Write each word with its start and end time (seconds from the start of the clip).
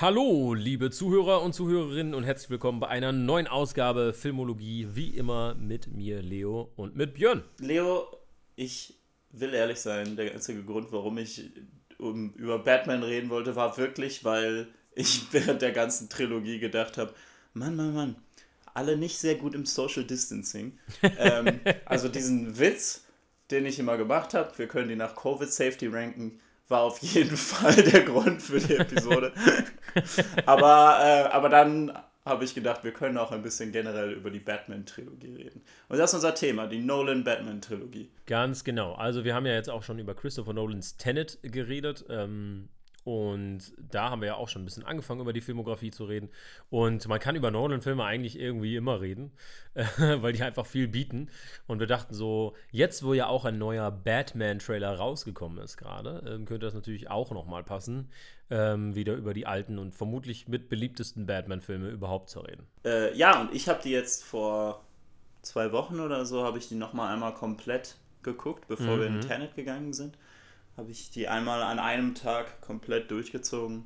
Hallo, 0.00 0.54
liebe 0.54 0.92
Zuhörer 0.92 1.42
und 1.42 1.54
Zuhörerinnen 1.54 2.14
und 2.14 2.22
herzlich 2.22 2.50
willkommen 2.50 2.78
bei 2.78 2.86
einer 2.86 3.10
neuen 3.10 3.48
Ausgabe 3.48 4.12
Filmologie, 4.12 4.90
wie 4.92 5.08
immer 5.08 5.56
mit 5.56 5.88
mir, 5.88 6.22
Leo, 6.22 6.70
und 6.76 6.94
mit 6.94 7.14
Björn. 7.14 7.42
Leo, 7.58 8.06
ich 8.54 8.94
will 9.32 9.52
ehrlich 9.54 9.80
sein, 9.80 10.14
der 10.14 10.32
einzige 10.32 10.62
Grund, 10.62 10.92
warum 10.92 11.18
ich 11.18 11.50
um, 11.98 12.32
über 12.34 12.60
Batman 12.60 13.02
reden 13.02 13.28
wollte, 13.28 13.56
war 13.56 13.76
wirklich, 13.76 14.22
weil 14.22 14.68
ich 14.94 15.26
während 15.32 15.62
der 15.62 15.72
ganzen 15.72 16.08
Trilogie 16.08 16.60
gedacht 16.60 16.96
habe, 16.96 17.12
Mann, 17.52 17.74
Mann, 17.74 17.92
Mann, 17.92 18.16
alle 18.74 18.96
nicht 18.96 19.18
sehr 19.18 19.34
gut 19.34 19.56
im 19.56 19.66
Social 19.66 20.04
Distancing. 20.04 20.78
ähm, 21.02 21.58
also 21.86 22.08
diesen 22.08 22.56
Witz, 22.60 23.04
den 23.50 23.66
ich 23.66 23.80
immer 23.80 23.96
gemacht 23.96 24.32
habe, 24.32 24.56
wir 24.58 24.68
können 24.68 24.90
die 24.90 24.94
nach 24.94 25.16
Covid 25.16 25.52
Safety 25.52 25.88
ranken, 25.88 26.38
war 26.68 26.82
auf 26.82 27.00
jeden 27.00 27.36
Fall 27.36 27.74
der 27.74 28.02
Grund 28.04 28.40
für 28.40 28.60
die 28.60 28.76
Episode. 28.76 29.32
aber, 30.46 30.98
äh, 31.02 31.32
aber 31.32 31.48
dann 31.48 31.92
habe 32.28 32.44
ich 32.44 32.54
gedacht, 32.54 32.84
wir 32.84 32.92
können 32.92 33.16
auch 33.16 33.32
ein 33.32 33.42
bisschen 33.42 33.72
generell 33.72 34.12
über 34.12 34.30
die 34.30 34.38
Batman-Trilogie 34.38 35.34
reden. 35.34 35.62
Und 35.88 35.98
das 35.98 36.10
ist 36.10 36.14
unser 36.14 36.34
Thema, 36.34 36.66
die 36.66 36.80
Nolan-Batman-Trilogie. 36.80 38.10
Ganz 38.26 38.64
genau. 38.64 38.94
Also 38.94 39.24
wir 39.24 39.34
haben 39.34 39.46
ja 39.46 39.54
jetzt 39.54 39.70
auch 39.70 39.82
schon 39.82 39.98
über 39.98 40.14
Christopher 40.14 40.52
Nolans 40.52 40.96
Tenet 40.98 41.38
geredet. 41.42 42.04
Ähm, 42.10 42.68
und 43.04 43.72
da 43.78 44.10
haben 44.10 44.20
wir 44.20 44.26
ja 44.26 44.34
auch 44.34 44.50
schon 44.50 44.60
ein 44.60 44.64
bisschen 44.66 44.84
angefangen, 44.84 45.22
über 45.22 45.32
die 45.32 45.40
Filmografie 45.40 45.90
zu 45.90 46.04
reden. 46.04 46.28
Und 46.68 47.08
man 47.08 47.18
kann 47.18 47.36
über 47.36 47.50
Nolan-Filme 47.50 48.04
eigentlich 48.04 48.38
irgendwie 48.38 48.76
immer 48.76 49.00
reden, 49.00 49.32
weil 49.96 50.34
die 50.34 50.42
einfach 50.42 50.66
viel 50.66 50.88
bieten. 50.88 51.30
Und 51.66 51.80
wir 51.80 51.86
dachten 51.86 52.12
so, 52.12 52.54
jetzt, 52.70 53.02
wo 53.02 53.14
ja 53.14 53.26
auch 53.26 53.46
ein 53.46 53.56
neuer 53.56 53.90
Batman-Trailer 53.90 54.94
rausgekommen 54.96 55.56
ist 55.64 55.78
gerade, 55.78 56.22
ähm, 56.28 56.44
könnte 56.44 56.66
das 56.66 56.74
natürlich 56.74 57.08
auch 57.08 57.30
nochmal 57.30 57.64
passen, 57.64 58.10
ähm, 58.50 58.94
wieder 58.94 59.14
über 59.14 59.34
die 59.34 59.46
alten 59.46 59.78
und 59.78 59.94
vermutlich 59.94 60.48
mit 60.48 60.68
beliebtesten 60.68 61.26
Batman-Filme 61.26 61.88
überhaupt 61.88 62.30
zu 62.30 62.40
reden. 62.40 62.66
Äh, 62.84 63.16
ja, 63.16 63.40
und 63.40 63.54
ich 63.54 63.68
habe 63.68 63.80
die 63.82 63.90
jetzt 63.90 64.24
vor 64.24 64.84
zwei 65.42 65.72
Wochen 65.72 66.00
oder 66.00 66.24
so, 66.24 66.44
habe 66.44 66.58
ich 66.58 66.68
die 66.68 66.74
nochmal 66.74 67.12
einmal 67.12 67.34
komplett 67.34 67.96
geguckt, 68.22 68.66
bevor 68.68 68.96
mhm. 68.96 69.00
wir 69.00 69.06
in 69.06 69.16
mhm. 69.16 69.20
Tenet 69.22 69.54
gegangen 69.54 69.92
sind 69.92 70.16
habe 70.78 70.92
ich 70.92 71.10
die 71.10 71.28
einmal 71.28 71.62
an 71.62 71.78
einem 71.80 72.14
Tag 72.14 72.60
komplett 72.62 73.10
durchgezogen. 73.10 73.84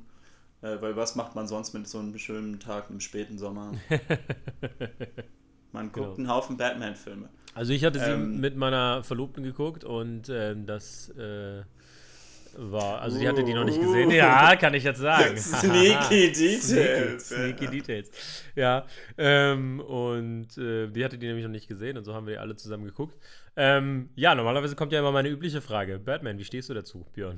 Äh, 0.61 0.79
weil 0.79 0.95
was 0.95 1.15
macht 1.15 1.35
man 1.35 1.47
sonst 1.47 1.73
mit 1.73 1.87
so 1.87 1.97
einem 1.97 2.17
schönen 2.17 2.59
Tag 2.59 2.89
im 2.89 2.99
späten 2.99 3.37
Sommer? 3.37 3.73
man 5.73 5.91
guckt 5.91 6.15
genau. 6.15 6.15
einen 6.15 6.27
Haufen 6.29 6.55
Batman-Filme. 6.55 7.29
Also 7.55 7.73
ich 7.73 7.83
hatte 7.83 7.99
sie 7.99 8.11
ähm, 8.11 8.39
mit 8.39 8.55
meiner 8.55 9.03
Verlobten 9.03 9.43
geguckt 9.43 9.83
und 9.83 10.29
äh, 10.29 10.55
das 10.65 11.09
äh, 11.09 11.63
war, 12.57 13.01
also 13.01 13.19
die 13.19 13.27
hatte 13.27 13.43
die 13.43 13.53
noch 13.53 13.65
nicht 13.65 13.79
gesehen. 13.79 14.11
Ja, 14.11 14.55
kann 14.55 14.73
ich 14.73 14.83
jetzt 14.83 14.99
sagen. 14.99 15.37
Sneaky 15.37 16.31
Details. 16.31 16.67
Sneaky, 16.67 17.19
sneaky 17.19 17.67
Details. 17.67 18.11
Ja, 18.55 18.85
ähm, 19.17 19.79
und 19.79 20.57
äh, 20.57 20.87
die 20.87 21.03
hatte 21.03 21.17
die 21.17 21.27
nämlich 21.27 21.43
noch 21.43 21.51
nicht 21.51 21.67
gesehen 21.67 21.97
und 21.97 22.03
so 22.03 22.13
haben 22.13 22.27
wir 22.27 22.33
die 22.33 22.39
alle 22.39 22.55
zusammen 22.55 22.85
geguckt. 22.85 23.17
Ähm, 23.55 24.09
ja, 24.15 24.33
normalerweise 24.33 24.75
kommt 24.75 24.91
ja 24.91 24.99
immer 24.99 25.11
meine 25.11 25.29
übliche 25.29 25.61
Frage. 25.61 25.99
Batman, 25.99 26.37
wie 26.37 26.45
stehst 26.45 26.69
du 26.69 26.73
dazu, 26.73 27.05
Björn? 27.13 27.37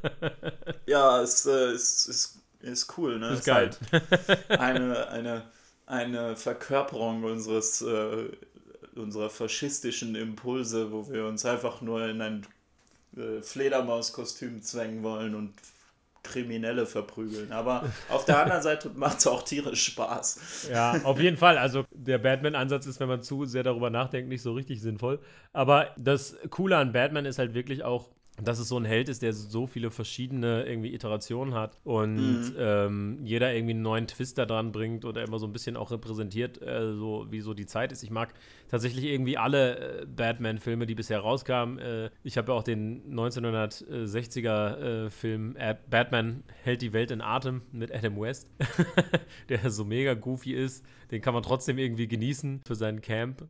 ja, 0.86 1.20
es 1.22 1.44
äh, 1.44 1.72
ist, 1.72 2.08
ist, 2.08 2.38
ist 2.60 2.98
cool, 2.98 3.18
ne? 3.18 3.28
Ist, 3.28 3.40
ist 3.40 3.44
geil. 3.44 3.70
Halt 4.48 4.60
eine, 4.60 5.08
eine, 5.08 5.42
eine 5.86 6.36
Verkörperung 6.36 7.24
unseres, 7.24 7.82
äh, 7.82 8.30
unserer 8.94 9.28
faschistischen 9.28 10.14
Impulse, 10.14 10.92
wo 10.92 11.10
wir 11.10 11.26
uns 11.26 11.44
einfach 11.44 11.82
nur 11.82 12.08
in 12.08 12.22
ein 12.22 12.46
äh, 13.16 13.42
Fledermauskostüm 13.42 14.62
zwängen 14.62 15.02
wollen 15.02 15.34
und 15.34 15.54
Kriminelle 16.22 16.86
verprügeln. 16.86 17.52
Aber 17.52 17.84
auf 18.08 18.24
der 18.24 18.40
anderen 18.42 18.62
Seite 18.62 18.90
macht 18.94 19.18
es 19.18 19.26
auch 19.26 19.42
tierisch 19.42 19.84
Spaß. 19.84 20.68
Ja, 20.70 21.00
auf 21.04 21.20
jeden 21.20 21.36
Fall. 21.36 21.58
Also 21.58 21.84
der 21.92 22.18
Batman-Ansatz 22.18 22.86
ist, 22.86 23.00
wenn 23.00 23.08
man 23.08 23.22
zu 23.22 23.44
sehr 23.44 23.62
darüber 23.62 23.90
nachdenkt, 23.90 24.28
nicht 24.28 24.42
so 24.42 24.52
richtig 24.52 24.80
sinnvoll. 24.80 25.20
Aber 25.52 25.94
das 25.96 26.36
Coole 26.50 26.76
an 26.76 26.92
Batman 26.92 27.24
ist 27.24 27.38
halt 27.38 27.54
wirklich 27.54 27.82
auch, 27.84 28.10
dass 28.42 28.58
es 28.58 28.68
so 28.68 28.78
ein 28.78 28.84
Held 28.84 29.08
ist, 29.08 29.22
der 29.22 29.32
so 29.32 29.66
viele 29.66 29.90
verschiedene 29.90 30.64
irgendwie 30.64 30.92
Iterationen 30.94 31.54
hat 31.54 31.78
und 31.84 32.16
mhm. 32.16 32.54
ähm, 32.56 33.18
jeder 33.24 33.54
irgendwie 33.54 33.74
einen 33.74 33.82
neuen 33.82 34.06
Twist 34.06 34.38
da 34.38 34.46
dran 34.46 34.72
bringt 34.72 35.04
oder 35.04 35.22
immer 35.24 35.38
so 35.38 35.46
ein 35.46 35.52
bisschen 35.52 35.76
auch 35.76 35.90
repräsentiert, 35.90 36.62
äh, 36.62 36.94
so 36.94 37.26
wie 37.30 37.40
so 37.40 37.52
die 37.54 37.66
Zeit 37.66 37.92
ist. 37.92 38.02
Ich 38.02 38.10
mag 38.10 38.32
tatsächlich 38.68 39.04
irgendwie 39.04 39.38
alle 39.38 40.02
äh, 40.02 40.06
Batman-Filme, 40.06 40.86
die 40.86 40.94
bisher 40.94 41.18
rauskamen. 41.20 41.78
Äh, 41.78 42.10
ich 42.22 42.38
habe 42.38 42.52
ja 42.52 42.58
auch 42.58 42.62
den 42.62 43.14
1960er-Film 43.14 45.56
äh, 45.56 45.76
Batman 45.90 46.44
hält 46.62 46.82
die 46.82 46.92
Welt 46.92 47.10
in 47.10 47.20
Atem 47.20 47.62
mit 47.72 47.92
Adam 47.94 48.20
West, 48.20 48.50
der 49.48 49.70
so 49.70 49.84
mega 49.84 50.14
goofy 50.14 50.52
ist. 50.52 50.84
Den 51.10 51.22
kann 51.22 51.34
man 51.34 51.42
trotzdem 51.42 51.78
irgendwie 51.78 52.06
genießen 52.06 52.60
für 52.64 52.74
seinen 52.74 53.00
Camp. 53.00 53.48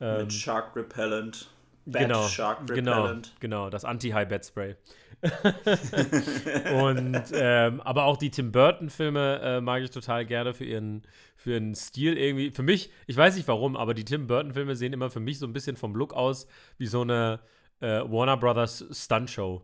Ähm, 0.00 0.22
mit 0.22 0.32
Shark 0.32 0.74
Repellent. 0.76 1.50
Bad 1.86 2.02
genau, 2.02 2.26
Shark 2.28 2.66
genau, 2.66 3.14
genau, 3.40 3.70
das 3.70 3.84
Anti-High-Bed-Spray. 3.84 4.76
und 6.74 7.22
ähm, 7.32 7.80
aber 7.80 8.04
auch 8.04 8.16
die 8.16 8.30
Tim 8.30 8.52
Burton-Filme 8.52 9.40
äh, 9.42 9.60
mag 9.60 9.82
ich 9.82 9.90
total 9.90 10.26
gerne 10.26 10.52
für 10.54 10.64
ihren, 10.64 11.02
für 11.36 11.52
ihren 11.52 11.74
Stil 11.74 12.16
irgendwie. 12.16 12.50
Für 12.50 12.62
mich, 12.62 12.90
ich 13.06 13.16
weiß 13.16 13.36
nicht 13.36 13.48
warum, 13.48 13.76
aber 13.76 13.94
die 13.94 14.04
Tim 14.04 14.26
Burton-Filme 14.26 14.76
sehen 14.76 14.92
immer 14.92 15.10
für 15.10 15.20
mich 15.20 15.38
so 15.38 15.46
ein 15.46 15.52
bisschen 15.52 15.76
vom 15.76 15.94
Look 15.94 16.12
aus 16.12 16.46
wie 16.78 16.86
so 16.86 17.02
eine 17.02 17.40
äh, 17.84 18.10
Warner 18.10 18.36
Brothers 18.36 18.84
Stunt 18.90 19.28
Show. 19.28 19.62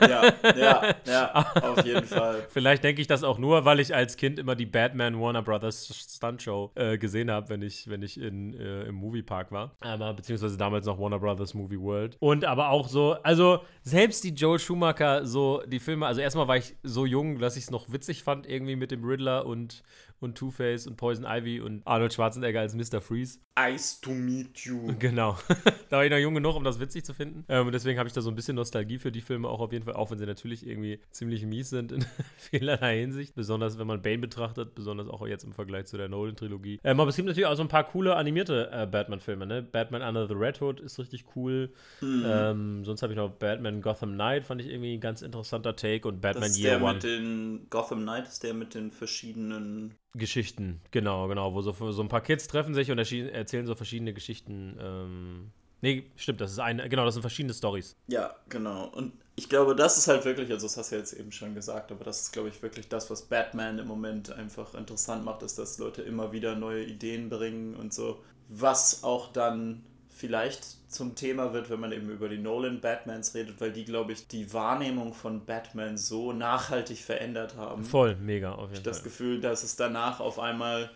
Ja, 0.00 0.32
ja, 0.56 0.94
ja, 1.06 1.46
auf 1.62 1.84
jeden 1.84 2.06
Fall. 2.06 2.46
Vielleicht 2.48 2.82
denke 2.82 3.02
ich 3.02 3.06
das 3.06 3.22
auch 3.22 3.38
nur, 3.38 3.64
weil 3.64 3.78
ich 3.78 3.94
als 3.94 4.16
Kind 4.16 4.38
immer 4.38 4.56
die 4.56 4.64
Batman 4.64 5.20
Warner 5.20 5.42
Brothers 5.42 5.94
Stunt 6.16 6.42
Show 6.42 6.70
äh, 6.74 6.96
gesehen 6.96 7.30
habe, 7.30 7.50
wenn 7.50 7.62
ich, 7.62 7.88
wenn 7.88 8.02
ich 8.02 8.18
in, 8.18 8.54
äh, 8.54 8.84
im 8.84 8.94
Moviepark 8.94 9.52
war. 9.52 9.76
Aber, 9.80 10.14
beziehungsweise 10.14 10.56
damals 10.56 10.86
noch 10.86 10.98
Warner 10.98 11.18
Brothers 11.18 11.52
Movie 11.52 11.78
World. 11.80 12.16
Und 12.20 12.44
aber 12.44 12.70
auch 12.70 12.88
so, 12.88 13.16
also 13.22 13.60
selbst 13.82 14.24
die 14.24 14.30
Joel 14.30 14.58
Schumacher, 14.58 15.26
so 15.26 15.62
die 15.66 15.80
Filme, 15.80 16.06
also 16.06 16.20
erstmal 16.20 16.48
war 16.48 16.56
ich 16.56 16.74
so 16.82 17.04
jung, 17.04 17.38
dass 17.38 17.56
ich 17.56 17.64
es 17.64 17.70
noch 17.70 17.92
witzig 17.92 18.22
fand, 18.22 18.48
irgendwie 18.48 18.76
mit 18.76 18.90
dem 18.90 19.04
Riddler 19.04 19.44
und 19.44 19.82
und 20.22 20.36
Two-Face 20.36 20.86
und 20.86 20.96
Poison 20.96 21.24
Ivy 21.28 21.60
und 21.60 21.82
Arnold 21.86 22.12
Schwarzenegger 22.12 22.60
als 22.60 22.74
Mr. 22.74 23.00
Freeze. 23.00 23.38
Ice 23.58 24.00
to 24.00 24.10
meet 24.10 24.60
you. 24.60 24.92
Genau. 24.98 25.36
da 25.90 25.96
war 25.96 26.04
ich 26.04 26.10
noch 26.10 26.18
jung 26.18 26.34
genug, 26.34 26.56
um 26.56 26.64
das 26.64 26.80
witzig 26.80 27.04
zu 27.04 27.12
finden. 27.12 27.44
Ähm, 27.48 27.66
und 27.66 27.72
deswegen 27.72 27.98
habe 27.98 28.06
ich 28.06 28.12
da 28.12 28.20
so 28.20 28.30
ein 28.30 28.36
bisschen 28.36 28.56
Nostalgie 28.56 28.98
für 28.98 29.10
die 29.10 29.20
Filme 29.20 29.48
auch 29.48 29.60
auf 29.60 29.72
jeden 29.72 29.84
Fall, 29.84 29.94
auch 29.94 30.10
wenn 30.10 30.18
sie 30.18 30.26
natürlich 30.26 30.66
irgendwie 30.66 31.00
ziemlich 31.10 31.44
mies 31.44 31.70
sind 31.70 31.92
in 31.92 32.04
vielerlei 32.36 33.00
Hinsicht. 33.00 33.34
Besonders 33.34 33.78
wenn 33.78 33.86
man 33.86 34.00
Bane 34.00 34.18
betrachtet, 34.18 34.74
besonders 34.74 35.08
auch 35.08 35.26
jetzt 35.26 35.44
im 35.44 35.52
Vergleich 35.52 35.86
zu 35.86 35.96
der 35.96 36.08
Nolan-Trilogie. 36.08 36.80
Ähm, 36.84 37.00
aber 37.00 37.10
es 37.10 37.16
gibt 37.16 37.26
natürlich 37.26 37.46
auch 37.46 37.56
so 37.56 37.62
ein 37.62 37.68
paar 37.68 37.84
coole 37.84 38.16
animierte 38.16 38.70
äh, 38.72 38.86
Batman-Filme, 38.86 39.46
ne? 39.46 39.62
Batman 39.62 40.02
Under 40.02 40.26
the 40.26 40.34
Red 40.34 40.60
Hood 40.60 40.80
ist 40.80 40.98
richtig 40.98 41.24
cool. 41.36 41.72
Mhm. 42.00 42.24
Ähm, 42.26 42.84
sonst 42.84 43.02
habe 43.02 43.12
ich 43.12 43.16
noch 43.16 43.30
Batman 43.30 43.82
Gotham 43.82 44.12
Knight, 44.12 44.44
fand 44.44 44.60
ich 44.60 44.68
irgendwie 44.68 44.94
ein 44.94 45.00
ganz 45.00 45.22
interessanter 45.22 45.76
Take 45.76 46.06
und 46.08 46.20
Batman 46.20 46.44
das 46.44 46.52
ist 46.52 46.58
Year 46.58 46.78
der 46.78 46.82
One. 46.82 46.94
Mit 46.94 47.02
den 47.02 47.66
Gotham 47.70 48.02
Knight 48.02 48.28
ist 48.28 48.42
der 48.42 48.54
mit 48.54 48.74
den 48.74 48.90
verschiedenen 48.90 49.94
Geschichten, 50.14 50.80
genau, 50.90 51.26
genau, 51.28 51.54
wo 51.54 51.62
so, 51.62 51.72
so 51.92 52.02
ein 52.02 52.08
paar 52.08 52.20
Kids 52.20 52.46
treffen 52.46 52.74
sich 52.74 52.90
und 52.90 52.98
erzählen 52.98 53.66
so 53.66 53.74
verschiedene 53.74 54.12
Geschichten. 54.12 54.76
Ähm, 54.78 55.50
nee, 55.80 56.04
stimmt, 56.16 56.40
das 56.40 56.52
ist 56.52 56.58
eine, 56.58 56.88
genau, 56.88 57.04
das 57.04 57.14
sind 57.14 57.22
verschiedene 57.22 57.54
Stories. 57.54 57.96
Ja, 58.08 58.34
genau. 58.48 58.88
Und 58.88 59.12
ich 59.36 59.48
glaube, 59.48 59.74
das 59.74 59.96
ist 59.96 60.08
halt 60.08 60.24
wirklich, 60.26 60.50
also 60.50 60.66
das 60.66 60.76
hast 60.76 60.92
du 60.92 60.96
jetzt 60.96 61.14
eben 61.14 61.32
schon 61.32 61.54
gesagt, 61.54 61.90
aber 61.90 62.04
das 62.04 62.20
ist, 62.20 62.32
glaube 62.32 62.50
ich, 62.50 62.62
wirklich 62.62 62.88
das, 62.88 63.10
was 63.10 63.22
Batman 63.22 63.78
im 63.78 63.88
Moment 63.88 64.30
einfach 64.30 64.74
interessant 64.74 65.24
macht, 65.24 65.42
ist, 65.42 65.58
dass 65.58 65.78
Leute 65.78 66.02
immer 66.02 66.32
wieder 66.32 66.54
neue 66.56 66.84
Ideen 66.84 67.30
bringen 67.30 67.74
und 67.74 67.94
so. 67.94 68.22
Was 68.48 69.04
auch 69.04 69.32
dann 69.32 69.82
vielleicht 70.22 70.64
zum 70.88 71.16
Thema 71.16 71.52
wird, 71.52 71.68
wenn 71.68 71.80
man 71.80 71.90
eben 71.90 72.08
über 72.08 72.28
die 72.28 72.38
Nolan-Batmans 72.38 73.34
redet, 73.34 73.60
weil 73.60 73.72
die, 73.72 73.84
glaube 73.84 74.12
ich, 74.12 74.28
die 74.28 74.52
Wahrnehmung 74.52 75.14
von 75.14 75.44
Batman 75.44 75.96
so 75.96 76.32
nachhaltig 76.32 76.98
verändert 76.98 77.56
haben. 77.56 77.82
Voll, 77.82 78.14
mega, 78.14 78.52
auf 78.52 78.70
jeden 78.70 78.74
ich 78.74 78.78
Fall. 78.78 78.92
das 78.92 79.02
Gefühl, 79.02 79.40
dass 79.40 79.64
es 79.64 79.74
danach 79.74 80.20
auf 80.20 80.38
einmal, 80.38 80.92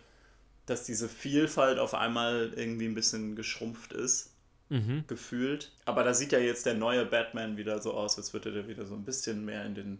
dass 0.65 0.85
diese 0.85 1.09
Vielfalt 1.09 1.77
auf 1.77 1.93
einmal 1.93 2.53
irgendwie 2.55 2.85
ein 2.85 2.95
bisschen 2.95 3.35
geschrumpft 3.35 3.91
ist. 3.91 4.33
Mhm. 4.69 5.03
Gefühlt. 5.07 5.73
Aber 5.83 6.05
da 6.05 6.13
sieht 6.13 6.31
ja 6.31 6.39
jetzt 6.39 6.65
der 6.65 6.75
neue 6.75 7.05
Batman 7.05 7.57
wieder 7.57 7.81
so 7.81 7.93
aus, 7.93 8.17
als 8.17 8.31
würde 8.31 8.53
der 8.53 8.69
wieder 8.69 8.85
so 8.85 8.95
ein 8.95 9.03
bisschen 9.03 9.43
mehr 9.43 9.65
in 9.65 9.75
den 9.75 9.99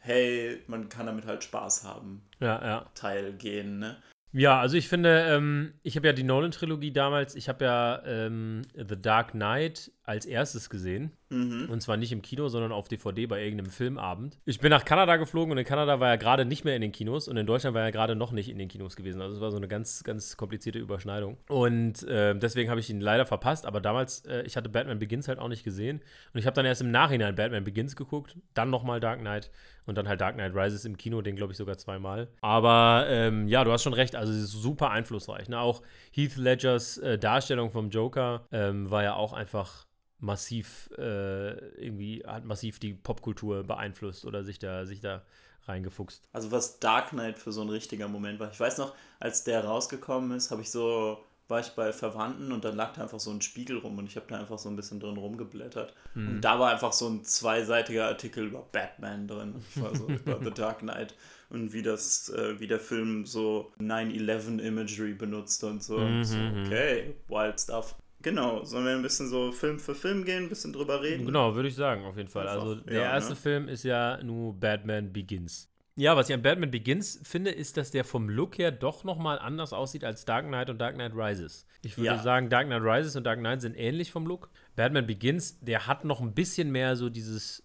Hey, 0.00 0.60
man 0.66 0.88
kann 0.88 1.06
damit 1.06 1.24
halt 1.24 1.44
Spaß 1.44 1.84
haben. 1.84 2.22
Ja, 2.40 2.64
ja. 2.64 2.86
Teil 2.96 3.32
gehen, 3.32 3.78
ne? 3.78 3.96
Ja, 4.38 4.60
also 4.60 4.76
ich 4.76 4.86
finde, 4.86 5.24
ähm, 5.30 5.72
ich 5.82 5.96
habe 5.96 6.08
ja 6.08 6.12
die 6.12 6.22
Nolan-Trilogie 6.22 6.92
damals, 6.92 7.34
ich 7.36 7.48
habe 7.48 7.64
ja 7.64 8.02
ähm, 8.04 8.60
The 8.74 9.00
Dark 9.00 9.30
Knight 9.30 9.90
als 10.04 10.26
erstes 10.26 10.68
gesehen. 10.68 11.10
Mhm. 11.28 11.68
Und 11.70 11.80
zwar 11.80 11.96
nicht 11.96 12.12
im 12.12 12.22
Kino, 12.22 12.48
sondern 12.48 12.72
auf 12.72 12.88
DVD 12.88 13.26
bei 13.26 13.42
irgendeinem 13.42 13.70
Filmabend. 13.70 14.38
Ich 14.44 14.60
bin 14.60 14.70
nach 14.70 14.84
Kanada 14.84 15.16
geflogen 15.16 15.52
und 15.52 15.58
in 15.58 15.64
Kanada 15.64 16.00
war 16.00 16.10
er 16.10 16.18
gerade 16.18 16.44
nicht 16.44 16.64
mehr 16.64 16.76
in 16.76 16.82
den 16.82 16.92
Kinos 16.92 17.28
und 17.28 17.36
in 17.36 17.46
Deutschland 17.46 17.74
war 17.74 17.82
er 17.82 17.92
gerade 17.92 18.14
noch 18.14 18.32
nicht 18.32 18.48
in 18.48 18.58
den 18.58 18.68
Kinos 18.68 18.96
gewesen. 18.96 19.20
Also 19.20 19.36
es 19.36 19.40
war 19.40 19.50
so 19.50 19.56
eine 19.56 19.68
ganz, 19.68 20.04
ganz 20.04 20.36
komplizierte 20.36 20.78
Überschneidung. 20.78 21.36
Und 21.48 22.02
äh, 22.04 22.38
deswegen 22.38 22.70
habe 22.70 22.80
ich 22.80 22.90
ihn 22.90 23.00
leider 23.00 23.26
verpasst. 23.26 23.66
Aber 23.66 23.80
damals, 23.80 24.24
äh, 24.26 24.42
ich 24.42 24.56
hatte 24.56 24.68
Batman 24.68 24.98
Begins 24.98 25.28
halt 25.28 25.38
auch 25.38 25.48
nicht 25.48 25.64
gesehen. 25.64 26.00
Und 26.32 26.40
ich 26.40 26.46
habe 26.46 26.54
dann 26.54 26.66
erst 26.66 26.80
im 26.80 26.90
Nachhinein 26.90 27.34
Batman 27.34 27.64
Begins 27.64 27.96
geguckt, 27.96 28.36
dann 28.54 28.70
nochmal 28.70 29.00
Dark 29.00 29.20
Knight 29.20 29.50
und 29.86 29.96
dann 29.96 30.08
halt 30.08 30.20
Dark 30.20 30.34
Knight 30.34 30.54
Rises 30.54 30.84
im 30.84 30.96
Kino, 30.96 31.22
den 31.22 31.36
glaube 31.36 31.52
ich 31.52 31.56
sogar 31.56 31.78
zweimal. 31.78 32.28
Aber 32.40 33.06
ähm, 33.08 33.48
ja, 33.48 33.64
du 33.64 33.72
hast 33.72 33.82
schon 33.82 33.94
recht, 33.94 34.16
also 34.16 34.32
es 34.32 34.38
ist 34.38 34.52
super 34.52 34.90
einflussreich. 34.90 35.48
Ne? 35.48 35.58
Auch 35.58 35.82
Heath 36.12 36.36
Ledgers 36.36 36.98
äh, 36.98 37.18
Darstellung 37.18 37.70
vom 37.70 37.90
Joker 37.90 38.46
ähm, 38.52 38.90
war 38.90 39.02
ja 39.02 39.14
auch 39.14 39.32
einfach 39.32 39.85
massiv 40.18 40.90
äh, 40.96 41.52
irgendwie 41.76 42.24
hat 42.26 42.44
massiv 42.44 42.78
die 42.78 42.94
Popkultur 42.94 43.64
beeinflusst 43.64 44.24
oder 44.24 44.44
sich 44.44 44.58
da 44.58 44.86
sich 44.86 45.00
da 45.00 45.22
reingefuchst. 45.66 46.22
Also 46.32 46.50
was 46.50 46.78
Dark 46.78 47.10
Knight 47.10 47.38
für 47.38 47.52
so 47.52 47.62
ein 47.62 47.68
richtiger 47.68 48.08
Moment 48.08 48.38
war. 48.40 48.50
Ich 48.50 48.60
weiß 48.60 48.78
noch, 48.78 48.94
als 49.18 49.44
der 49.44 49.64
rausgekommen 49.64 50.36
ist, 50.36 50.50
habe 50.50 50.62
ich 50.62 50.70
so 50.70 51.18
war 51.48 51.60
ich 51.60 51.68
bei 51.70 51.92
Verwandten 51.92 52.50
und 52.50 52.64
dann 52.64 52.74
lag 52.74 52.94
da 52.94 53.02
einfach 53.02 53.20
so 53.20 53.30
ein 53.30 53.40
Spiegel 53.40 53.78
rum 53.78 53.98
und 53.98 54.06
ich 54.06 54.16
habe 54.16 54.26
da 54.28 54.38
einfach 54.38 54.58
so 54.58 54.68
ein 54.68 54.74
bisschen 54.74 54.98
drin 54.98 55.16
rumgeblättert. 55.16 55.94
Mhm. 56.14 56.28
Und 56.28 56.40
da 56.40 56.58
war 56.58 56.72
einfach 56.72 56.92
so 56.92 57.08
ein 57.08 57.24
zweiseitiger 57.24 58.06
Artikel 58.06 58.46
über 58.46 58.66
Batman 58.72 59.28
drin. 59.28 59.54
Ich 59.70 59.80
war 59.80 59.94
so 59.94 60.06
über 60.08 60.40
The 60.42 60.50
Dark 60.50 60.80
Knight 60.80 61.14
und 61.50 61.72
wie 61.72 61.82
das, 61.82 62.30
äh, 62.30 62.58
wie 62.58 62.66
der 62.66 62.80
Film 62.80 63.26
so 63.26 63.72
9-11 63.80 64.58
Imagery 64.58 65.14
benutzt 65.14 65.62
und 65.62 65.82
so. 65.82 65.98
Mhm. 65.98 66.24
so. 66.24 66.36
Mhm. 66.36 66.64
Okay, 66.66 67.14
wild 67.28 67.60
stuff. 67.60 67.94
Genau, 68.26 68.64
sollen 68.64 68.84
wir 68.84 68.92
ein 68.92 69.02
bisschen 69.02 69.28
so 69.28 69.52
Film 69.52 69.78
für 69.78 69.94
Film 69.94 70.24
gehen, 70.24 70.46
ein 70.46 70.48
bisschen 70.48 70.72
drüber 70.72 71.00
reden? 71.00 71.26
Genau, 71.26 71.54
würde 71.54 71.68
ich 71.68 71.76
sagen, 71.76 72.04
auf 72.04 72.16
jeden 72.16 72.28
Fall. 72.28 72.48
Einfach, 72.48 72.60
also 72.60 72.74
der 72.74 72.94
ja, 72.94 73.12
erste 73.12 73.34
ne? 73.34 73.36
Film 73.36 73.68
ist 73.68 73.84
ja 73.84 74.20
nur 74.20 74.52
Batman 74.52 75.12
Begins. 75.12 75.70
Ja, 75.94 76.16
was 76.16 76.28
ich 76.28 76.34
an 76.34 76.42
Batman 76.42 76.72
Begins 76.72 77.20
finde, 77.22 77.52
ist, 77.52 77.76
dass 77.76 77.92
der 77.92 78.02
vom 78.02 78.28
Look 78.28 78.58
her 78.58 78.72
doch 78.72 79.04
nochmal 79.04 79.38
anders 79.38 79.72
aussieht 79.72 80.02
als 80.02 80.24
Dark 80.24 80.44
Knight 80.48 80.70
und 80.70 80.78
Dark 80.78 80.96
Knight 80.96 81.12
Rises. 81.14 81.66
Ich 81.82 81.96
würde 81.96 82.16
ja. 82.16 82.18
sagen, 82.18 82.50
Dark 82.50 82.66
Knight 82.66 82.82
Rises 82.82 83.14
und 83.14 83.22
Dark 83.22 83.38
Knight 83.38 83.60
sind 83.60 83.76
ähnlich 83.76 84.10
vom 84.10 84.26
Look. 84.26 84.50
Batman 84.74 85.06
Begins, 85.06 85.60
der 85.60 85.86
hat 85.86 86.04
noch 86.04 86.20
ein 86.20 86.34
bisschen 86.34 86.72
mehr 86.72 86.96
so 86.96 87.08
dieses 87.08 87.64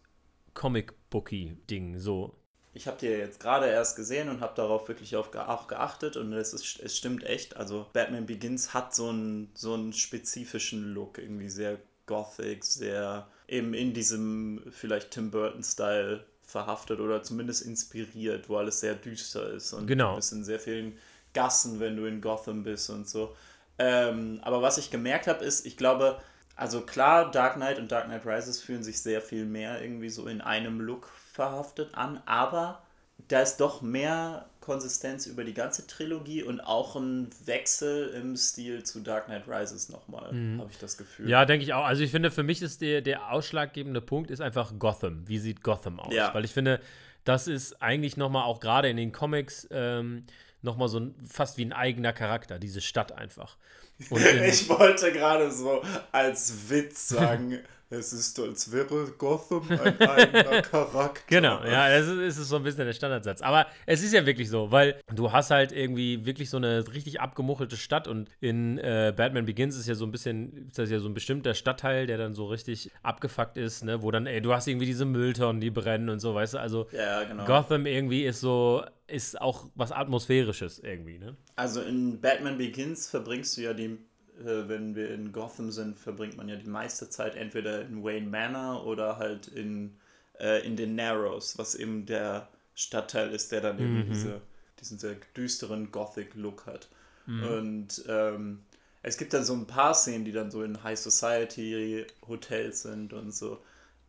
Comic-Booky-Ding, 0.53 1.97
so 1.97 2.39
ich 2.73 2.87
habe 2.87 2.97
die 2.99 3.07
jetzt 3.07 3.39
gerade 3.39 3.67
erst 3.67 3.95
gesehen 3.95 4.29
und 4.29 4.39
habe 4.39 4.53
darauf 4.55 4.87
wirklich 4.87 5.15
auf, 5.15 5.35
auch 5.35 5.67
geachtet 5.67 6.15
und 6.15 6.31
es, 6.33 6.53
ist, 6.53 6.79
es 6.79 6.97
stimmt 6.97 7.23
echt. 7.25 7.57
Also 7.57 7.87
Batman 7.93 8.25
Begins 8.25 8.73
hat 8.73 8.95
so 8.95 9.09
einen, 9.09 9.51
so 9.53 9.73
einen 9.73 9.93
spezifischen 9.93 10.93
Look, 10.93 11.17
irgendwie 11.17 11.49
sehr 11.49 11.79
gothic, 12.05 12.63
sehr 12.63 13.27
eben 13.47 13.73
in 13.73 13.93
diesem 13.93 14.63
vielleicht 14.71 15.11
Tim 15.11 15.31
Burton-Style 15.31 16.25
verhaftet 16.43 16.99
oder 16.99 17.23
zumindest 17.23 17.61
inspiriert, 17.63 18.49
wo 18.49 18.57
alles 18.57 18.79
sehr 18.79 18.95
düster 18.95 19.51
ist 19.51 19.73
und 19.73 19.87
genau. 19.87 20.11
du 20.11 20.15
bist 20.17 20.33
in 20.33 20.43
sehr 20.43 20.59
vielen 20.59 20.97
Gassen, 21.33 21.79
wenn 21.79 21.95
du 21.95 22.05
in 22.05 22.21
Gotham 22.21 22.63
bist 22.63 22.89
und 22.89 23.07
so. 23.07 23.35
Ähm, 23.79 24.39
aber 24.43 24.61
was 24.61 24.77
ich 24.77 24.91
gemerkt 24.91 25.27
habe, 25.27 25.43
ist, 25.43 25.65
ich 25.65 25.77
glaube, 25.77 26.21
also 26.55 26.81
klar, 26.81 27.31
Dark 27.31 27.55
Knight 27.55 27.79
und 27.79 27.91
Dark 27.91 28.05
Knight 28.05 28.25
Rises 28.25 28.61
fühlen 28.61 28.83
sich 28.83 29.01
sehr 29.01 29.21
viel 29.21 29.45
mehr 29.45 29.81
irgendwie 29.81 30.09
so 30.09 30.27
in 30.27 30.41
einem 30.41 30.79
Look 30.79 31.07
verhaftet 31.31 31.95
an, 31.95 32.21
aber 32.25 32.81
da 33.27 33.41
ist 33.41 33.57
doch 33.57 33.81
mehr 33.81 34.49
Konsistenz 34.59 35.25
über 35.25 35.43
die 35.43 35.53
ganze 35.53 35.87
Trilogie 35.87 36.43
und 36.43 36.59
auch 36.59 36.95
ein 36.95 37.29
Wechsel 37.45 38.09
im 38.09 38.35
Stil 38.35 38.83
zu 38.83 38.99
Dark 38.99 39.25
Knight 39.25 39.47
Rises 39.47 39.89
nochmal, 39.89 40.31
mhm. 40.31 40.59
habe 40.59 40.69
ich 40.71 40.77
das 40.77 40.97
Gefühl. 40.97 41.29
Ja, 41.29 41.45
denke 41.45 41.63
ich 41.63 41.73
auch. 41.73 41.85
Also 41.85 42.03
ich 42.03 42.11
finde, 42.11 42.29
für 42.31 42.43
mich 42.43 42.61
ist 42.61 42.81
der, 42.81 43.01
der 43.01 43.31
ausschlaggebende 43.31 44.01
Punkt 44.01 44.29
ist 44.29 44.41
einfach 44.41 44.73
Gotham. 44.77 45.27
Wie 45.27 45.39
sieht 45.39 45.63
Gotham 45.63 45.99
aus? 45.99 46.13
Ja. 46.13 46.33
Weil 46.33 46.45
ich 46.45 46.51
finde, 46.51 46.79
das 47.23 47.47
ist 47.47 47.81
eigentlich 47.81 48.17
nochmal 48.17 48.43
auch 48.43 48.59
gerade 48.59 48.89
in 48.89 48.97
den 48.97 49.11
Comics 49.11 49.67
ähm, 49.71 50.25
nochmal 50.61 50.89
so 50.89 50.99
ein, 50.99 51.15
fast 51.27 51.57
wie 51.57 51.65
ein 51.65 51.73
eigener 51.73 52.13
Charakter, 52.13 52.59
diese 52.59 52.81
Stadt 52.81 53.11
einfach. 53.13 53.57
ich 53.99 54.69
wollte 54.69 55.11
gerade 55.11 55.51
so 55.51 55.81
als 56.11 56.69
Witz 56.69 57.07
sagen, 57.07 57.59
es 57.91 58.13
ist, 58.13 58.39
als 58.39 58.71
wäre 58.71 59.11
Gotham 59.17 59.69
ein 59.69 59.99
eigener 59.99 60.61
Charakter. 60.61 61.21
Genau, 61.27 61.61
ja, 61.63 61.89
das 61.89 62.07
ist, 62.07 62.37
ist 62.37 62.47
so 62.47 62.55
ein 62.55 62.63
bisschen 62.63 62.85
der 62.85 62.93
Standardsatz. 62.93 63.41
Aber 63.41 63.67
es 63.85 64.01
ist 64.01 64.13
ja 64.13 64.25
wirklich 64.25 64.49
so, 64.49 64.71
weil 64.71 64.99
du 65.13 65.31
hast 65.31 65.51
halt 65.51 65.73
irgendwie 65.73 66.25
wirklich 66.25 66.49
so 66.49 66.57
eine 66.57 66.85
richtig 66.93 67.19
abgemuchelte 67.19 67.75
Stadt 67.75 68.07
und 68.07 68.29
in 68.39 68.77
äh, 68.77 69.13
Batman 69.15 69.45
Begins 69.45 69.77
ist 69.77 69.87
ja 69.87 69.95
so 69.95 70.05
ein 70.05 70.11
bisschen, 70.11 70.67
ist 70.67 70.79
das 70.79 70.89
ja 70.89 70.99
so 70.99 71.09
ein 71.09 71.13
bestimmter 71.13 71.53
Stadtteil, 71.53 72.07
der 72.07 72.17
dann 72.17 72.33
so 72.33 72.45
richtig 72.45 72.89
abgefuckt 73.03 73.57
ist, 73.57 73.83
ne, 73.83 74.01
wo 74.01 74.09
dann, 74.09 74.25
ey, 74.25 74.41
du 74.41 74.53
hast 74.53 74.67
irgendwie 74.67 74.85
diese 74.85 75.03
Mülltonnen, 75.03 75.59
die 75.59 75.69
brennen 75.69 76.09
und 76.09 76.19
so, 76.19 76.33
weißt 76.33 76.53
du, 76.53 76.57
also 76.59 76.87
ja, 76.93 77.23
genau. 77.25 77.45
Gotham 77.45 77.85
irgendwie 77.85 78.23
ist 78.23 78.39
so, 78.39 78.85
ist 79.07 79.39
auch 79.41 79.69
was 79.75 79.91
Atmosphärisches 79.91 80.79
irgendwie, 80.79 81.19
ne? 81.19 81.35
Also 81.57 81.81
in 81.81 82.21
Batman 82.21 82.57
Begins 82.57 83.09
verbringst 83.09 83.57
du 83.57 83.61
ja 83.61 83.73
die 83.73 83.97
äh, 84.45 84.67
wenn 84.69 84.95
wir 84.95 85.11
in 85.11 85.31
Gotham 85.31 85.71
sind, 85.71 85.97
verbringt 85.97 86.37
man 86.37 86.49
ja 86.49 86.55
die 86.55 86.69
meiste 86.69 87.09
Zeit 87.09 87.35
entweder 87.35 87.81
in 87.81 88.03
Wayne 88.03 88.27
Manor 88.27 88.85
oder 88.85 89.17
halt 89.17 89.47
in, 89.47 89.97
äh, 90.39 90.65
in 90.65 90.75
den 90.75 90.95
Narrows, 90.95 91.57
was 91.57 91.75
eben 91.75 92.05
der 92.05 92.47
Stadtteil 92.75 93.31
ist, 93.31 93.51
der 93.51 93.61
dann 93.61 93.77
mhm. 93.77 93.99
eben 93.99 94.09
diese, 94.11 94.41
diesen 94.79 94.99
sehr 94.99 95.15
düsteren 95.35 95.91
Gothic-Look 95.91 96.65
hat. 96.65 96.89
Mhm. 97.25 97.43
Und 97.43 98.03
ähm, 98.07 98.59
es 99.03 99.17
gibt 99.17 99.33
dann 99.33 99.43
so 99.43 99.53
ein 99.53 99.67
paar 99.67 99.93
Szenen, 99.93 100.25
die 100.25 100.31
dann 100.31 100.51
so 100.51 100.63
in 100.63 100.83
High 100.83 100.99
Society 100.99 102.05
Hotels 102.27 102.83
sind 102.83 103.13
und 103.13 103.31
so. 103.31 103.61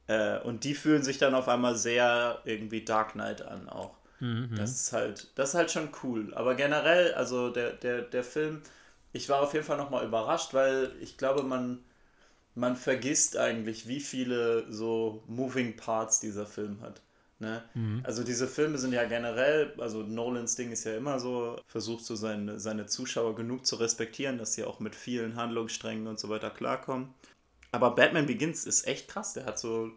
Äh, 0.06 0.38
und 0.40 0.64
die 0.64 0.74
fühlen 0.74 1.02
sich 1.02 1.18
dann 1.18 1.34
auf 1.34 1.48
einmal 1.48 1.76
sehr 1.76 2.40
irgendwie 2.44 2.84
Dark 2.84 3.12
Knight 3.12 3.42
an 3.42 3.68
auch. 3.68 3.96
Mhm. 4.20 4.54
Das 4.56 4.70
ist 4.70 4.92
halt, 4.92 5.28
das 5.34 5.50
ist 5.50 5.54
halt 5.54 5.70
schon 5.70 5.88
cool. 6.02 6.32
Aber 6.34 6.54
generell, 6.54 7.14
also 7.14 7.50
der, 7.50 7.72
der, 7.72 8.02
der 8.02 8.24
Film 8.24 8.62
ich 9.12 9.28
war 9.28 9.42
auf 9.42 9.52
jeden 9.52 9.64
Fall 9.64 9.76
nochmal 9.76 10.04
überrascht, 10.04 10.54
weil 10.54 10.92
ich 11.00 11.16
glaube, 11.16 11.42
man, 11.42 11.84
man 12.54 12.76
vergisst 12.76 13.36
eigentlich, 13.36 13.86
wie 13.88 14.00
viele 14.00 14.70
so 14.72 15.22
Moving 15.26 15.76
Parts 15.76 16.20
dieser 16.20 16.46
Film 16.46 16.80
hat. 16.80 17.02
Ne? 17.38 17.62
Mhm. 17.74 18.02
Also 18.04 18.22
diese 18.22 18.46
Filme 18.46 18.78
sind 18.78 18.92
ja 18.92 19.04
generell, 19.04 19.74
also 19.78 20.02
Nolans 20.02 20.54
Ding 20.54 20.70
ist 20.70 20.84
ja 20.84 20.96
immer 20.96 21.18
so, 21.18 21.58
versucht 21.66 22.04
so 22.04 22.14
seine, 22.14 22.60
seine 22.60 22.86
Zuschauer 22.86 23.34
genug 23.34 23.66
zu 23.66 23.76
respektieren, 23.76 24.38
dass 24.38 24.54
sie 24.54 24.64
auch 24.64 24.78
mit 24.78 24.94
vielen 24.94 25.34
Handlungssträngen 25.36 26.06
und 26.06 26.20
so 26.20 26.28
weiter 26.28 26.50
klarkommen. 26.50 27.12
Aber 27.72 27.94
Batman 27.94 28.26
Begins 28.26 28.64
ist 28.64 28.86
echt 28.86 29.08
krass. 29.08 29.32
Der 29.32 29.44
hat 29.44 29.58
so, 29.58 29.90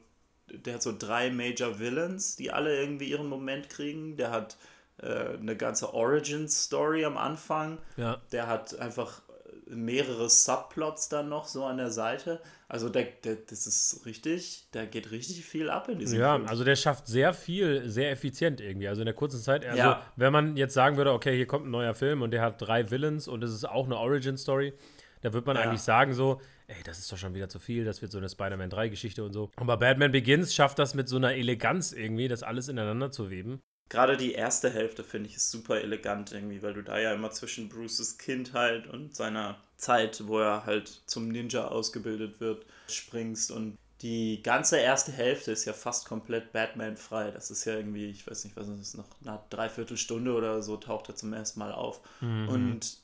der 0.49 0.75
hat 0.75 0.81
so 0.81 0.95
drei 0.97 1.29
Major 1.29 1.77
Villains, 1.77 2.35
die 2.35 2.51
alle 2.51 2.79
irgendwie 2.79 3.09
ihren 3.09 3.27
Moment 3.27 3.69
kriegen. 3.69 4.17
Der 4.17 4.31
hat 4.31 4.57
äh, 5.05 5.37
eine 5.37 5.55
ganze 5.55 5.93
Origin-Story 5.93 7.05
am 7.05 7.17
Anfang. 7.17 7.77
Ja. 7.97 8.21
Der 8.31 8.47
hat 8.47 8.77
einfach 8.79 9.21
mehrere 9.67 10.29
Subplots 10.29 11.09
dann 11.09 11.29
noch 11.29 11.45
so 11.45 11.65
an 11.65 11.77
der 11.77 11.91
Seite. 11.91 12.41
Also 12.67 12.89
der, 12.89 13.05
der, 13.23 13.35
das 13.35 13.67
ist 13.67 14.05
richtig, 14.05 14.67
da 14.71 14.85
geht 14.85 15.11
richtig 15.11 15.45
viel 15.45 15.69
ab 15.69 15.89
in 15.89 15.99
diesem 15.99 16.19
Ja, 16.19 16.35
Film. 16.35 16.47
also 16.47 16.63
der 16.63 16.75
schafft 16.75 17.07
sehr 17.07 17.33
viel, 17.33 17.87
sehr 17.89 18.11
effizient 18.11 18.61
irgendwie. 18.61 18.87
Also 18.87 19.01
in 19.01 19.05
der 19.05 19.13
kurzen 19.13 19.39
Zeit, 19.39 19.65
also 19.65 19.77
ja. 19.77 20.01
wenn 20.15 20.33
man 20.33 20.57
jetzt 20.57 20.73
sagen 20.73 20.97
würde, 20.97 21.13
okay, 21.13 21.35
hier 21.35 21.47
kommt 21.47 21.67
ein 21.67 21.71
neuer 21.71 21.93
Film 21.93 22.21
und 22.21 22.31
der 22.31 22.41
hat 22.41 22.61
drei 22.61 22.89
Villains 22.89 23.27
und 23.27 23.43
es 23.43 23.51
ist 23.51 23.65
auch 23.65 23.85
eine 23.85 23.97
Origin-Story, 23.97 24.73
da 25.21 25.33
würde 25.33 25.47
man 25.47 25.55
ja. 25.57 25.63
eigentlich 25.63 25.81
sagen 25.81 26.13
so, 26.13 26.41
ey, 26.67 26.81
das 26.83 26.99
ist 26.99 27.11
doch 27.11 27.17
schon 27.17 27.33
wieder 27.33 27.49
zu 27.49 27.59
viel, 27.59 27.85
das 27.85 28.01
wird 28.01 28.11
so 28.11 28.17
eine 28.17 28.29
Spider-Man 28.29 28.69
3-Geschichte 28.69 29.23
und 29.23 29.33
so. 29.33 29.51
Aber 29.55 29.77
Batman 29.77 30.11
Begins 30.11 30.53
schafft 30.53 30.79
das 30.79 30.93
mit 30.95 31.07
so 31.07 31.17
einer 31.17 31.33
Eleganz 31.33 31.91
irgendwie, 31.91 32.27
das 32.27 32.43
alles 32.43 32.67
ineinander 32.67 33.11
zu 33.11 33.29
weben. 33.29 33.61
Gerade 33.89 34.17
die 34.17 34.33
erste 34.33 34.69
Hälfte 34.69 35.03
finde 35.03 35.29
ich 35.29 35.35
ist 35.35 35.51
super 35.51 35.79
elegant 35.79 36.31
irgendwie, 36.31 36.63
weil 36.63 36.73
du 36.73 36.81
da 36.81 36.97
ja 36.97 37.13
immer 37.13 37.31
zwischen 37.31 37.69
Bruces 37.69 38.17
Kindheit 38.17 38.87
und 38.87 39.15
seiner 39.15 39.57
Zeit, 39.77 40.27
wo 40.27 40.39
er 40.39 40.65
halt 40.65 41.01
zum 41.05 41.29
Ninja 41.29 41.67
ausgebildet 41.67 42.39
wird, 42.39 42.65
springst 42.89 43.51
und 43.51 43.77
die 44.01 44.41
ganze 44.43 44.77
erste 44.77 45.11
Hälfte 45.11 45.51
ist 45.51 45.65
ja 45.65 45.73
fast 45.73 46.07
komplett 46.07 46.51
Batman-frei. 46.51 47.31
Das 47.31 47.49
ist 47.49 47.65
ja 47.65 47.75
irgendwie, 47.75 48.09
ich 48.09 48.27
weiß 48.27 48.43
nicht, 48.43 48.57
was 48.57 48.67
ist 48.67 48.97
noch, 48.97 49.05
eine 49.23 49.39
Dreiviertelstunde 49.49 50.33
oder 50.33 50.61
so 50.61 50.77
taucht 50.77 51.09
er 51.09 51.15
zum 51.15 51.33
ersten 51.33 51.59
Mal 51.59 51.71
auf. 51.71 52.01
Mhm. 52.21 52.49
Und 52.49 52.97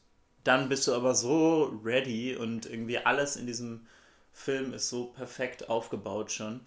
dann 0.43 0.67
bist 0.67 0.87
du 0.87 0.93
aber 0.93 1.15
so 1.15 1.79
ready 1.83 2.35
und 2.35 2.65
irgendwie 2.65 2.97
alles 2.97 3.35
in 3.35 3.47
diesem 3.47 3.87
Film 4.33 4.73
ist 4.73 4.89
so 4.89 5.05
perfekt 5.05 5.69
aufgebaut 5.69 6.31
schon 6.31 6.61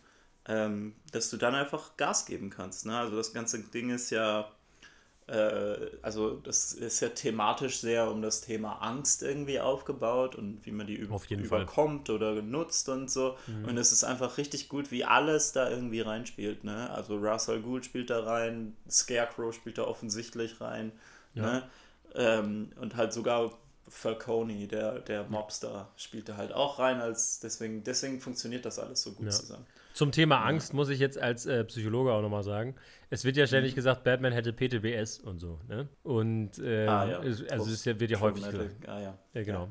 ähm, 0.46 0.94
dass 1.12 1.30
du 1.30 1.36
dann 1.36 1.54
einfach 1.54 1.96
Gas 1.96 2.26
geben 2.26 2.50
kannst. 2.50 2.86
Ne? 2.86 2.96
Also 2.96 3.16
das 3.16 3.32
ganze 3.32 3.60
Ding 3.60 3.90
ist 3.90 4.10
ja, 4.10 4.50
äh, 5.26 5.76
also 6.02 6.36
das 6.36 6.72
ist 6.72 7.00
ja 7.00 7.08
thematisch 7.08 7.78
sehr 7.78 8.10
um 8.10 8.20
das 8.20 8.42
Thema 8.42 8.82
Angst 8.82 9.22
irgendwie 9.22 9.58
aufgebaut 9.58 10.34
und 10.34 10.64
wie 10.66 10.72
man 10.72 10.86
die 10.86 10.96
über 10.96 11.18
überkommt 11.30 12.08
Fall. 12.08 12.16
oder 12.16 12.34
genutzt 12.34 12.88
und 12.90 13.10
so. 13.10 13.36
Mhm. 13.46 13.64
Und 13.64 13.78
es 13.78 13.92
ist 13.92 14.04
einfach 14.04 14.36
richtig 14.36 14.68
gut, 14.68 14.90
wie 14.90 15.04
alles 15.04 15.52
da 15.52 15.70
irgendwie 15.70 16.02
reinspielt. 16.02 16.62
Ne? 16.64 16.90
Also 16.90 17.16
Russell 17.16 17.62
Gould 17.62 17.86
spielt 17.86 18.10
da 18.10 18.22
rein, 18.24 18.76
Scarecrow 18.90 19.54
spielt 19.54 19.78
da 19.78 19.84
offensichtlich 19.84 20.60
rein. 20.60 20.92
Ja. 21.34 21.42
Ne? 21.42 21.70
Ähm, 22.16 22.72
und 22.80 22.96
halt 22.96 23.12
sogar 23.12 23.50
Falcone, 23.88 24.66
der, 24.66 25.00
der 25.00 25.24
Mobster, 25.24 25.88
spielte 25.96 26.36
halt 26.36 26.52
auch 26.52 26.78
rein, 26.78 27.00
als 27.00 27.40
deswegen, 27.40 27.82
deswegen 27.84 28.20
funktioniert 28.20 28.64
das 28.64 28.78
alles 28.78 29.02
so 29.02 29.12
gut 29.12 29.26
ja. 29.26 29.32
zusammen. 29.32 29.66
Zum 29.94 30.10
Thema 30.10 30.44
Angst 30.44 30.74
muss 30.74 30.88
ich 30.88 30.98
jetzt 30.98 31.16
als 31.18 31.46
äh, 31.46 31.62
Psychologe 31.64 32.12
auch 32.12 32.20
nochmal 32.20 32.42
sagen. 32.42 32.74
Es 33.10 33.24
wird 33.24 33.36
ja 33.36 33.46
ständig 33.46 33.72
mhm. 33.72 33.76
gesagt, 33.76 34.02
Batman 34.02 34.32
hätte 34.32 34.52
PTBS 34.52 35.20
und 35.20 35.38
so. 35.38 35.60
Ne? 35.68 35.88
Und 36.02 36.58
äh, 36.58 36.88
ah, 36.88 37.06
ja. 37.06 37.18
also 37.20 37.70
es 37.70 37.86
wird 37.86 38.10
ja 38.10 38.18
häufig 38.18 38.44
gesagt. 38.44 38.88
Ah, 38.88 39.00
ja. 39.00 39.18
ja 39.34 39.42
genau. 39.44 39.68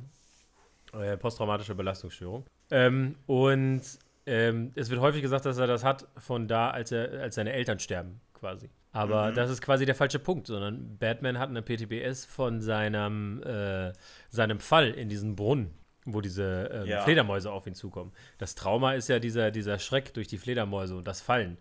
Ja. 0.93 1.03
Äh, 1.03 1.17
posttraumatische 1.17 1.75
Belastungsstörung. 1.75 2.45
Ähm, 2.71 3.15
und 3.25 3.81
ähm, 4.25 4.71
es 4.75 4.89
wird 4.89 5.01
häufig 5.01 5.21
gesagt, 5.21 5.45
dass 5.45 5.57
er 5.57 5.67
das 5.67 5.83
hat 5.83 6.07
von 6.17 6.47
da, 6.47 6.69
als, 6.69 6.93
er, 6.93 7.21
als 7.21 7.35
seine 7.35 7.51
Eltern 7.51 7.79
sterben, 7.79 8.21
quasi. 8.33 8.69
Aber 8.93 9.31
mhm. 9.31 9.35
das 9.35 9.49
ist 9.49 9.61
quasi 9.61 9.85
der 9.85 9.95
falsche 9.95 10.19
Punkt, 10.19 10.47
sondern 10.47 10.97
Batman 10.99 11.37
hat 11.37 11.49
eine 11.49 11.61
PTBS 11.61 12.23
von 12.23 12.61
seinem, 12.61 13.43
äh, 13.43 13.91
seinem 14.29 14.61
Fall 14.61 14.91
in 14.91 15.09
diesem 15.09 15.35
Brunnen 15.35 15.82
wo 16.05 16.22
diese 16.22 16.69
ähm, 16.72 16.88
ja. 16.88 17.01
Fledermäuse 17.01 17.51
auf 17.51 17.67
ihn 17.67 17.75
zukommen. 17.75 18.12
Das 18.38 18.55
Trauma 18.55 18.93
ist 18.93 19.10
ja 19.10 19.19
dieser, 19.19 19.51
dieser 19.51 19.79
Schreck 19.79 20.13
durch 20.13 20.27
die 20.27 20.38
Fledermäuse 20.38 20.95
und 20.95 21.07
das 21.07 21.22
Fallen. 21.22 21.57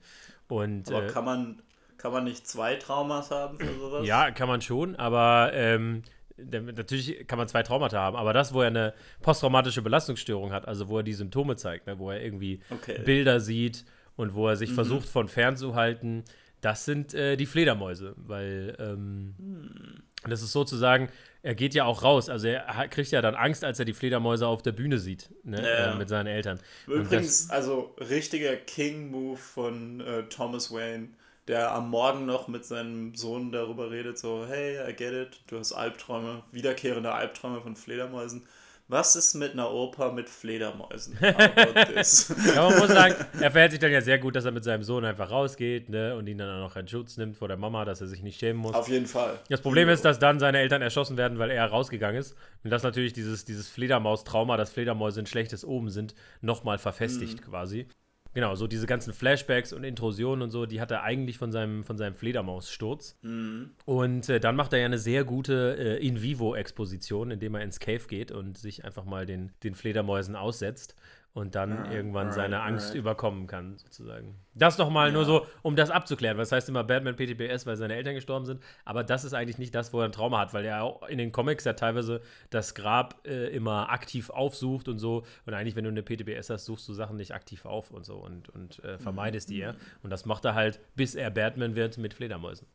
Und, 0.49 0.89
aber 0.89 1.07
äh, 1.07 1.09
kann, 1.09 1.25
man, 1.25 1.63
kann 1.97 2.13
man 2.13 2.25
nicht 2.25 2.47
zwei 2.47 2.77
Traumas 2.77 3.31
haben 3.31 3.59
für 3.59 3.73
sowas? 3.79 4.07
Ja, 4.07 4.31
kann 4.31 4.49
man 4.49 4.61
schon, 4.61 4.97
aber 4.97 5.53
ähm, 5.55 6.03
natürlich 6.37 7.27
kann 7.27 7.39
man 7.39 7.49
zwei 7.49 7.63
Traumata 7.63 7.99
haben, 7.99 8.17
aber 8.17 8.33
das, 8.33 8.53
wo 8.53 8.63
er 8.63 8.69
eine 8.69 8.95
posttraumatische 9.21 9.83
Belastungsstörung 9.83 10.53
hat, 10.53 10.67
also 10.67 10.89
wo 10.89 10.99
er 10.99 11.03
die 11.03 11.15
Symptome 11.15 11.57
zeigt, 11.57 11.87
ne, 11.87 11.99
wo 11.99 12.11
er 12.11 12.23
irgendwie 12.23 12.61
okay. 12.71 13.01
Bilder 13.05 13.41
sieht 13.41 13.85
und 14.17 14.35
wo 14.35 14.49
er 14.49 14.57
sich 14.57 14.71
mhm. 14.71 14.75
versucht 14.75 15.09
von 15.09 15.29
fernzuhalten, 15.29 16.25
das 16.61 16.85
sind 16.85 17.13
äh, 17.13 17.37
die 17.37 17.47
Fledermäuse, 17.47 18.15
weil 18.17 18.77
ähm, 18.79 19.35
hm. 19.37 20.03
das 20.31 20.43
ist 20.43 20.53
sozusagen 20.53 21.09
er 21.43 21.55
geht 21.55 21.75
ja 21.75 21.85
auch 21.85 22.03
raus. 22.03 22.29
Also 22.29 22.49
er 22.49 22.89
kriegt 22.89 23.11
ja 23.11 23.21
dann 23.21 23.35
Angst, 23.35 23.65
als 23.65 23.79
er 23.79 23.85
die 23.85 23.93
Fledermäuse 23.93 24.47
auf 24.47 24.63
der 24.63 24.73
Bühne 24.73 24.99
sieht, 24.99 25.31
ne? 25.45 25.63
ja. 25.63 25.93
äh, 25.93 25.97
mit 25.97 26.09
seinen 26.09 26.29
Eltern. 26.29 26.61
Übrigens, 26.87 27.51
also 27.51 27.95
richtiger 27.99 28.57
King-Move 28.57 29.37
von 29.37 30.01
äh, 30.01 30.23
Thomas 30.25 30.73
Wayne, 30.73 31.09
der 31.49 31.73
am 31.73 31.91
Morgen 31.91 32.27
noch 32.27 32.47
mit 32.49 32.65
seinem 32.65 33.15
Sohn 33.15 33.51
darüber 33.51 33.91
redet, 33.91 34.19
so, 34.19 34.47
hey, 34.47 34.79
I 34.89 34.95
get 34.95 35.13
it, 35.13 35.41
du 35.49 35.59
hast 35.59 35.73
Albträume, 35.73 36.45
wiederkehrende 36.53 37.13
Albträume 37.13 37.61
von 37.61 37.75
Fledermäusen. 37.75 38.47
Was 38.93 39.17
ist 39.17 39.33
mit 39.33 39.53
einer 39.53 39.73
Oper 39.73 40.13
mit 40.13 40.29
Fledermäusen? 40.29 41.17
ja, 41.23 41.35
man 41.35 42.79
muss 42.79 42.89
sagen, 42.89 43.15
er 43.41 43.51
verhält 43.51 43.71
sich 43.71 43.81
dann 43.81 43.91
ja 43.91 44.03
sehr 44.03 44.19
gut, 44.19 44.37
dass 44.37 44.45
er 44.45 44.53
mit 44.53 44.65
seinem 44.65 44.83
Sohn 44.83 45.07
einfach 45.07 45.31
rausgeht 45.31 45.89
ne, 45.89 46.15
und 46.15 46.27
ihn 46.27 46.37
dann 46.37 46.51
auch 46.51 46.69
noch 46.69 46.77
in 46.77 46.87
Schutz 46.87 47.17
nimmt 47.17 47.39
vor 47.39 47.49
der 47.49 47.57
Mama, 47.57 47.87
dass 47.87 48.03
er 48.03 48.07
sich 48.07 48.23
nicht 48.23 48.39
schämen 48.39 48.61
muss. 48.61 48.75
Auf 48.75 48.89
jeden 48.89 49.07
Fall. 49.07 49.39
Das 49.49 49.63
Problem 49.63 49.89
ist, 49.89 50.05
dass 50.05 50.19
dann 50.19 50.39
seine 50.39 50.59
Eltern 50.59 50.83
erschossen 50.83 51.17
werden, 51.17 51.39
weil 51.39 51.51
er 51.51 51.65
rausgegangen 51.65 52.21
ist. 52.21 52.37
Und 52.65 52.71
das 52.71 52.83
natürlich 52.83 53.15
dieses, 53.15 53.47
dieses 53.47 53.67
Fledermaus-Trauma, 53.71 54.59
dass 54.59 54.71
Fledermäuse 54.71 55.21
ein 55.21 55.27
schlechtes 55.27 55.65
Oben 55.65 55.89
sind, 55.89 56.15
nochmal 56.43 56.77
verfestigt 56.77 57.41
mhm. 57.41 57.51
quasi. 57.51 57.87
Genau, 58.35 58.55
so 58.55 58.67
diese 58.67 58.87
ganzen 58.87 59.13
Flashbacks 59.13 59.73
und 59.73 59.85
Intrusionen 59.85 60.43
und 60.43 60.51
so, 60.51 60.65
die 60.67 60.81
hat 60.81 60.91
er 60.91 61.03
eigentlich 61.03 61.39
von 61.39 61.53
seinem, 61.53 61.85
von 61.85 61.99
seinem 61.99 62.15
Fledermaussturz. 62.15 63.19
Mhm. 63.23 63.71
Und 63.85 64.29
äh, 64.29 64.41
dann 64.41 64.57
macht 64.57 64.73
er 64.73 64.79
ja 64.79 64.87
eine 64.87 64.99
sehr 64.99 65.25
gute 65.25 65.77
äh, 65.79 66.07
In-vivo-Exposition, 66.07 67.31
indem 67.31 67.55
er 67.55 67.63
ins 67.63 67.79
Cave 67.79 68.07
geht 68.09 68.31
und 68.33 68.57
sich 68.57 68.85
einfach 68.85 69.05
mal 69.05 69.27
den, 69.27 69.53
den 69.63 69.75
Fledermäusen 69.75 70.37
aussetzt 70.37 70.95
und 71.35 71.55
dann 71.55 71.73
ah, 71.73 71.93
irgendwann 71.93 72.27
right, 72.27 72.35
seine 72.35 72.61
Angst 72.61 72.91
right. 72.91 72.99
überkommen 72.99 73.47
kann, 73.47 73.79
sozusagen. 73.79 74.35
Das 74.55 74.77
nochmal 74.77 75.09
ja. 75.09 75.15
nur 75.15 75.25
so, 75.25 75.47
um 75.63 75.77
das 75.77 75.91
abzuklären. 75.91 76.37
Was 76.37 76.53
heißt 76.53 76.69
immer 76.69 76.85
Batman 76.85 77.17
PTBS, 77.17 77.65
weil 77.65 77.77
seine 77.77 77.95
Eltern 77.95 78.15
gestorben 78.15 78.45
sind. 78.45 78.63
Aber 78.85 79.03
das 79.03 79.25
ist 79.25 79.33
eigentlich 79.33 79.57
nicht 79.57 79.75
das, 79.75 79.95
wo 79.95 80.01
er 80.01 80.07
ein 80.07 80.13
Trauma 80.13 80.41
hat, 80.41 80.53
weil 80.53 80.65
er 80.67 80.83
auch 80.83 81.09
in 81.09 81.17
den 81.17 81.33
Comics 81.33 81.65
ja 81.65 81.73
teilweise 81.73 82.21
das 82.51 82.75
Grab 82.75 83.27
äh, 83.27 83.47
immer 83.49 83.91
aktiv 83.91 84.29
aufsucht 84.29 84.89
und 84.89 84.99
so. 84.99 85.25
Und 85.47 85.55
eigentlich, 85.55 85.75
wenn 85.75 85.85
du 85.85 85.91
eine 85.91 86.03
PTBS 86.03 86.51
hast, 86.51 86.67
suchst 86.67 86.87
du 86.89 86.93
Sachen 86.93 87.17
nicht 87.17 87.33
aktiv 87.33 87.65
auf 87.65 87.91
und 87.91 88.05
so 88.05 88.17
und, 88.17 88.51
und 88.51 88.85
äh, 88.85 88.99
vermeidest 88.99 89.49
mhm. 89.49 89.53
die 89.55 89.59
ja. 89.61 89.75
Und 90.03 90.11
das 90.11 90.27
macht 90.27 90.45
er 90.45 90.55
halt, 90.55 90.81
bis 90.97 91.15
er 91.15 91.31
Batman 91.31 91.75
wird 91.77 91.97
mit 91.97 92.13
Fledermäusen. 92.13 92.67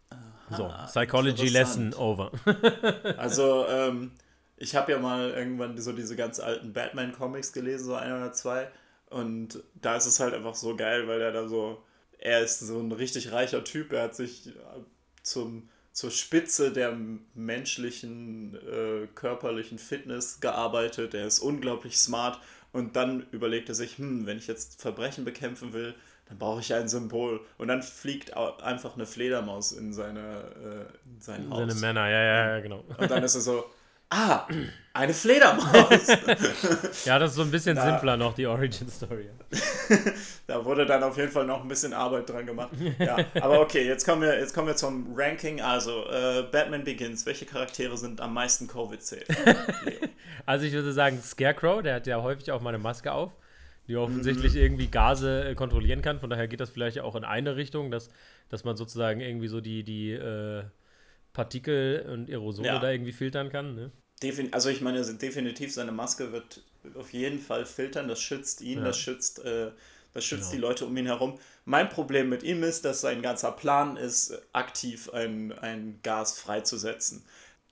Aha, 0.50 0.56
so, 0.56 0.72
Psychology 0.88 1.50
Lesson 1.50 1.94
over. 1.94 2.32
also, 3.18 3.68
ähm, 3.68 4.14
ich 4.58 4.76
habe 4.76 4.92
ja 4.92 5.00
mal 5.00 5.30
irgendwann 5.30 5.78
so 5.78 5.94
diese 5.94 6.16
ganz 6.16 6.40
alten 6.40 6.74
Batman-Comics 6.74 7.54
gelesen, 7.54 7.86
so 7.86 7.96
ein 7.96 8.12
oder 8.12 8.34
zwei. 8.34 8.68
Und 9.10 9.64
da 9.76 9.96
ist 9.96 10.08
es 10.08 10.20
halt 10.20 10.34
einfach 10.34 10.56
so 10.56 10.76
geil, 10.76 11.08
weil 11.08 11.22
er 11.22 11.32
da 11.32 11.48
so, 11.48 11.84
er 12.18 12.42
ist 12.42 12.60
so 12.60 12.80
ein 12.80 12.92
richtig 12.92 13.32
reicher 13.32 13.64
Typ, 13.64 13.94
er 13.94 14.04
hat 14.04 14.16
sich 14.16 14.52
zum, 15.22 15.70
zur 15.94 16.12
Spitze 16.12 16.72
der 16.72 16.98
menschlichen, 17.36 18.56
äh, 18.56 19.08
körperlichen 19.14 19.78
Fitness 19.78 20.40
gearbeitet, 20.40 21.14
er 21.14 21.28
ist 21.28 21.40
unglaublich 21.40 21.98
smart 21.98 22.40
und 22.74 22.96
dann 22.96 23.28
überlegt 23.32 23.70
er 23.70 23.76
sich, 23.76 23.98
hm, 23.98 24.26
wenn 24.26 24.38
ich 24.38 24.48
jetzt 24.48 24.82
Verbrechen 24.82 25.24
bekämpfen 25.24 25.72
will, 25.74 25.96
dann 26.28 26.38
brauche 26.38 26.60
ich 26.60 26.74
ein 26.74 26.90
Symbol. 26.90 27.40
Und 27.58 27.70
dann 27.70 27.82
fliegt 27.82 28.36
einfach 28.36 28.96
eine 28.96 29.06
Fledermaus 29.06 29.72
in, 29.72 29.94
seine, 29.94 30.90
äh, 31.00 31.10
in 31.10 31.22
sein 31.22 31.50
Haus. 31.50 31.60
Seine 31.60 31.76
Männer, 31.76 32.10
ja, 32.10 32.22
ja, 32.22 32.48
ja, 32.56 32.60
genau. 32.60 32.84
Und 32.98 33.10
dann 33.10 33.24
ist 33.24 33.36
er 33.36 33.42
so, 33.42 33.64
Ah, 34.10 34.48
eine 34.94 35.14
Fledermaus. 35.14 36.08
ja, 37.06 37.20
das 37.20 37.32
ist 37.32 37.36
so 37.36 37.42
ein 37.42 37.52
bisschen 37.52 37.76
da, 37.76 37.84
simpler 37.84 38.16
noch, 38.16 38.34
die 38.34 38.48
Origin 38.48 38.90
Story. 38.90 39.30
da 40.48 40.64
wurde 40.64 40.86
dann 40.86 41.04
auf 41.04 41.18
jeden 41.18 41.32
Fall 41.32 41.46
noch 41.46 41.62
ein 41.62 41.68
bisschen 41.68 41.94
Arbeit 41.94 42.30
dran 42.30 42.46
gemacht. 42.46 42.72
Ja, 43.00 43.18
aber 43.36 43.60
okay, 43.60 43.86
jetzt 43.86 44.06
kommen 44.06 44.22
wir, 44.22 44.40
jetzt 44.40 44.54
kommen 44.54 44.68
wir 44.68 44.76
zum 44.76 45.14
Ranking. 45.14 45.62
Also, 45.62 46.06
äh, 46.10 46.44
Batman 46.52 46.86
Begins. 46.86 47.26
Welche 47.26 47.46
Charaktere 47.46 47.98
sind 47.98 48.22
am 48.22 48.34
meisten 48.34 48.68
Covid-safe? 48.68 49.26
also, 50.46 50.66
ich 50.66 50.74
würde 50.74 50.94
sagen, 50.94 51.22
Scarecrow, 51.22 51.82
der 51.84 51.96
hat 51.96 52.08
ja 52.08 52.22
häufig 52.22 52.52
auch 52.52 52.62
mal 52.62 52.70
eine 52.70 52.80
Maske 52.80 53.12
auf, 53.12 53.36
die 53.90 53.98
offensichtlich 53.98 54.54
mhm. 54.54 54.60
irgendwie 54.60 54.88
Gase 54.88 55.50
äh, 55.50 55.56
kontrollieren 55.56 56.02
kann. 56.02 56.20
Von 56.20 56.30
daher 56.30 56.48
geht 56.48 56.62
das 56.62 56.70
vielleicht 56.70 57.02
auch 57.02 57.16
in 57.16 57.26
eine 57.26 57.58
Richtung, 57.58 57.92
dass, 57.92 58.10
dass 58.48 58.64
man 58.64 58.78
sozusagen 58.78 59.20
irgendwie 59.20 59.50
so 59.50 59.60
die, 59.60 59.84
die 59.84 60.14
äh, 60.14 60.64
Partikel 61.38 62.04
und 62.12 62.32
Aerosole 62.32 62.68
ja. 62.68 62.80
da 62.80 62.90
irgendwie 62.90 63.12
filtern 63.12 63.52
kann. 63.52 63.76
Ne? 63.76 63.92
Defin 64.24 64.52
also 64.54 64.70
ich 64.70 64.82
meine, 64.82 65.04
definitiv 65.04 65.72
seine 65.72 65.92
Maske 65.92 66.32
wird 66.32 66.64
auf 66.96 67.14
jeden 67.14 67.38
Fall 67.38 67.68
filtern, 67.68 68.08
das 68.08 68.20
schützt 68.20 68.62
ihn, 68.62 68.80
ja. 68.80 68.86
das 68.86 68.98
schützt, 68.98 69.46
äh, 69.46 69.70
das 70.16 70.26
schützt 70.26 70.50
genau. 70.50 70.56
die 70.56 70.58
Leute 70.58 70.86
um 70.88 70.98
ihn 70.98 71.06
herum. 71.06 71.38
Mein 71.64 71.90
Problem 71.90 72.28
mit 72.28 72.42
ihm 72.42 72.64
ist, 72.64 72.86
dass 72.86 73.02
sein 73.02 73.22
ganzer 73.22 73.52
Plan 73.52 73.98
ist, 73.98 74.42
aktiv 74.52 75.12
ein, 75.12 75.52
ein 75.60 76.00
Gas 76.02 76.40
freizusetzen. 76.40 77.24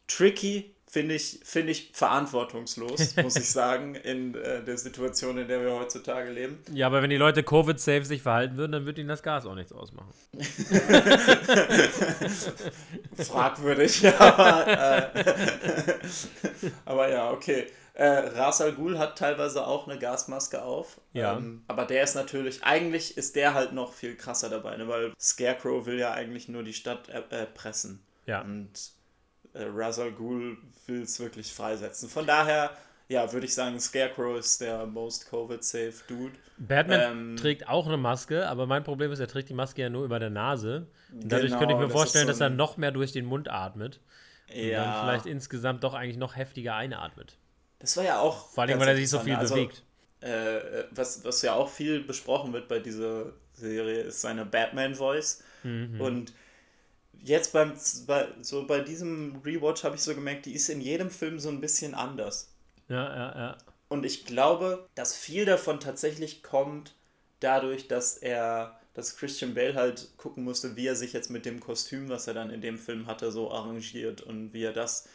Tricky 0.07 0.71
finde 0.87 1.15
ich, 1.15 1.39
find 1.43 1.69
ich 1.69 1.91
verantwortungslos, 1.93 3.15
muss 3.23 3.35
ich 3.35 3.49
sagen, 3.49 3.95
in 3.95 4.35
äh, 4.35 4.63
der 4.63 4.77
Situation, 4.77 5.37
in 5.37 5.47
der 5.47 5.61
wir 5.61 5.73
heutzutage 5.73 6.31
leben. 6.31 6.59
Ja, 6.71 6.87
aber 6.87 7.01
wenn 7.01 7.09
die 7.09 7.17
Leute 7.17 7.43
Covid-safe 7.43 8.05
sich 8.05 8.21
verhalten 8.21 8.55
würden, 8.57 8.71
dann 8.73 8.85
würde 8.85 9.01
ihnen 9.01 9.09
das 9.09 9.23
Gas 9.23 9.45
auch 9.45 9.55
nichts 9.55 9.73
ausmachen. 9.73 10.13
Fragwürdig, 13.17 14.07
aber, 14.19 14.67
äh, 14.67 15.07
aber 16.85 17.09
ja, 17.09 17.31
okay. 17.31 17.67
Äh, 17.93 18.07
Ras 18.07 18.59
Al 18.59 18.73
Ghul 18.73 18.99
hat 18.99 19.17
teilweise 19.17 19.65
auch 19.65 19.87
eine 19.87 19.97
Gasmaske 19.97 20.61
auf. 20.61 20.99
Ja. 21.13 21.37
Ähm, 21.37 21.63
aber 21.67 21.85
der 21.85 22.03
ist 22.03 22.13
natürlich, 22.13 22.61
eigentlich 22.63 23.17
ist 23.17 23.37
der 23.37 23.53
halt 23.53 23.71
noch 23.71 23.93
viel 23.93 24.15
krasser 24.15 24.49
dabei, 24.49 24.75
ne? 24.75 24.89
weil 24.89 25.13
Scarecrow 25.17 25.85
will 25.85 25.97
ja 25.97 26.11
eigentlich 26.11 26.49
nur 26.49 26.63
die 26.63 26.73
Stadt 26.73 27.07
erpressen. 27.07 28.05
Ja. 28.25 28.41
Und 28.41 28.94
äh, 29.55 29.65
Razal 29.73 30.11
Ghul 30.11 30.57
will 30.87 31.01
es 31.01 31.19
wirklich 31.19 31.53
freisetzen. 31.53 32.09
Von 32.09 32.27
daher, 32.27 32.71
ja, 33.07 33.31
würde 33.31 33.45
ich 33.45 33.53
sagen, 33.53 33.79
Scarecrow 33.79 34.37
ist 34.37 34.61
der 34.61 34.85
most 34.85 35.29
Covid-safe 35.29 35.93
Dude. 36.07 36.35
Batman 36.57 36.99
ähm, 36.99 37.37
trägt 37.37 37.67
auch 37.67 37.87
eine 37.87 37.97
Maske, 37.97 38.47
aber 38.47 38.65
mein 38.65 38.83
Problem 38.83 39.11
ist, 39.11 39.19
er 39.19 39.27
trägt 39.27 39.49
die 39.49 39.53
Maske 39.53 39.81
ja 39.81 39.89
nur 39.89 40.05
über 40.05 40.19
der 40.19 40.29
Nase. 40.29 40.87
Und 41.11 41.31
dadurch 41.31 41.47
genau, 41.47 41.59
könnte 41.59 41.73
ich 41.75 41.79
mir 41.79 41.89
vorstellen, 41.89 42.27
so 42.27 42.31
dass 42.31 42.41
er 42.41 42.49
noch 42.49 42.77
mehr 42.77 42.91
durch 42.91 43.11
den 43.11 43.25
Mund 43.25 43.49
atmet. 43.49 43.99
Und 44.53 44.59
ja. 44.59 44.83
dann 44.83 45.03
vielleicht 45.03 45.25
insgesamt 45.25 45.83
doch 45.83 45.93
eigentlich 45.93 46.17
noch 46.17 46.35
heftiger 46.35 46.75
einatmet. 46.75 47.37
Das 47.79 47.97
war 47.97 48.03
ja 48.03 48.19
auch. 48.19 48.49
Vor 48.49 48.63
allem, 48.63 48.79
weil 48.79 48.89
er 48.89 48.95
sich 48.95 49.09
so 49.09 49.19
viel 49.19 49.35
also, 49.35 49.55
bewegt. 49.55 49.83
Äh, 50.21 50.85
was, 50.91 51.23
was 51.23 51.41
ja 51.41 51.53
auch 51.53 51.69
viel 51.69 52.03
besprochen 52.03 52.53
wird 52.53 52.67
bei 52.67 52.79
dieser 52.79 53.33
Serie, 53.53 54.01
ist 54.01 54.21
seine 54.21 54.45
Batman-Voice. 54.45 55.43
Mhm. 55.63 56.01
Und 56.01 56.33
jetzt 57.23 57.53
beim, 57.53 57.73
bei, 58.07 58.27
so 58.41 58.65
bei 58.65 58.79
diesem 58.79 59.41
Rewatch 59.43 59.83
habe 59.83 59.95
ich 59.95 60.01
so 60.01 60.13
gemerkt, 60.15 60.45
die 60.45 60.53
ist 60.53 60.69
in 60.69 60.81
jedem 60.81 61.09
Film 61.09 61.39
so 61.39 61.49
ein 61.49 61.61
bisschen 61.61 61.93
anders. 61.93 62.53
Ja, 62.87 63.15
ja, 63.15 63.37
ja. 63.37 63.57
Und 63.87 64.05
ich 64.05 64.25
glaube, 64.25 64.87
dass 64.95 65.15
viel 65.15 65.45
davon 65.45 65.79
tatsächlich 65.79 66.43
kommt 66.43 66.95
dadurch, 67.39 67.87
dass 67.87 68.17
er, 68.17 68.79
dass 68.93 69.17
Christian 69.17 69.53
Bale 69.53 69.75
halt 69.75 70.17
gucken 70.17 70.43
musste, 70.43 70.75
wie 70.75 70.87
er 70.87 70.95
sich 70.95 71.13
jetzt 71.13 71.29
mit 71.29 71.45
dem 71.45 71.59
Kostüm, 71.59 72.09
was 72.09 72.27
er 72.27 72.33
dann 72.33 72.49
in 72.49 72.61
dem 72.61 72.77
Film 72.77 73.07
hatte, 73.07 73.31
so 73.31 73.51
arrangiert 73.51 74.21
und 74.21 74.53
wie 74.53 74.63
er 74.63 74.73
das, 74.73 75.07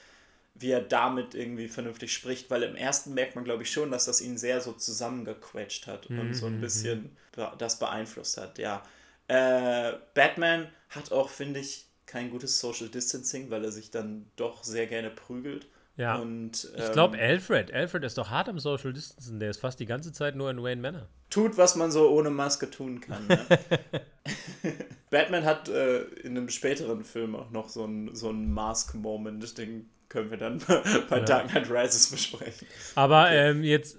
wie 0.54 0.70
er 0.70 0.80
damit 0.80 1.34
irgendwie 1.34 1.68
vernünftig 1.68 2.12
spricht, 2.12 2.50
weil 2.50 2.62
im 2.62 2.76
ersten 2.76 3.14
merkt 3.14 3.34
man, 3.34 3.44
glaube 3.44 3.64
ich, 3.64 3.72
schon, 3.72 3.90
dass 3.90 4.04
das 4.04 4.20
ihn 4.20 4.38
sehr 4.38 4.60
so 4.60 4.72
zusammengequetscht 4.72 5.86
hat 5.86 6.08
mhm. 6.08 6.20
und 6.20 6.34
so 6.34 6.46
ein 6.46 6.56
mhm, 6.56 6.60
bisschen 6.60 7.16
mhm. 7.36 7.58
das 7.58 7.78
beeinflusst 7.78 8.36
hat, 8.36 8.58
ja. 8.58 8.82
Äh, 9.28 9.92
Batman 10.14 10.68
hat 10.88 11.12
auch, 11.12 11.28
finde 11.28 11.60
ich, 11.60 11.86
kein 12.10 12.30
gutes 12.30 12.58
Social 12.58 12.88
Distancing, 12.88 13.50
weil 13.50 13.64
er 13.64 13.70
sich 13.70 13.90
dann 13.90 14.26
doch 14.36 14.64
sehr 14.64 14.86
gerne 14.86 15.10
prügelt. 15.10 15.68
Ja. 15.96 16.16
Und, 16.16 16.68
ähm, 16.76 16.82
ich 16.84 16.92
glaube, 16.92 17.18
Alfred. 17.18 17.72
Alfred 17.72 18.04
ist 18.04 18.18
doch 18.18 18.30
hart 18.30 18.48
am 18.48 18.58
Social 18.58 18.92
Distancen. 18.92 19.38
Der 19.38 19.50
ist 19.50 19.60
fast 19.60 19.78
die 19.80 19.86
ganze 19.86 20.12
Zeit 20.12 20.34
nur 20.34 20.50
in 20.50 20.62
Wayne 20.62 20.80
Manor. 20.80 21.06
Tut, 21.28 21.56
was 21.56 21.76
man 21.76 21.92
so 21.92 22.10
ohne 22.10 22.30
Maske 22.30 22.70
tun 22.70 23.00
kann. 23.00 23.26
Ne? 23.28 23.38
Batman 25.10 25.44
hat 25.44 25.68
äh, 25.68 26.02
in 26.22 26.36
einem 26.36 26.48
späteren 26.48 27.04
Film 27.04 27.36
auch 27.36 27.50
noch 27.50 27.68
so 27.68 27.84
ein, 27.84 28.14
so 28.14 28.30
ein 28.30 28.52
Mask-Moment. 28.52 29.58
Den 29.58 29.88
können 30.08 30.30
wir 30.30 30.38
dann 30.38 30.58
bei 31.08 31.18
ja. 31.18 31.24
Dark 31.24 31.48
Knight 31.48 31.70
Rises 31.70 32.10
besprechen. 32.10 32.66
Aber 32.96 33.26
okay. 33.26 33.50
ähm, 33.50 33.62
jetzt 33.62 33.96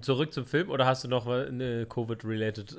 zurück 0.00 0.32
zum 0.32 0.46
Film 0.46 0.70
oder 0.70 0.86
hast 0.86 1.04
du 1.04 1.08
noch 1.08 1.26
eine 1.26 1.86
Covid-related? 1.86 2.76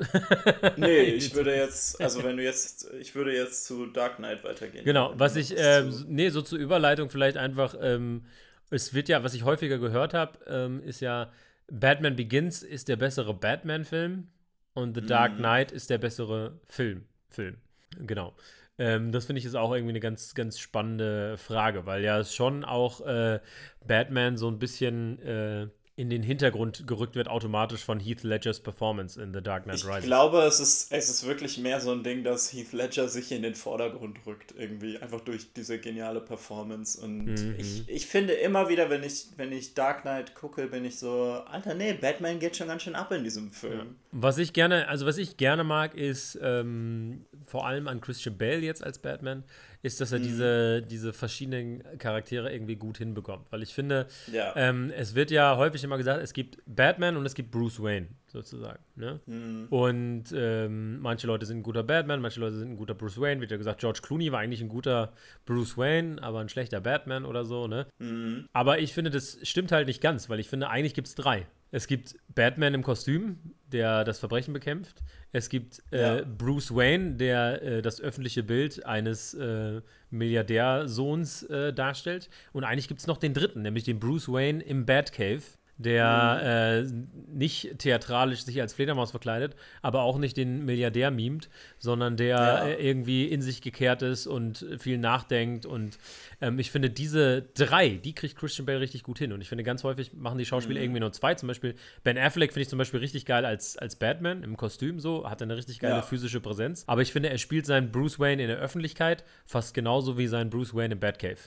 nee, 0.77 1.01
ich 1.01 1.33
würde 1.33 1.55
jetzt, 1.55 2.01
also 2.01 2.23
wenn 2.23 2.37
du 2.37 2.43
jetzt, 2.43 2.89
ich 2.99 3.15
würde 3.15 3.35
jetzt 3.35 3.65
zu 3.65 3.87
Dark 3.87 4.17
Knight 4.17 4.43
weitergehen. 4.43 4.85
Genau, 4.85 5.13
was 5.15 5.35
ich, 5.35 5.53
ähm, 5.57 6.05
nee, 6.07 6.29
so 6.29 6.41
zur 6.41 6.59
Überleitung 6.59 7.09
vielleicht 7.09 7.37
einfach, 7.37 7.75
ähm, 7.81 8.25
es 8.69 8.93
wird 8.93 9.09
ja, 9.09 9.23
was 9.23 9.33
ich 9.33 9.43
häufiger 9.43 9.77
gehört 9.77 10.13
habe, 10.13 10.39
ähm, 10.47 10.83
ist 10.83 10.99
ja, 10.99 11.31
Batman 11.71 12.15
Begins 12.15 12.63
ist 12.63 12.87
der 12.87 12.95
bessere 12.95 13.33
Batman-Film 13.33 14.27
und 14.73 14.95
The 14.95 15.01
Dark 15.01 15.33
mhm. 15.33 15.37
Knight 15.37 15.71
ist 15.71 15.89
der 15.89 15.97
bessere 15.97 16.59
Film. 16.67 17.05
Film. 17.29 17.57
Genau. 17.99 18.33
Ähm, 18.77 19.11
das 19.11 19.25
finde 19.25 19.39
ich 19.39 19.45
ist 19.45 19.55
auch 19.55 19.73
irgendwie 19.73 19.91
eine 19.91 19.99
ganz, 19.99 20.33
ganz 20.33 20.57
spannende 20.57 21.37
Frage, 21.37 21.85
weil 21.85 22.03
ja 22.03 22.23
schon 22.23 22.63
auch 22.63 23.05
äh, 23.05 23.39
Batman 23.85 24.37
so 24.37 24.47
ein 24.47 24.57
bisschen 24.57 25.19
äh, 25.21 25.67
in 25.99 26.09
den 26.09 26.23
Hintergrund 26.23 26.87
gerückt 26.87 27.15
wird, 27.15 27.27
automatisch 27.27 27.83
von 27.83 27.99
Heath 27.99 28.23
Ledgers 28.23 28.61
Performance 28.61 29.21
in 29.21 29.33
The 29.33 29.41
Dark 29.41 29.65
Knight 29.65 29.83
Rises. 29.83 29.97
Ich 29.99 30.05
glaube, 30.05 30.39
es 30.43 30.61
ist, 30.61 30.93
es 30.93 31.09
ist 31.09 31.27
wirklich 31.27 31.57
mehr 31.57 31.81
so 31.81 31.91
ein 31.91 32.03
Ding, 32.03 32.23
dass 32.23 32.53
Heath 32.53 32.71
Ledger 32.71 33.09
sich 33.09 33.33
in 33.33 33.41
den 33.41 33.53
Vordergrund 33.53 34.17
rückt, 34.25 34.53
irgendwie, 34.57 34.97
einfach 34.97 35.19
durch 35.19 35.51
diese 35.51 35.77
geniale 35.77 36.21
Performance. 36.21 37.01
Und 37.01 37.25
mhm. 37.25 37.55
ich, 37.57 37.89
ich 37.89 38.05
finde 38.05 38.31
immer 38.31 38.69
wieder, 38.69 38.89
wenn 38.89 39.03
ich, 39.03 39.25
wenn 39.35 39.51
ich 39.51 39.73
Dark 39.73 40.03
Knight 40.03 40.35
gucke, 40.35 40.67
bin 40.67 40.85
ich 40.85 40.97
so, 40.97 41.43
Alter, 41.45 41.73
nee, 41.73 41.91
Batman 41.91 42.39
geht 42.39 42.55
schon 42.55 42.67
ganz 42.67 42.83
schön 42.83 42.95
ab 42.95 43.11
in 43.11 43.25
diesem 43.25 43.51
Film. 43.51 43.77
Ja. 43.77 43.85
Was 44.13 44.37
ich 44.37 44.53
gerne, 44.53 44.87
also 44.87 45.05
was 45.05 45.17
ich 45.17 45.35
gerne 45.35 45.65
mag, 45.65 45.95
ist 45.95 46.39
ähm, 46.41 47.25
vor 47.45 47.67
allem 47.67 47.89
an 47.89 47.99
Christian 47.99 48.37
Bale 48.37 48.59
jetzt 48.59 48.85
als 48.85 48.99
Batman, 48.99 49.43
ist, 49.81 50.01
dass 50.01 50.11
er 50.11 50.19
mhm. 50.19 50.23
diese, 50.23 50.81
diese 50.81 51.13
verschiedenen 51.13 51.83
Charaktere 51.97 52.51
irgendwie 52.51 52.75
gut 52.75 52.97
hinbekommt. 52.97 53.51
Weil 53.51 53.63
ich 53.63 53.73
finde, 53.73 54.07
ja. 54.31 54.53
ähm, 54.55 54.91
es 54.95 55.15
wird 55.15 55.31
ja 55.31 55.55
häufig 55.57 55.83
immer 55.83 55.97
gesagt, 55.97 56.21
es 56.21 56.33
gibt 56.33 56.57
Batman 56.65 57.15
und 57.15 57.25
es 57.25 57.33
gibt 57.33 57.51
Bruce 57.51 57.81
Wayne, 57.81 58.07
sozusagen. 58.27 58.83
Ne? 58.95 59.21
Mhm. 59.25 59.67
Und 59.69 60.25
ähm, 60.35 60.99
manche 60.99 61.27
Leute 61.27 61.45
sind 61.45 61.59
ein 61.59 61.63
guter 61.63 61.83
Batman, 61.83 62.19
manche 62.19 62.41
Leute 62.41 62.57
sind 62.57 62.71
ein 62.71 62.77
guter 62.77 62.93
Bruce 62.93 63.19
Wayne. 63.21 63.39
Wird 63.39 63.51
ja 63.51 63.57
gesagt, 63.57 63.79
George 63.79 64.01
Clooney 64.03 64.31
war 64.31 64.39
eigentlich 64.39 64.61
ein 64.61 64.69
guter 64.69 65.13
Bruce 65.45 65.77
Wayne, 65.77 66.21
aber 66.21 66.39
ein 66.39 66.49
schlechter 66.49 66.81
Batman 66.81 67.23
oder 67.23 67.45
so. 67.45 67.67
Ne? 67.67 67.87
Mhm. 67.99 68.47
Aber 68.51 68.79
ich 68.79 68.93
finde, 68.93 69.11
das 69.11 69.37
stimmt 69.43 69.71
halt 69.71 69.87
nicht 69.87 70.01
ganz, 70.01 70.29
weil 70.29 70.39
ich 70.39 70.49
finde, 70.49 70.69
eigentlich 70.69 70.93
gibt 70.93 71.07
es 71.07 71.15
drei. 71.15 71.47
Es 71.71 71.87
gibt 71.87 72.15
Batman 72.33 72.73
im 72.73 72.83
Kostüm, 72.83 73.37
der 73.71 74.03
das 74.03 74.19
Verbrechen 74.19 74.53
bekämpft. 74.53 75.03
Es 75.31 75.49
gibt 75.49 75.83
äh, 75.91 76.19
ja. 76.19 76.25
Bruce 76.25 76.73
Wayne, 76.73 77.15
der 77.15 77.61
äh, 77.61 77.81
das 77.81 78.01
öffentliche 78.01 78.41
Bild 78.41 78.85
eines 78.85 79.35
äh, 79.35 79.81
Milliardärsohns 80.09 81.43
äh, 81.43 81.71
darstellt. 81.71 82.29
Und 82.53 82.63
eigentlich 82.63 82.87
gibt 82.87 83.01
es 83.01 83.07
noch 83.07 83.17
den 83.17 83.33
dritten, 83.33 83.61
nämlich 83.61 83.83
den 83.83 83.99
Bruce 83.99 84.29
Wayne 84.29 84.63
im 84.63 84.85
Batcave, 84.85 85.43
der 85.79 86.83
mhm. 86.83 86.99
äh, 86.99 87.37
nicht 87.37 87.79
theatralisch 87.79 88.41
sich 88.41 88.59
als 88.59 88.73
Fledermaus 88.73 89.11
verkleidet, 89.11 89.55
aber 89.81 90.03
auch 90.03 90.17
nicht 90.17 90.35
den 90.35 90.65
Milliardär 90.65 91.09
mimt, 91.09 91.49
sondern 91.77 92.17
der 92.17 92.27
ja. 92.27 92.65
äh, 92.65 92.85
irgendwie 92.85 93.25
in 93.25 93.41
sich 93.41 93.61
gekehrt 93.61 94.01
ist 94.01 94.27
und 94.27 94.65
viel 94.77 94.97
nachdenkt. 94.97 95.65
Und 95.65 95.97
ähm, 96.41 96.59
ich 96.59 96.69
finde, 96.69 96.89
diese 96.89 97.43
drei, 97.53 97.91
die 97.91 98.13
kriegt 98.13 98.35
Christian 98.35 98.65
Bale 98.65 98.81
richtig 98.81 99.03
gut 99.03 99.19
hin. 99.19 99.31
Und 99.31 99.39
ich 99.39 99.47
finde, 99.47 99.63
ganz 99.63 99.85
häufig 99.85 100.11
machen 100.13 100.37
die 100.37 100.45
Schauspieler 100.45 100.79
mhm. 100.79 100.83
irgendwie 100.83 100.99
nur 100.99 101.13
zwei. 101.13 101.33
Zum 101.35 101.47
Beispiel 101.47 101.75
Ben 102.03 102.17
Affleck 102.17 102.51
finde 102.51 102.63
ich 102.63 102.69
zum 102.69 102.77
Beispiel 102.77 102.99
richtig 102.99 103.25
geil 103.25 103.45
als, 103.45 103.77
als 103.77 103.95
Batman 103.95 104.43
im 104.43 104.57
Kostüm 104.57 104.99
so, 104.99 105.29
hat 105.29 105.41
eine 105.41 105.55
richtig 105.55 105.79
geile 105.79 105.95
ja. 105.95 106.01
physische 106.01 106.41
Präsenz. 106.41 106.83
Aber 106.87 107.01
ich 107.01 107.13
finde, 107.13 107.29
er 107.29 107.37
spielt 107.37 107.65
seinen 107.65 107.89
Bruce 107.89 108.19
Wayne 108.19 108.41
in 108.41 108.49
der 108.49 108.57
Öffentlichkeit 108.57 109.23
fast 109.45 109.73
genauso 109.73 110.17
wie 110.17 110.27
sein 110.27 110.49
Bruce 110.49 110.75
Wayne 110.75 110.95
im 110.95 110.99
Batcave. 110.99 111.39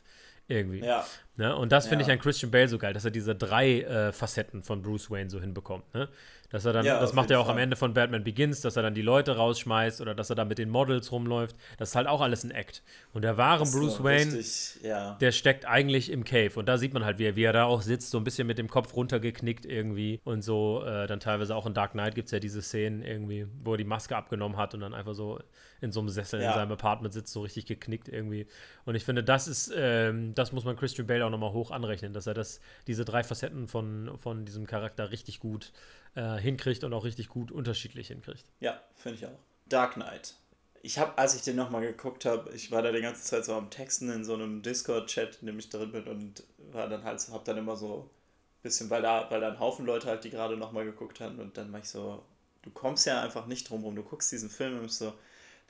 Irgendwie. 0.48 0.80
Ja. 0.80 1.06
Ne? 1.36 1.56
Und 1.56 1.72
das 1.72 1.88
finde 1.88 2.04
ja. 2.04 2.08
ich 2.08 2.12
an 2.12 2.18
Christian 2.18 2.50
Bale 2.50 2.68
so 2.68 2.76
geil, 2.76 2.92
dass 2.92 3.04
er 3.04 3.10
diese 3.10 3.34
drei 3.34 3.80
äh, 3.80 4.12
Facetten 4.12 4.62
von 4.62 4.82
Bruce 4.82 5.10
Wayne 5.10 5.30
so 5.30 5.40
hinbekommt. 5.40 5.94
Ne? 5.94 6.08
Dass 6.50 6.66
er 6.66 6.74
dann, 6.74 6.84
ja, 6.84 7.00
das 7.00 7.14
macht 7.14 7.30
er 7.30 7.40
auch 7.40 7.46
Fall. 7.46 7.54
am 7.54 7.58
Ende 7.58 7.76
von 7.76 7.94
Batman 7.94 8.22
Begins, 8.22 8.60
dass 8.60 8.76
er 8.76 8.82
dann 8.82 8.92
die 8.92 9.00
Leute 9.00 9.36
rausschmeißt 9.36 10.02
oder 10.02 10.14
dass 10.14 10.28
er 10.28 10.36
dann 10.36 10.48
mit 10.48 10.58
den 10.58 10.68
Models 10.68 11.10
rumläuft. 11.10 11.56
Das 11.78 11.90
ist 11.90 11.96
halt 11.96 12.06
auch 12.06 12.20
alles 12.20 12.44
ein 12.44 12.50
Act. 12.50 12.82
Und 13.14 13.22
der 13.22 13.38
wahre 13.38 13.64
Bruce 13.64 13.96
so 13.96 14.04
Wayne, 14.04 14.34
richtig, 14.34 14.82
ja. 14.82 15.16
der 15.22 15.32
steckt 15.32 15.64
eigentlich 15.64 16.10
im 16.10 16.24
Cave. 16.24 16.52
Und 16.56 16.66
da 16.68 16.76
sieht 16.76 16.92
man 16.92 17.06
halt, 17.06 17.18
wie 17.18 17.24
er, 17.24 17.36
wie 17.36 17.44
er 17.44 17.54
da 17.54 17.64
auch 17.64 17.80
sitzt, 17.80 18.10
so 18.10 18.18
ein 18.18 18.24
bisschen 18.24 18.46
mit 18.46 18.58
dem 18.58 18.68
Kopf 18.68 18.94
runtergeknickt 18.94 19.64
irgendwie. 19.64 20.20
Und 20.24 20.42
so, 20.42 20.84
äh, 20.84 21.06
dann 21.06 21.20
teilweise 21.20 21.56
auch 21.56 21.64
in 21.64 21.72
Dark 21.72 21.92
Knight 21.92 22.14
gibt 22.14 22.26
es 22.26 22.32
ja 22.32 22.38
diese 22.38 22.60
Szenen 22.60 23.00
irgendwie, 23.00 23.46
wo 23.64 23.72
er 23.72 23.78
die 23.78 23.84
Maske 23.84 24.14
abgenommen 24.14 24.58
hat 24.58 24.74
und 24.74 24.80
dann 24.80 24.92
einfach 24.92 25.14
so 25.14 25.40
in 25.80 25.90
so 25.90 26.00
einem 26.00 26.10
Sessel 26.10 26.40
in 26.40 26.52
seinem 26.52 26.72
Apartment 26.72 27.12
sitzt, 27.12 27.32
so 27.32 27.40
richtig 27.40 27.66
geknickt 27.66 28.08
irgendwie. 28.08 28.46
Und 28.84 28.94
ich 28.94 29.04
finde, 29.04 29.24
das 29.24 29.48
ist, 29.48 29.72
ähm, 29.74 30.32
das 30.34 30.52
muss 30.52 30.64
man 30.64 30.76
Christian 30.76 31.06
Bale 31.06 31.21
auch 31.22 31.30
nochmal 31.30 31.52
hoch 31.52 31.70
anrechnen, 31.70 32.12
dass 32.12 32.26
er 32.26 32.34
das, 32.34 32.60
diese 32.86 33.04
drei 33.04 33.24
Facetten 33.24 33.68
von, 33.68 34.18
von 34.18 34.44
diesem 34.44 34.66
Charakter 34.66 35.10
richtig 35.10 35.40
gut 35.40 35.72
äh, 36.14 36.36
hinkriegt 36.36 36.84
und 36.84 36.92
auch 36.92 37.04
richtig 37.04 37.28
gut 37.28 37.50
unterschiedlich 37.50 38.08
hinkriegt. 38.08 38.44
Ja, 38.60 38.80
finde 38.94 39.18
ich 39.18 39.26
auch. 39.26 39.38
Dark 39.66 39.94
Knight. 39.94 40.34
Ich 40.82 40.98
habe, 40.98 41.16
als 41.16 41.34
ich 41.36 41.42
den 41.42 41.56
nochmal 41.56 41.82
geguckt 41.82 42.24
habe, 42.24 42.50
ich 42.52 42.72
war 42.72 42.82
da 42.82 42.90
die 42.90 43.00
ganze 43.00 43.22
Zeit 43.22 43.44
so 43.44 43.54
am 43.54 43.70
Texten 43.70 44.10
in 44.10 44.24
so 44.24 44.34
einem 44.34 44.62
Discord-Chat, 44.62 45.38
in 45.40 45.46
dem 45.46 45.58
ich 45.58 45.68
drin 45.68 45.92
bin 45.92 46.04
und 46.08 46.42
war 46.72 46.88
dann 46.88 47.04
halt, 47.04 47.26
hab 47.30 47.44
dann 47.44 47.56
immer 47.56 47.76
so 47.76 48.10
ein 48.58 48.62
bisschen, 48.62 48.90
weil 48.90 49.02
da, 49.02 49.30
weil 49.30 49.40
da 49.40 49.48
ein 49.48 49.60
Haufen 49.60 49.86
Leute 49.86 50.08
halt, 50.08 50.24
die 50.24 50.30
gerade 50.30 50.56
nochmal 50.56 50.84
geguckt 50.84 51.20
haben 51.20 51.38
und 51.38 51.56
dann 51.56 51.70
mach 51.70 51.78
ich 51.78 51.88
so, 51.88 52.24
du 52.62 52.70
kommst 52.70 53.06
ja 53.06 53.22
einfach 53.22 53.46
nicht 53.46 53.70
drum 53.70 53.84
rum, 53.84 53.94
du 53.94 54.02
guckst 54.02 54.32
diesen 54.32 54.50
Film 54.50 54.80
und 54.80 54.90
so, 54.90 55.12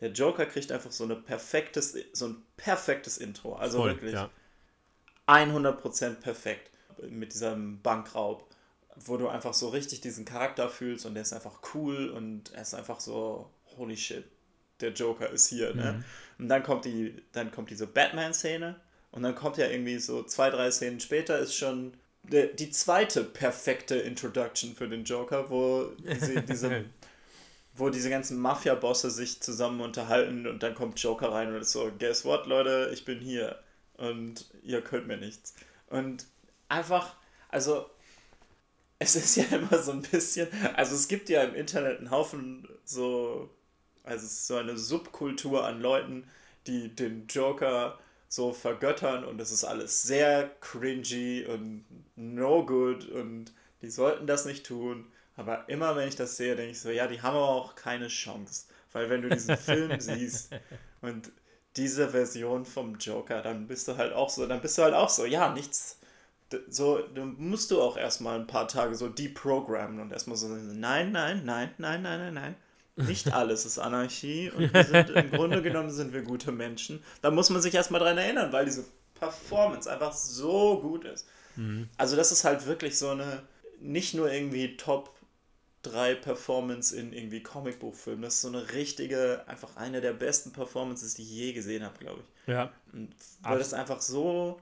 der 0.00 0.10
Joker 0.12 0.46
kriegt 0.46 0.72
einfach 0.72 0.90
so, 0.90 1.04
eine 1.04 1.16
perfektes, 1.16 1.94
so 2.12 2.28
ein 2.28 2.42
perfektes 2.56 3.18
Intro. 3.18 3.54
Also 3.54 3.78
Voll, 3.78 3.90
wirklich 3.90 4.14
ja. 4.14 4.30
100% 5.26 6.14
perfekt 6.16 6.70
mit 7.08 7.32
diesem 7.32 7.80
Bankraub 7.82 8.46
wo 8.96 9.16
du 9.16 9.28
einfach 9.28 9.54
so 9.54 9.68
richtig 9.68 10.00
diesen 10.00 10.24
Charakter 10.24 10.68
fühlst 10.68 11.06
und 11.06 11.14
der 11.14 11.22
ist 11.22 11.32
einfach 11.32 11.60
cool 11.74 12.10
und 12.10 12.52
er 12.52 12.62
ist 12.62 12.74
einfach 12.74 13.00
so, 13.00 13.50
holy 13.76 13.96
shit, 13.96 14.24
der 14.80 14.92
Joker 14.92 15.30
ist 15.30 15.48
hier, 15.48 15.74
ne? 15.74 15.92
Mhm. 15.92 16.04
Und 16.38 16.48
dann 16.48 16.62
kommt 16.62 16.84
die, 16.84 17.22
dann 17.32 17.50
kommt 17.50 17.70
diese 17.70 17.86
Batman-Szene 17.86 18.76
und 19.10 19.22
dann 19.22 19.34
kommt 19.34 19.56
ja 19.56 19.68
irgendwie 19.68 19.98
so 19.98 20.22
zwei, 20.24 20.50
drei 20.50 20.70
Szenen 20.70 21.00
später 21.00 21.38
ist 21.38 21.54
schon 21.54 21.94
die, 22.24 22.50
die 22.54 22.70
zweite 22.70 23.24
perfekte 23.24 23.96
Introduction 23.96 24.74
für 24.74 24.88
den 24.88 25.04
Joker, 25.04 25.50
wo 25.50 25.92
diese, 25.98 26.42
diese 26.48 26.84
wo 27.74 27.88
diese 27.88 28.10
ganzen 28.10 28.38
Mafia-Bosse 28.38 29.10
sich 29.10 29.40
zusammen 29.40 29.80
unterhalten 29.80 30.46
und 30.46 30.62
dann 30.62 30.74
kommt 30.74 31.00
Joker 31.00 31.32
rein 31.32 31.48
und 31.48 31.62
ist 31.62 31.72
so, 31.72 31.90
guess 31.98 32.24
what, 32.24 32.46
Leute, 32.46 32.90
ich 32.92 33.06
bin 33.06 33.18
hier 33.20 33.58
und 33.94 34.44
ihr 34.62 34.80
könnt 34.80 35.06
mir 35.06 35.16
nichts. 35.16 35.54
Und 35.88 36.26
einfach, 36.68 37.16
also 37.48 37.90
es 38.98 39.16
ist 39.16 39.36
ja 39.36 39.44
immer 39.56 39.82
so 39.82 39.92
ein 39.92 40.02
bisschen, 40.02 40.48
also 40.74 40.94
es 40.94 41.08
gibt 41.08 41.28
ja 41.28 41.42
im 41.42 41.54
Internet 41.54 41.98
einen 41.98 42.10
Haufen 42.10 42.68
so, 42.84 43.50
also 44.04 44.26
so 44.26 44.56
eine 44.56 44.78
Subkultur 44.78 45.64
an 45.64 45.80
Leuten, 45.80 46.28
die 46.66 46.94
den 46.94 47.26
Joker 47.26 47.98
so 48.28 48.52
vergöttern 48.52 49.24
und 49.24 49.40
es 49.40 49.52
ist 49.52 49.64
alles 49.64 50.02
sehr 50.02 50.50
cringy 50.60 51.44
und 51.44 51.84
no 52.16 52.64
good 52.64 53.06
und 53.08 53.52
die 53.82 53.90
sollten 53.90 54.26
das 54.26 54.46
nicht 54.46 54.64
tun. 54.64 55.06
Aber 55.36 55.68
immer 55.68 55.96
wenn 55.96 56.08
ich 56.08 56.16
das 56.16 56.36
sehe, 56.36 56.56
denke 56.56 56.72
ich 56.72 56.80
so, 56.80 56.90
ja, 56.90 57.06
die 57.06 57.20
haben 57.20 57.36
auch 57.36 57.74
keine 57.74 58.08
Chance. 58.08 58.66
Weil 58.92 59.10
wenn 59.10 59.22
du 59.22 59.28
diesen 59.28 59.56
Film 59.56 59.98
siehst 60.00 60.54
und 61.00 61.32
diese 61.76 62.10
Version 62.10 62.64
vom 62.64 62.96
Joker, 62.96 63.42
dann 63.42 63.66
bist 63.66 63.88
du 63.88 63.96
halt 63.96 64.12
auch 64.12 64.28
so, 64.28 64.46
dann 64.46 64.60
bist 64.60 64.76
du 64.78 64.82
halt 64.82 64.94
auch 64.94 65.08
so, 65.08 65.24
ja, 65.24 65.52
nichts, 65.52 65.98
so, 66.68 66.98
dann 67.14 67.36
musst 67.38 67.70
du 67.70 67.80
auch 67.80 67.96
erstmal 67.96 68.38
ein 68.38 68.46
paar 68.46 68.68
Tage 68.68 68.94
so 68.94 69.08
deprogrammen 69.08 70.00
und 70.00 70.12
erstmal 70.12 70.36
so, 70.36 70.48
nein, 70.48 71.12
nein, 71.12 71.42
nein, 71.44 71.74
nein, 71.78 72.02
nein, 72.02 72.20
nein, 72.20 72.34
nein. 72.34 72.54
Nicht 72.96 73.32
alles 73.32 73.64
ist 73.64 73.78
Anarchie 73.78 74.50
und 74.50 74.72
wir 74.72 74.84
sind, 74.84 75.10
im 75.10 75.30
Grunde 75.30 75.62
genommen 75.62 75.90
sind 75.90 76.12
wir 76.12 76.22
gute 76.22 76.52
Menschen. 76.52 77.02
Da 77.22 77.30
muss 77.30 77.48
man 77.48 77.62
sich 77.62 77.74
erstmal 77.74 78.00
dran 78.00 78.18
erinnern, 78.18 78.52
weil 78.52 78.66
diese 78.66 78.84
Performance 79.14 79.90
einfach 79.90 80.12
so 80.12 80.80
gut 80.80 81.06
ist. 81.06 81.26
Mhm. 81.56 81.88
Also, 81.96 82.16
das 82.16 82.32
ist 82.32 82.44
halt 82.44 82.66
wirklich 82.66 82.98
so 82.98 83.08
eine, 83.08 83.42
nicht 83.80 84.12
nur 84.12 84.30
irgendwie 84.30 84.76
Top 84.76 85.14
3 85.82 86.14
Performance 86.16 86.96
in 86.96 87.12
irgendwie 87.12 87.42
Comicbuchfilmen. 87.42 88.22
Das 88.22 88.34
ist 88.34 88.42
so 88.42 88.48
eine 88.48 88.72
richtige, 88.72 89.44
einfach 89.46 89.76
eine 89.76 90.00
der 90.00 90.12
besten 90.12 90.52
Performances, 90.52 91.14
die 91.14 91.22
ich 91.22 91.30
je 91.30 91.52
gesehen 91.52 91.84
habe, 91.84 91.98
glaube 91.98 92.20
ich. 92.20 92.52
Ja. 92.52 92.72
Und 92.92 93.14
weil 93.42 93.54
Ach. 93.54 93.58
das 93.58 93.74
einfach 93.74 94.00
so 94.00 94.60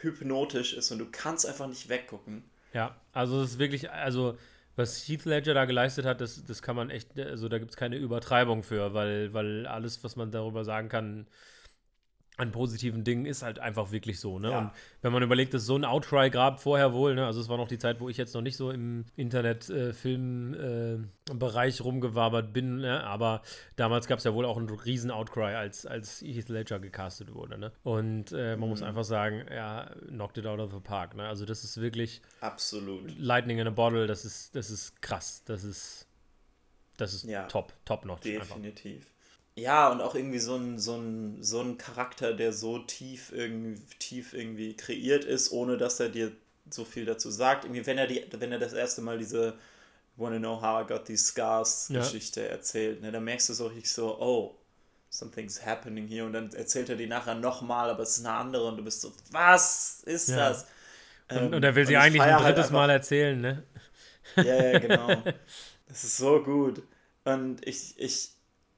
hypnotisch 0.00 0.74
ist 0.74 0.90
und 0.90 0.98
du 0.98 1.06
kannst 1.10 1.46
einfach 1.46 1.66
nicht 1.66 1.88
weggucken. 1.88 2.44
Ja, 2.72 2.96
also 3.12 3.42
es 3.42 3.52
ist 3.52 3.58
wirklich, 3.58 3.90
also 3.90 4.36
was 4.76 5.06
Heath 5.08 5.24
Ledger 5.24 5.54
da 5.54 5.64
geleistet 5.64 6.04
hat, 6.04 6.20
das, 6.20 6.44
das 6.44 6.62
kann 6.62 6.76
man 6.76 6.90
echt, 6.90 7.18
also 7.18 7.48
da 7.48 7.58
gibt 7.58 7.70
es 7.70 7.76
keine 7.76 7.96
Übertreibung 7.96 8.62
für, 8.62 8.92
weil, 8.92 9.32
weil 9.32 9.66
alles, 9.66 10.02
was 10.02 10.16
man 10.16 10.30
darüber 10.30 10.64
sagen 10.64 10.88
kann, 10.88 11.26
an 12.36 12.50
positiven 12.50 13.04
Dingen 13.04 13.26
ist 13.26 13.42
halt 13.42 13.60
einfach 13.60 13.92
wirklich 13.92 14.18
so, 14.18 14.40
ne? 14.40 14.50
Ja. 14.50 14.58
Und 14.58 14.70
wenn 15.02 15.12
man 15.12 15.22
überlegt, 15.22 15.54
dass 15.54 15.66
so 15.66 15.76
ein 15.76 15.84
Outcry 15.84 16.30
gab 16.30 16.60
vorher 16.60 16.92
wohl, 16.92 17.14
ne? 17.14 17.24
Also 17.26 17.40
es 17.40 17.48
war 17.48 17.56
noch 17.56 17.68
die 17.68 17.78
Zeit, 17.78 18.00
wo 18.00 18.08
ich 18.08 18.16
jetzt 18.16 18.34
noch 18.34 18.42
nicht 18.42 18.56
so 18.56 18.72
im 18.72 19.04
Internet-Film-Bereich 19.14 21.80
rumgewabert 21.82 22.52
bin, 22.52 22.76
ne? 22.78 23.02
Aber 23.04 23.42
damals 23.76 24.06
gab 24.06 24.18
es 24.18 24.24
ja 24.24 24.34
wohl 24.34 24.44
auch 24.44 24.56
einen 24.56 24.68
riesen 24.68 25.10
Outcry, 25.10 25.54
als, 25.54 25.86
als 25.86 26.20
Heath 26.22 26.48
Ledger 26.48 26.78
gecastet 26.80 27.34
wurde, 27.34 27.58
ne? 27.58 27.72
Und 27.82 28.32
äh, 28.32 28.56
man 28.56 28.68
muss 28.68 28.80
Mhm. 28.80 28.86
einfach 28.88 29.04
sagen, 29.04 29.44
ja, 29.50 29.90
knocked 30.08 30.38
it 30.38 30.46
out 30.46 30.60
of 30.60 30.72
the 30.72 30.80
park, 30.80 31.14
ne? 31.14 31.26
Also 31.28 31.44
das 31.46 31.64
ist 31.64 31.80
wirklich 31.80 32.20
Absolut. 32.40 33.16
Lightning 33.18 33.58
in 33.58 33.66
a 33.66 33.70
Bottle, 33.70 34.06
das 34.06 34.24
ist, 34.24 34.54
das 34.56 34.70
ist 34.70 35.00
krass, 35.02 35.42
das 35.44 35.64
ist, 35.64 36.06
das 36.96 37.14
ist 37.14 37.24
Ja. 37.24 37.46
top, 37.46 37.72
top 37.84 38.04
notch 38.04 38.26
einfach. 38.26 38.56
Ja, 39.56 39.90
und 39.92 40.00
auch 40.00 40.14
irgendwie 40.16 40.40
so 40.40 40.56
ein, 40.56 40.78
so 40.78 40.96
ein, 40.96 41.42
so 41.42 41.60
ein 41.60 41.78
Charakter, 41.78 42.32
der 42.34 42.52
so 42.52 42.78
tief 42.80 43.30
irgendwie, 43.32 43.80
tief 44.00 44.32
irgendwie 44.34 44.76
kreiert 44.76 45.24
ist, 45.24 45.52
ohne 45.52 45.76
dass 45.78 46.00
er 46.00 46.08
dir 46.08 46.32
so 46.70 46.84
viel 46.84 47.04
dazu 47.04 47.30
sagt. 47.30 47.64
Irgendwie, 47.64 47.86
wenn 47.86 47.98
er 47.98 48.08
die, 48.08 48.24
wenn 48.32 48.50
er 48.50 48.58
das 48.58 48.72
erste 48.72 49.00
Mal 49.00 49.18
diese 49.18 49.54
Wanna 50.16 50.38
Know 50.38 50.60
How 50.60 50.84
I 50.84 50.86
Got 50.92 51.04
These 51.06 51.24
Scars 51.26 51.88
Ja. 51.90 52.00
Geschichte 52.00 52.48
erzählt, 52.48 53.00
ne, 53.02 53.12
dann 53.12 53.22
merkst 53.24 53.48
du 53.48 53.52
so 53.54 53.66
richtig 53.68 53.90
so, 53.92 54.18
oh, 54.20 54.56
something's 55.10 55.64
happening 55.64 56.08
here. 56.08 56.26
Und 56.26 56.32
dann 56.32 56.52
erzählt 56.52 56.88
er 56.88 56.96
die 56.96 57.06
nachher 57.06 57.36
nochmal, 57.36 57.90
aber 57.90 58.02
es 58.02 58.18
ist 58.18 58.26
eine 58.26 58.34
andere 58.36 58.66
und 58.66 58.76
du 58.78 58.82
bist 58.84 59.02
so, 59.02 59.12
was 59.30 60.02
ist 60.04 60.30
Ja. 60.30 60.36
das? 60.50 60.66
Und, 61.30 61.36
Ähm, 61.38 61.52
und 61.54 61.62
er 61.64 61.74
will 61.76 61.86
sie 61.86 61.92
ich 61.92 61.98
eigentlich 61.98 62.22
ein 62.22 62.34
halt 62.34 62.44
drittes 62.44 62.66
einfach- 62.66 62.72
Mal 62.72 62.90
erzählen, 62.90 63.40
ne? 63.40 63.62
ja, 64.36 64.44
ja, 64.72 64.78
genau. 64.80 65.08
Das 65.86 66.02
ist 66.02 66.16
so 66.16 66.42
gut. 66.42 66.82
Und 67.24 67.64
ich, 67.66 67.94
ich, 67.98 68.30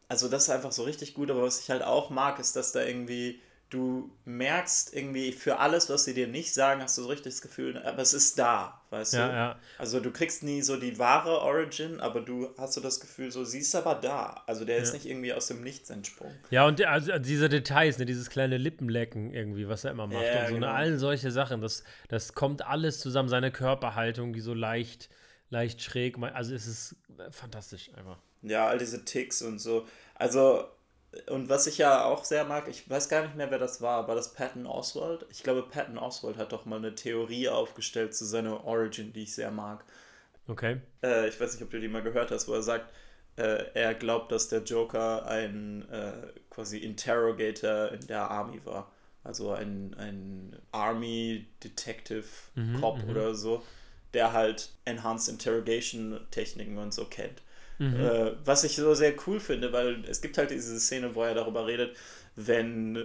also 0.09 0.29
das 0.29 0.45
ist 0.45 0.51
einfach 0.51 0.73
so 0.73 0.85
richtig 0.85 1.15
gut, 1.15 1.31
aber 1.31 1.43
was 1.43 1.61
ich 1.61 1.71
halt 1.71 1.83
auch 1.83 2.11
mag, 2.11 2.39
ist, 2.39 2.57
dass 2.57 2.73
da 2.73 2.83
irgendwie, 2.85 3.41
du 3.71 4.11
merkst 4.25 4.95
irgendwie 4.95 5.33
für 5.33 5.59
alles, 5.59 5.91
was 5.91 6.05
sie 6.05 6.15
dir 6.15 6.29
nicht 6.29 6.55
sagen, 6.55 6.81
hast 6.83 6.97
du 6.99 7.03
so 7.03 7.09
richtig 7.09 7.33
das 7.35 7.43
Gefühl, 7.43 7.77
aber 7.83 8.03
es 8.03 8.15
ist 8.15 8.39
da, 8.39 8.81
weißt 8.91 9.15
Ja, 9.15 9.27
du? 9.29 9.33
ja. 9.35 9.57
Also 9.79 9.99
du 9.99 10.13
kriegst 10.13 10.45
nie 10.45 10.63
so 10.63 10.77
die 10.77 10.99
wahre 11.01 11.41
Origin, 11.41 12.01
aber 12.01 12.21
du 12.21 12.51
hast 12.57 12.75
so 12.75 12.81
das 12.81 13.01
Gefühl, 13.01 13.33
so 13.33 13.45
sie 13.45 13.59
ist 13.59 13.75
aber 13.75 13.97
da. 13.97 14.45
Also 14.47 14.65
der 14.65 14.77
ist 14.79 14.89
Ja. 14.89 14.95
nicht 14.95 15.07
irgendwie 15.07 15.33
aus 15.33 15.49
dem 15.49 15.63
Nichts 15.63 15.91
entsprungen. 15.91 16.39
Ja, 16.51 16.65
und 16.67 16.79
der- 16.79 16.93
also 16.93 17.19
diese 17.19 17.49
Details, 17.49 17.99
ne, 17.99 18.07
dieses 18.07 18.31
kleine 18.31 18.57
Lippenlecken 18.59 19.33
irgendwie, 19.33 19.69
was 19.69 19.85
er 19.85 19.91
immer 19.91 20.07
macht 20.07 20.33
und 20.37 20.47
so, 20.47 20.55
genau. 20.55 20.67
ne, 20.69 20.73
all 20.73 20.99
solche 20.99 21.33
Sachen, 21.33 21.61
das, 21.61 21.83
das 22.09 22.35
kommt 22.35 22.63
alles 22.65 23.01
zusammen, 23.01 23.29
seine 23.29 23.51
Körperhaltung, 23.51 24.33
die 24.33 24.41
so 24.41 24.55
leicht, 24.55 25.09
leicht 25.51 25.83
schräg, 25.83 26.17
also 26.19 26.55
es 26.55 26.67
ist 26.69 26.97
äh, 27.19 27.31
fantastisch 27.33 27.91
einfach. 27.95 28.19
Ja, 28.49 28.67
all 28.69 28.79
diese 28.79 29.05
Ticks 29.05 29.43
und 29.43 29.59
so. 29.59 29.87
Also, 30.15 30.65
und 31.29 31.49
was 31.49 31.67
ich 31.67 31.79
ja 31.79 32.05
auch 32.05 32.25
sehr 32.25 32.45
mag, 32.45 32.69
ich 32.69 32.89
weiß 32.89 33.09
gar 33.09 33.23
nicht 33.23 33.37
mehr, 33.37 33.51
wer 33.51 33.59
das 33.59 33.81
war, 33.83 34.09
war 34.09 34.15
das 34.15 34.35
Patton 34.35 34.67
Oswald? 34.67 35.27
Ich 35.31 35.43
glaube, 35.43 35.63
Patton 35.65 35.99
Oswald 35.99 36.37
hat 36.39 36.53
doch 36.53 36.65
mal 36.67 36.77
eine 36.79 36.95
Theorie 36.95 37.49
aufgestellt 37.49 38.15
zu 38.15 38.25
seiner 38.25 38.65
Origin, 38.65 39.13
die 39.13 39.25
ich 39.25 39.35
sehr 39.35 39.51
mag. 39.51 39.85
Okay. 40.49 40.81
Äh, 41.03 41.29
ich 41.29 41.41
weiß 41.41 41.55
nicht, 41.55 41.63
ob 41.63 41.71
du 41.71 41.81
die 41.81 41.89
mal 41.89 42.03
gehört 42.03 42.31
hast, 42.31 42.49
wo 42.49 42.55
er 42.55 42.63
sagt, 42.63 42.93
äh, 43.37 43.65
er 43.75 43.95
glaubt, 43.95 44.33
dass 44.33 44.49
der 44.49 44.63
Joker 44.63 45.27
ein 45.27 45.89
äh, 45.91 46.13
quasi 46.51 46.79
Interrogator 46.79 47.93
in 47.93 48.07
der 48.07 48.31
Army 48.31 48.65
war. 48.65 48.91
Also 49.25 49.53
ein, 49.53 49.95
ein 49.99 50.57
Army 50.73 51.47
Detective 51.63 52.25
Mhm, 52.57 52.73
Cop 52.73 53.05
oder 53.05 53.35
so, 53.35 53.63
der 54.15 54.33
halt 54.33 54.71
Enhanced 54.85 55.29
Interrogation 55.29 56.21
Techniken 56.31 56.79
und 56.79 56.95
so 56.95 57.05
kennt. 57.07 57.43
Mhm. 57.79 57.95
Äh, 57.97 58.33
was 58.45 58.65
ich 58.65 58.77
so 58.77 58.95
sehr 58.95 59.15
cool 59.27 59.41
finde, 59.41 59.73
weil 59.73 60.05
es 60.09 60.21
gibt 60.21 60.39
halt 60.39 60.51
diese 60.51 60.79
Szene, 60.81 61.15
wo 61.15 61.23
er 61.23 61.35
darüber 61.35 61.67
redet, 61.67 61.97
wenn, 62.35 62.99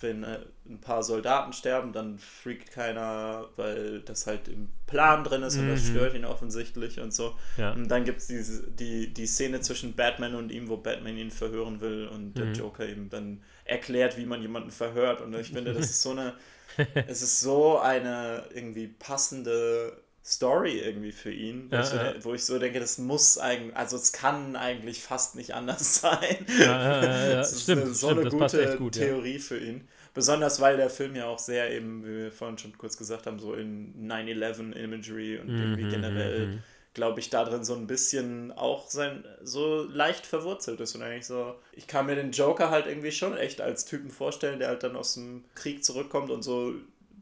wenn 0.00 0.22
äh, 0.24 0.38
ein 0.68 0.80
paar 0.80 1.02
Soldaten 1.02 1.52
sterben, 1.52 1.92
dann 1.92 2.18
freakt 2.18 2.70
keiner, 2.70 3.48
weil 3.56 4.00
das 4.00 4.26
halt 4.26 4.48
im 4.48 4.70
Plan 4.86 5.24
drin 5.24 5.42
ist 5.42 5.58
und 5.58 5.66
das 5.66 5.80
Mhm. 5.80 5.88
stört 5.88 6.14
ihn 6.14 6.24
offensichtlich 6.24 7.00
und 7.00 7.12
so. 7.12 7.34
Ja. 7.56 7.72
Und 7.74 7.88
dann 7.88 8.04
gibt 8.04 8.18
es 8.22 8.62
die, 8.78 9.12
die 9.12 9.26
Szene 9.26 9.60
zwischen 9.60 9.94
Batman 9.94 10.34
und 10.34 10.50
ihm, 10.50 10.68
wo 10.68 10.78
Batman 10.78 11.16
ihn 11.18 11.30
verhören 11.30 11.80
will 11.80 12.08
und 12.08 12.38
der 12.38 12.46
Mhm. 12.46 12.54
Joker 12.54 12.88
ihm 12.88 13.10
dann 13.10 13.42
erklärt, 13.64 14.16
wie 14.16 14.24
man 14.26 14.40
jemanden 14.40 14.70
verhört. 14.70 15.20
Und 15.20 15.34
ich 15.34 15.50
finde, 15.52 15.74
das 15.74 15.90
ist 15.90 16.00
so 16.00 16.12
eine, 16.12 16.34
es 17.06 17.22
ist 17.22 17.40
so 17.40 17.78
eine 17.78 18.44
irgendwie 18.54 18.88
passende 18.88 20.00
Story 20.28 20.78
irgendwie 20.80 21.12
für 21.12 21.32
ihn, 21.32 21.70
wo, 21.72 21.78
Ja, 21.78 21.80
ich, 21.80 21.86
so, 21.88 21.96
ja. 21.96 22.14
wo 22.22 22.34
ich 22.34 22.44
so 22.44 22.58
denke, 22.58 22.80
das 22.80 22.98
muss 22.98 23.38
eigentlich, 23.38 23.76
also 23.76 23.96
es 23.96 24.12
kann 24.12 24.56
eigentlich 24.56 25.02
fast 25.02 25.36
nicht 25.36 25.54
anders 25.54 26.00
sein. 26.00 26.46
Ja, 26.56 27.28
ja. 27.28 27.40
Das 27.40 27.52
ist 27.52 27.62
Stimmt, 27.62 27.82
eine, 27.82 27.94
so 27.94 28.10
stimmt, 28.12 28.20
eine 28.20 28.30
gute 28.30 28.76
gut. 28.76 28.92
Theorie 28.92 29.38
für 29.38 29.58
ihn. 29.58 29.88
Besonders 30.14 30.60
weil 30.60 30.76
der 30.76 30.90
Film 30.90 31.14
ja 31.16 31.26
auch 31.26 31.38
sehr 31.38 31.70
eben, 31.72 32.04
wie 32.04 32.16
wir 32.24 32.32
vorhin 32.32 32.58
schon 32.58 32.76
kurz 32.78 32.96
gesagt 32.96 33.26
haben, 33.26 33.38
so 33.38 33.54
in 33.54 33.94
9-11 34.06 34.72
Imagery 34.72 35.38
und 35.38 35.56
irgendwie 35.58 35.84
Mhm, 35.84 35.88
generell, 35.88 36.50
mhm. 36.54 36.62
glaube 36.94 37.20
ich, 37.20 37.30
da 37.30 37.44
drin 37.44 37.64
so 37.64 37.74
ein 37.74 37.86
bisschen 37.86 38.50
auch 38.52 38.88
sein, 38.90 39.24
so 39.42 39.84
leicht 39.84 40.26
verwurzelt 40.26 40.80
ist 40.80 40.94
und 40.96 41.02
eigentlich 41.02 41.26
so, 41.26 41.54
ich 41.72 41.86
kann 41.86 42.06
mir 42.06 42.16
den 42.16 42.32
Joker 42.32 42.70
halt 42.70 42.86
irgendwie 42.86 43.12
schon 43.12 43.36
echt 43.36 43.60
als 43.60 43.84
Typen 43.84 44.10
vorstellen, 44.10 44.58
der 44.58 44.68
halt 44.68 44.82
dann 44.82 44.96
aus 44.96 45.14
dem 45.14 45.44
Krieg 45.54 45.84
zurückkommt 45.84 46.30
und 46.30 46.42
so 46.42 46.74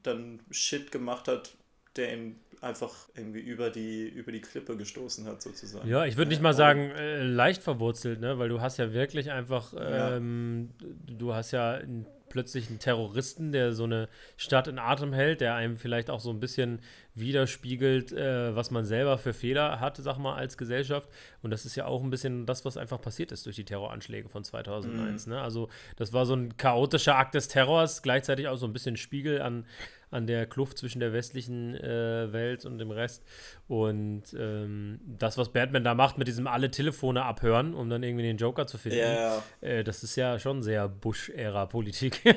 dann 0.02 0.40
Shit 0.50 0.92
gemacht 0.92 1.28
hat, 1.28 1.54
der 1.96 2.12
ihn 2.14 2.40
einfach 2.66 2.92
irgendwie 3.14 3.40
über 3.40 3.70
die, 3.70 4.09
über 4.09 4.33
die 4.33 4.40
Klippe 4.40 4.76
gestoßen 4.76 5.26
hat, 5.26 5.42
sozusagen. 5.42 5.88
Ja, 5.88 6.05
ich 6.05 6.16
würde 6.16 6.29
nicht 6.31 6.42
mal 6.42 6.55
sagen 6.55 6.90
äh, 6.90 7.22
leicht 7.22 7.62
verwurzelt, 7.62 8.20
ne? 8.20 8.38
weil 8.38 8.48
du 8.48 8.61
hast 8.61 8.76
ja 8.79 8.92
wirklich 8.92 9.31
einfach, 9.31 9.72
Ja. 9.72 10.16
ähm, 10.16 10.70
du 11.07 11.35
hast 11.35 11.52
ja 11.52 11.81
plötzlich 12.29 12.68
einen 12.68 12.81
Terroristen, 12.81 13.52
der 13.52 13.72
so 13.72 13.85
eine 13.85 14.09
Stadt 14.37 14.66
in 14.68 14.79
Atem 14.79 15.12
hält, 15.12 15.40
der 15.40 15.55
einem 15.55 15.76
vielleicht 15.79 16.11
auch 16.11 16.20
so 16.20 16.31
ein 16.31 16.40
bisschen 16.40 16.81
widerspiegelt, 17.14 18.12
äh, 18.12 18.55
was 18.55 18.70
man 18.70 18.85
selber 18.85 19.18
für 19.18 19.33
Fehler 19.33 19.81
hat, 19.81 19.96
sag 19.96 20.18
mal, 20.18 20.35
als 20.35 20.57
Gesellschaft. 20.57 21.09
Und 21.42 21.50
das 21.50 21.64
ist 21.64 21.76
ja 21.76 21.87
auch 21.87 22.02
ein 22.02 22.11
bisschen 22.11 22.46
das, 22.46 22.64
was 22.64 22.76
einfach 22.76 23.00
passiert 23.00 23.33
ist 23.33 23.46
durch 23.46 23.57
die 23.57 23.64
Terroranschläge 23.64 24.29
von 24.29 24.44
2001. 24.44 25.26
Ne? 25.26 25.40
Also 25.40 25.68
das 25.96 26.12
war 26.12 26.26
so 26.26 26.35
ein 26.35 26.57
chaotischer 26.57 27.16
Akt 27.16 27.35
des 27.35 27.48
Terrors, 27.48 28.02
gleichzeitig 28.02 28.48
auch 28.48 28.57
so 28.57 28.66
ein 28.66 28.72
bisschen 28.72 28.96
Spiegel 28.96 29.40
an, 29.42 29.66
an 30.10 30.26
der 30.26 30.46
Kluft 30.46 30.78
zwischen 30.78 31.00
der 31.00 31.12
westlichen 31.12 31.74
äh, 31.74 32.32
Welt 32.32 32.64
und 32.64 32.78
dem 32.78 32.90
Rest. 32.90 33.24
Und 33.68 34.22
ähm, 34.38 35.00
das, 35.06 35.36
was 35.36 35.52
Batman 35.52 35.84
da 35.84 35.94
macht, 35.94 36.18
mit 36.18 36.28
diesem 36.28 36.46
alle 36.46 36.70
Telefone 36.70 37.24
abhören, 37.24 37.74
um 37.74 37.90
dann 37.90 38.02
irgendwie 38.02 38.24
den 38.24 38.36
Joker 38.36 38.66
zu 38.66 38.78
finden, 38.78 38.98
Ja, 38.98 39.42
äh, 39.60 39.82
das 39.82 40.02
ist 40.02 40.16
ja 40.16 40.38
schon 40.38 40.62
sehr 40.62 40.88
Bush-Ära-Politik. 40.88 42.22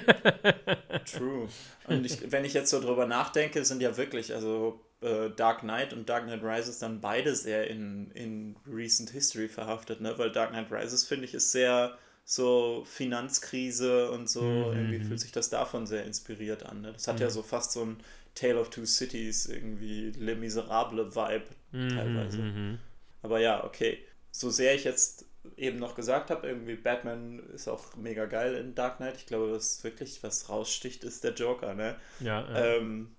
True. 1.05 1.47
Und 1.87 2.05
ich, 2.05 2.31
wenn 2.31 2.45
ich 2.45 2.53
jetzt 2.53 2.71
so 2.71 2.81
drüber 2.81 3.05
nachdenke, 3.05 3.63
sind 3.65 3.81
ja 3.81 3.95
wirklich, 3.97 4.33
also 4.33 4.81
äh, 5.01 5.29
Dark 5.29 5.59
Knight 5.59 5.93
und 5.93 6.09
Dark 6.09 6.23
Knight 6.25 6.43
Rises 6.43 6.79
dann 6.79 7.01
beide 7.01 7.35
sehr 7.35 7.67
in, 7.69 8.11
in 8.11 8.55
Recent 8.67 9.11
History 9.11 9.47
verhaftet, 9.47 10.01
ne? 10.01 10.17
Weil 10.17 10.31
Dark 10.31 10.51
Knight 10.51 10.71
Rises, 10.71 11.05
finde 11.05 11.25
ich, 11.25 11.33
ist 11.33 11.51
sehr 11.51 11.97
so 12.31 12.83
Finanzkrise 12.85 14.11
und 14.11 14.29
so, 14.29 14.71
Mhm. 14.71 14.77
irgendwie 14.77 14.99
fühlt 14.99 15.19
sich 15.19 15.31
das 15.31 15.49
davon 15.49 15.87
sehr 15.87 16.05
inspiriert 16.05 16.63
an. 16.63 16.81
Ne? 16.81 16.93
Das 16.93 17.07
hat 17.07 17.19
ja 17.19 17.29
so 17.31 17.41
fast 17.41 17.71
so 17.71 17.83
ein 17.83 17.97
Tale 18.35 18.59
of 18.59 18.69
Two 18.69 18.85
Cities, 18.85 19.47
irgendwie 19.47 20.11
Le 20.11 20.35
Miserable 20.35 21.15
Vibe 21.15 21.45
teilweise. 21.89 22.37
Mhm. 22.37 22.79
Aber 23.23 23.39
ja, 23.39 23.63
okay. 23.63 23.97
So 24.31 24.51
sehr 24.51 24.75
ich 24.75 24.83
jetzt 24.83 25.25
eben 25.57 25.79
noch 25.79 25.95
gesagt 25.95 26.29
habe, 26.29 26.47
irgendwie 26.47 26.75
Batman 26.75 27.39
ist 27.55 27.67
auch 27.67 27.95
mega 27.95 28.25
geil 28.25 28.53
in 28.55 28.75
Dark 28.75 28.97
Knight. 28.97 29.17
Ich 29.17 29.25
glaube, 29.25 29.51
was 29.51 29.83
wirklich 29.83 30.21
was 30.21 30.49
raussticht, 30.49 31.03
ist 31.03 31.23
der 31.23 31.33
Joker, 31.33 31.73
ne? 31.73 31.95
Ja, 32.19 32.41
ja. 32.41 32.65
Ähm, 32.77 33.15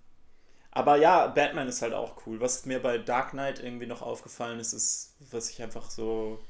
aber 0.70 0.96
ja, 0.96 1.26
Batman 1.28 1.68
ist 1.68 1.82
halt 1.82 1.94
auch 1.94 2.26
cool. 2.26 2.40
Was 2.40 2.64
mir 2.66 2.80
bei 2.80 2.98
Dark 2.98 3.30
Knight 3.30 3.60
irgendwie 3.62 3.86
noch 3.86 4.02
aufgefallen 4.02 4.60
ist, 4.60 4.72
ist, 4.72 5.14
was 5.32 5.50
ich 5.50 5.62
einfach 5.62 5.90
so, 5.90 6.40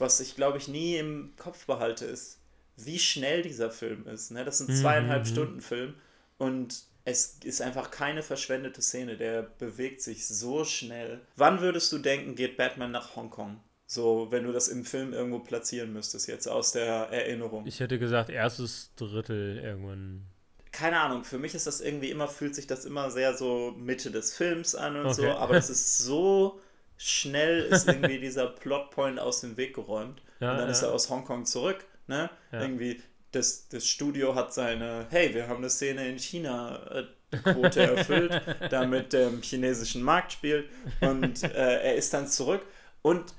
was 0.00 0.20
ich 0.20 0.36
glaube 0.36 0.58
ich 0.58 0.68
nie 0.68 0.96
im 0.96 1.32
Kopf 1.36 1.66
behalte, 1.66 2.04
ist, 2.06 2.38
wie 2.76 2.98
schnell 2.98 3.42
dieser 3.42 3.70
Film 3.70 4.06
ist. 4.06 4.30
Ne? 4.30 4.44
Das 4.44 4.60
ist 4.60 4.68
ein 4.68 4.70
Mhm, 4.70 4.74
zweieinhalb 4.74 5.26
mhm. 5.26 5.26
Stunden 5.26 5.60
Film 5.60 5.94
und 6.38 6.84
es 7.04 7.38
ist 7.44 7.60
einfach 7.62 7.90
keine 7.90 8.22
verschwendete 8.22 8.82
Szene. 8.82 9.16
Der 9.16 9.42
bewegt 9.42 10.02
sich 10.02 10.26
so 10.26 10.64
schnell. 10.64 11.20
Wann 11.36 11.60
würdest 11.60 11.90
du 11.92 11.98
denken, 11.98 12.34
geht 12.36 12.56
Batman 12.56 12.90
nach 12.92 13.16
Hongkong? 13.16 13.60
So, 13.86 14.28
wenn 14.30 14.44
du 14.44 14.52
das 14.52 14.68
im 14.68 14.84
Film 14.84 15.12
irgendwo 15.12 15.40
platzieren 15.40 15.92
müsstest, 15.92 16.28
jetzt 16.28 16.46
aus 16.46 16.72
der 16.72 16.86
Erinnerung. 17.10 17.64
ich 17.64 17.80
hätte 17.80 17.98
gesagt, 17.98 18.28
erstes 18.30 18.90
Drittel 18.96 19.58
irgendwann. 19.58 20.26
keine 20.72 21.00
Ahnung, 21.00 21.24
für 21.24 21.38
mich 21.38 21.54
ist 21.54 21.66
das 21.66 21.80
irgendwie 21.80 22.10
immer, 22.10 22.28
fühlt 22.28 22.54
sich 22.54 22.66
das 22.66 22.84
immer 22.84 23.10
sehr 23.10 23.36
so 23.36 23.74
Mitte 23.76 24.10
des 24.10 24.34
Films 24.34 24.74
an 24.74 24.96
und 24.96 25.10
so, 25.12 25.32
Okay. 25.32 25.36
aber 25.36 25.54
das 25.54 25.68
ist 25.70 25.98
so 25.98 26.60
schnell 27.00 27.60
ist 27.62 27.88
irgendwie 27.88 28.18
dieser 28.20 28.46
Plotpoint 28.46 29.18
aus 29.18 29.40
dem 29.40 29.56
Weg 29.56 29.74
geräumt. 29.74 30.20
Ja, 30.38 30.52
und 30.52 30.58
dann 30.58 30.68
ist 30.68 30.82
ja. 30.82 30.88
er 30.88 30.94
aus 30.94 31.08
Hongkong 31.08 31.46
zurück, 31.46 31.84
ne? 32.06 32.30
Ja. 32.52 32.60
Irgendwie, 32.60 33.02
das, 33.32 33.68
das 33.68 33.86
Studio 33.86 34.34
hat 34.34 34.52
seine, 34.52 35.06
hey, 35.10 35.34
wir 35.34 35.48
haben 35.48 35.58
eine 35.58 35.70
Szene 35.70 36.08
in 36.08 36.18
China 36.18 36.78
äh, 36.90 37.36
Quote 37.38 37.80
erfüllt, 37.80 38.42
damit 38.70 39.12
der 39.12 39.28
im 39.28 39.40
chinesischen 39.40 40.02
Markt 40.02 40.32
spielt 40.32 40.68
und 41.00 41.42
äh, 41.44 41.82
er 41.82 41.94
ist 41.94 42.12
dann 42.12 42.28
zurück 42.28 42.62
und 43.02 43.34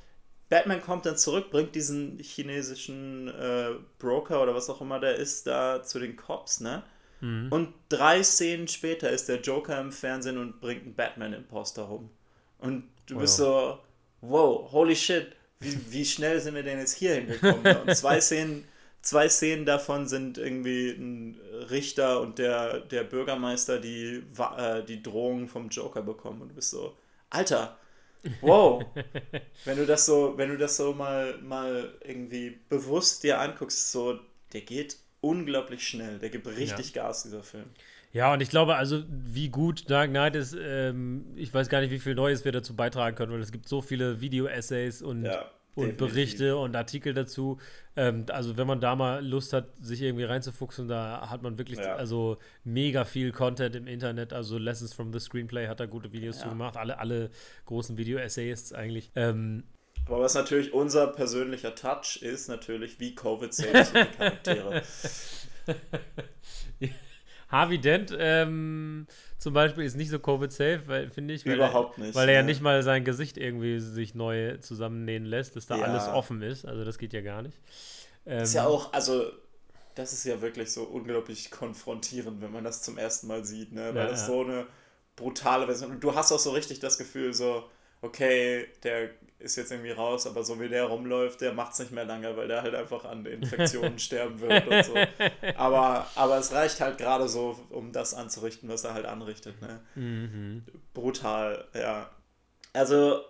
Batman 0.50 0.82
kommt 0.82 1.06
dann 1.06 1.18
zurück, 1.18 1.52
bringt 1.52 1.76
diesen 1.76 2.20
chinesischen 2.20 3.28
äh, 3.28 3.72
Broker 4.00 4.42
oder 4.42 4.56
was 4.56 4.70
auch 4.70 4.82
immer 4.82 5.00
der 5.00 5.16
ist, 5.16 5.48
da 5.48 5.84
zu 5.84 6.00
den 6.00 6.16
Cops, 6.16 6.60
ne? 6.60 6.84
Mhm. 7.22 7.48
Und 7.52 7.74
drei 7.90 8.24
Szenen 8.24 8.68
später 8.68 9.10
ist 9.10 9.30
der 9.30 9.40
Joker 9.40 9.80
im 9.80 9.92
Fernsehen 9.92 10.38
und 10.38 10.60
bringt 10.60 10.84
einen 10.84 10.96
Batman-Imposter 10.96 11.84
rum. 11.84 12.10
Und 12.58 12.84
du 13.12 13.20
bist 13.20 13.38
so, 13.38 13.78
wow, 14.22 14.72
holy 14.72 14.96
shit, 14.96 15.28
wie, 15.60 15.78
wie 15.92 16.06
schnell 16.06 16.40
sind 16.40 16.56
wir 16.56 16.64
denn 16.64 16.80
jetzt 16.80 16.96
hier 16.96 17.16
hingekommen? 17.16 17.76
Und 17.78 17.96
zwei 17.96 18.22
Szenen, 18.22 18.66
zwei 19.02 19.28
Szenen 19.28 19.66
davon 19.66 20.08
sind 20.08 20.38
irgendwie 20.38 20.92
ein 20.92 21.40
Richter 21.70 22.22
und 22.22 22.40
der, 22.40 22.80
der 22.80 23.04
Bürgermeister, 23.04 23.80
die 23.80 24.24
äh, 24.58 24.84
die 24.84 25.04
Drohung 25.04 25.48
vom 25.48 25.70
Joker 25.70 26.02
bekommen. 26.02 26.42
Und 26.42 26.50
du 26.50 26.56
bist 26.56 26.72
so, 26.72 26.96
Alter, 27.30 27.78
wow. 28.40 28.84
wenn 29.66 29.78
du 29.78 29.86
das 29.86 30.06
so, 30.06 30.38
wenn 30.38 30.50
du 30.50 30.58
das 30.58 30.78
so 30.78 30.94
mal, 30.94 31.38
mal 31.40 31.94
irgendwie 32.04 32.60
bewusst 32.70 33.24
dir 33.24 33.40
anguckst, 33.40 33.92
so, 33.92 34.20
der 34.54 34.62
geht 34.62 34.96
unglaublich 35.20 35.86
schnell. 35.86 36.18
Der 36.18 36.30
gibt 36.30 36.48
richtig 36.48 36.96
ja. 36.96 37.04
Gas, 37.04 37.24
dieser 37.24 37.44
Film. 37.44 37.70
Ja, 38.14 38.34
und 38.34 38.42
ich 38.42 38.50
glaube, 38.50 38.76
also 38.76 39.04
wie 39.08 39.50
gut 39.50 39.90
Dark 39.90 40.10
Knight 40.10 40.36
ist, 40.36 40.56
ähm, 40.60 41.28
ich 41.36 41.54
weiß 41.54 41.70
gar 41.70 41.80
nicht, 41.82 41.92
wie 41.92 42.00
viel 42.00 42.16
Neues 42.16 42.44
wir 42.44 42.52
dazu 42.52 42.76
beitragen 42.76 43.16
können, 43.16 43.32
weil 43.32 43.40
es 43.40 43.52
gibt 43.52 43.70
so 43.70 43.82
viele 43.82 44.20
Video-Essays 44.20 45.02
und, 45.02 45.24
ja, 45.24 45.46
und 45.76 45.98
Berichte 45.98 46.58
und 46.58 46.76
Artikel 46.76 47.14
dazu. 47.14 47.58
Ähm, 47.96 48.26
also 48.30 48.58
wenn 48.58 48.68
man 48.68 48.82
da 48.82 48.96
mal 48.96 49.26
Lust 49.26 49.54
hat, 49.54 49.70
sich 49.80 50.02
irgendwie 50.02 50.26
reinzufuchsen, 50.26 50.88
da 50.88 51.30
hat 51.30 51.42
man 51.42 51.58
wirklich 51.58 51.80
ja. 51.80 51.96
also 51.96 52.38
mega 52.64 53.06
viel 53.06 53.32
Content 53.32 53.76
im 53.76 53.88
Internet. 53.88 54.34
Also 54.34 54.58
Lessons 54.58 54.94
from 54.94 55.14
the 55.14 55.20
Screenplay 55.20 55.68
hat 55.68 55.80
da 55.80 55.86
gute 55.86 56.12
Videos 56.12 56.38
ja. 56.38 56.44
zu 56.44 56.50
gemacht. 56.50 56.76
Alle, 56.76 57.00
alle 57.00 57.30
großen 57.66 57.98
Video-Essayists 57.98 58.74
eigentlich. 58.74 59.12
Ähm, 59.16 59.64
aber 60.06 60.20
was 60.20 60.34
natürlich 60.34 60.74
unser 60.74 61.08
persönlicher 61.08 61.76
Touch 61.76 62.22
ist, 62.22 62.50
natürlich, 62.50 63.00
wie 63.00 63.16
Covid 63.16 63.54
saves 63.54 63.94
die 63.94 64.06
Charaktere. 64.18 64.82
Harvey 67.52 67.80
Dent 67.80 68.16
ähm, 68.18 69.08
zum 69.38 69.54
Beispiel 69.54 69.84
ist 69.84 69.96
nicht 69.96 70.10
so 70.10 70.20
Covid-safe, 70.20 71.10
finde 71.14 71.34
ich. 71.34 71.46
Überhaupt 71.46 71.98
er, 71.98 72.06
nicht. 72.06 72.16
Weil 72.16 72.30
er 72.30 72.36
ja 72.36 72.44
nicht 72.44 72.62
mal 72.62 72.82
sein 72.84 73.04
Gesicht 73.04 73.38
irgendwie 73.38 73.80
sich 73.80 74.16
neu 74.16 74.58
zusammennähen 74.58 75.26
lässt, 75.26 75.56
dass 75.56 75.66
da 75.66 75.78
ja. 75.78 75.84
alles 75.84 76.08
offen 76.08 76.42
ist. 76.42 76.66
Also 76.66 76.86
das 76.86 76.98
geht 76.98 77.14
ja 77.14 77.22
gar 77.22 77.42
nicht. 77.42 77.60
Ähm, 78.26 78.44
ist 78.44 78.54
ja 78.54 78.66
auch, 78.66 78.94
also 78.94 79.32
das 79.96 80.14
ist 80.14 80.24
ja 80.24 80.42
wirklich 80.42 80.72
so 80.72 80.84
unglaublich 80.84 81.52
konfrontierend, 81.52 82.42
wenn 82.42 82.52
man 82.52 82.64
das 82.64 82.82
zum 82.82 82.98
ersten 82.98 83.28
Mal 83.28 83.44
sieht, 83.44 83.74
ne? 83.74 83.94
Weil 83.94 84.06
ja, 84.06 84.08
das 84.08 84.22
ja. 84.22 84.28
so 84.28 84.42
eine 84.42 84.68
brutale 85.16 85.66
Version. 85.66 85.92
Und 85.92 86.04
du 86.04 86.16
hast 86.16 86.32
auch 86.32 86.40
so 86.40 86.52
richtig 86.52 86.80
das 86.80 86.98
Gefühl, 86.98 87.34
so, 87.34 87.70
okay, 88.02 88.68
der 88.84 89.10
ist 89.42 89.56
jetzt 89.56 89.72
irgendwie 89.72 89.92
raus, 89.92 90.28
aber 90.28 90.44
so 90.44 90.60
wie 90.60 90.70
der 90.70 90.86
rumläuft, 90.86 91.42
der 91.42 91.54
macht 91.54 91.74
es 91.74 91.80
nicht 91.80 91.92
mehr 91.92 92.06
lange, 92.06 92.36
weil 92.38 92.48
der 92.48 92.62
halt 92.62 92.76
einfach 92.76 93.06
an 93.06 93.26
Infektionen 93.26 94.00
sterben 94.00 94.40
wird 94.40 94.68
und 94.68 94.86
so. 94.86 94.94
Aber, 95.56 96.08
aber 96.16 96.38
es 96.38 96.52
reicht 96.52 96.80
halt 96.82 96.98
gerade 96.98 97.28
so, 97.28 97.60
um 97.70 97.92
das 97.92 98.14
anzurichten, 98.14 98.70
was 98.70 98.84
er 98.84 98.94
halt 98.94 99.06
anrichtet. 99.06 99.62
Ne? 99.62 99.80
Mhm. 99.96 100.64
Brutal, 100.94 101.66
ja. 101.74 102.10
Also 102.74 103.22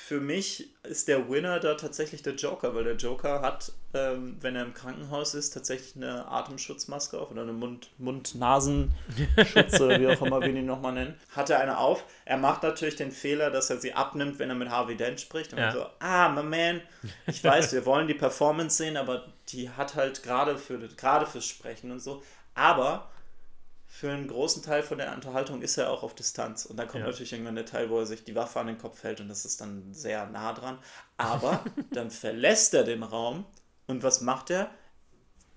für 0.00 0.20
mich 0.20 0.70
ist 0.84 1.08
der 1.08 1.28
Winner 1.28 1.58
da 1.58 1.74
tatsächlich 1.74 2.22
der 2.22 2.34
Joker, 2.34 2.74
weil 2.74 2.84
der 2.84 2.94
Joker 2.94 3.42
hat, 3.42 3.72
ähm, 3.92 4.38
wenn 4.40 4.54
er 4.54 4.62
im 4.62 4.72
Krankenhaus 4.72 5.34
ist, 5.34 5.50
tatsächlich 5.50 5.96
eine 5.96 6.26
Atemschutzmaske 6.28 7.18
auf 7.18 7.30
oder 7.30 7.42
eine 7.42 7.52
Mund-, 7.52 7.90
Mund-Nasenschutz 7.98 9.80
oder 9.80 10.00
wie 10.00 10.06
auch 10.06 10.22
immer 10.22 10.40
wir 10.40 10.48
ihn 10.48 10.64
nochmal 10.64 10.92
nennen. 10.92 11.14
Hat 11.34 11.50
er 11.50 11.60
eine 11.60 11.78
auf. 11.78 12.04
Er 12.24 12.38
macht 12.38 12.62
natürlich 12.62 12.96
den 12.96 13.10
Fehler, 13.10 13.50
dass 13.50 13.70
er 13.70 13.78
sie 13.78 13.92
abnimmt, 13.92 14.38
wenn 14.38 14.48
er 14.48 14.54
mit 14.54 14.70
Harvey 14.70 14.96
Dent 14.96 15.20
spricht. 15.20 15.52
Und 15.52 15.58
ja. 15.58 15.72
so, 15.72 15.86
ah, 15.98 16.28
my 16.28 16.42
man, 16.44 16.80
ich 17.26 17.42
weiß, 17.42 17.72
wir 17.72 17.84
wollen 17.84 18.06
die 18.06 18.14
Performance 18.14 18.76
sehen, 18.76 18.96
aber 18.96 19.26
die 19.48 19.68
hat 19.68 19.96
halt 19.96 20.22
gerade 20.22 20.56
für, 20.56 20.78
gerade 20.78 21.26
fürs 21.26 21.44
Sprechen 21.44 21.90
und 21.90 22.00
so. 22.00 22.22
Aber 22.54 23.10
für 23.98 24.12
einen 24.12 24.28
großen 24.28 24.62
Teil 24.62 24.84
von 24.84 24.98
der 24.98 25.12
Unterhaltung 25.12 25.60
ist 25.60 25.76
er 25.76 25.90
auch 25.90 26.04
auf 26.04 26.14
Distanz. 26.14 26.66
Und 26.66 26.76
dann 26.76 26.86
kommt 26.86 27.00
ja. 27.00 27.10
natürlich 27.10 27.32
irgendwann 27.32 27.56
der 27.56 27.66
Teil, 27.66 27.90
wo 27.90 27.98
er 27.98 28.06
sich 28.06 28.22
die 28.22 28.36
Waffe 28.36 28.60
an 28.60 28.68
den 28.68 28.78
Kopf 28.78 29.02
hält 29.02 29.20
und 29.20 29.26
das 29.26 29.44
ist 29.44 29.60
dann 29.60 29.92
sehr 29.92 30.24
nah 30.26 30.52
dran. 30.52 30.78
Aber 31.16 31.64
dann 31.90 32.12
verlässt 32.12 32.74
er 32.74 32.84
den 32.84 33.02
Raum 33.02 33.44
und 33.88 34.04
was 34.04 34.20
macht 34.20 34.50
er? 34.50 34.70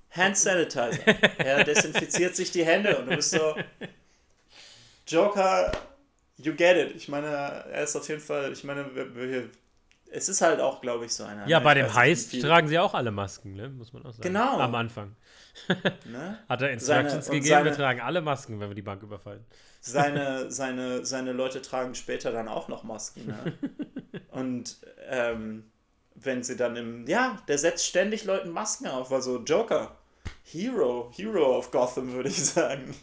Hand 0.10 0.38
Sanitizer. 0.38 1.08
Er 1.38 1.64
desinfiziert 1.64 2.36
sich 2.36 2.50
die 2.50 2.66
Hände 2.66 2.98
und 2.98 3.12
du 3.12 3.16
bist 3.16 3.30
so, 3.30 3.56
Joker, 5.06 5.72
you 6.38 6.56
get 6.56 6.78
it. 6.78 6.96
Ich 6.96 7.10
meine, 7.10 7.28
er 7.28 7.84
ist 7.84 7.96
auf 7.96 8.10
jeden 8.10 8.22
Fall, 8.22 8.52
ich 8.54 8.64
meine, 8.64 8.90
es 10.10 10.30
ist 10.30 10.42
halt 10.42 10.60
auch, 10.60 10.82
glaube 10.82 11.06
ich, 11.06 11.14
so 11.14 11.26
einer. 11.26 11.48
Ja, 11.48 11.60
ne? 11.60 11.64
bei 11.64 11.76
dem 11.76 11.94
Heist 11.94 12.42
tragen 12.42 12.68
sie 12.68 12.80
auch 12.80 12.96
alle 12.96 13.12
Masken, 13.12 13.54
ne? 13.54 13.70
muss 13.70 13.94
man 13.94 14.04
auch 14.04 14.14
sagen. 14.14 14.24
Genau. 14.24 14.58
Am 14.58 14.74
Anfang. 14.74 15.16
Ne? 16.06 16.40
Hat 16.50 16.62
er 16.62 16.72
Instructions 16.72 17.26
seine, 17.26 17.40
gegeben, 17.40 17.56
seine, 17.56 17.70
wir 17.70 17.76
tragen 17.76 18.02
alle 18.02 18.22
Masken, 18.22 18.60
wenn 18.60 18.70
wir 18.70 18.76
die 18.76 18.82
Bank 18.82 19.04
überfallen. 19.04 19.46
Seine, 19.80 20.52
seine, 20.52 21.06
seine 21.06 21.32
Leute 21.34 21.62
tragen 21.62 21.96
später 21.96 22.32
dann 22.32 22.48
auch 22.48 22.68
noch 22.68 22.84
Masken. 22.84 23.28
Ne? 23.28 23.54
Und 24.32 24.78
ähm, 25.10 25.72
wenn 26.16 26.44
sie 26.44 26.56
dann 26.56 26.76
im, 26.76 27.08
ja, 27.08 27.42
der 27.48 27.58
setzt 27.58 27.86
ständig 27.86 28.26
Leuten 28.26 28.52
Masken 28.52 28.88
auf, 28.88 29.12
also 29.12 29.40
Joker, 29.40 29.98
Hero, 30.44 31.12
Hero 31.16 31.58
of 31.58 31.72
Gotham, 31.72 32.14
würde 32.14 32.30
ich 32.30 32.44
sagen. 32.44 32.96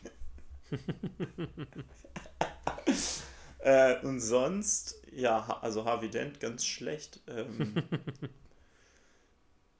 äh, 3.61 3.97
und 4.03 4.21
sonst, 4.21 5.01
ja, 5.13 5.59
also 5.63 5.85
Harvey 5.85 6.11
Dent 6.11 6.41
ganz 6.41 6.65
schlecht. 6.67 7.21
Ähm, 7.27 7.75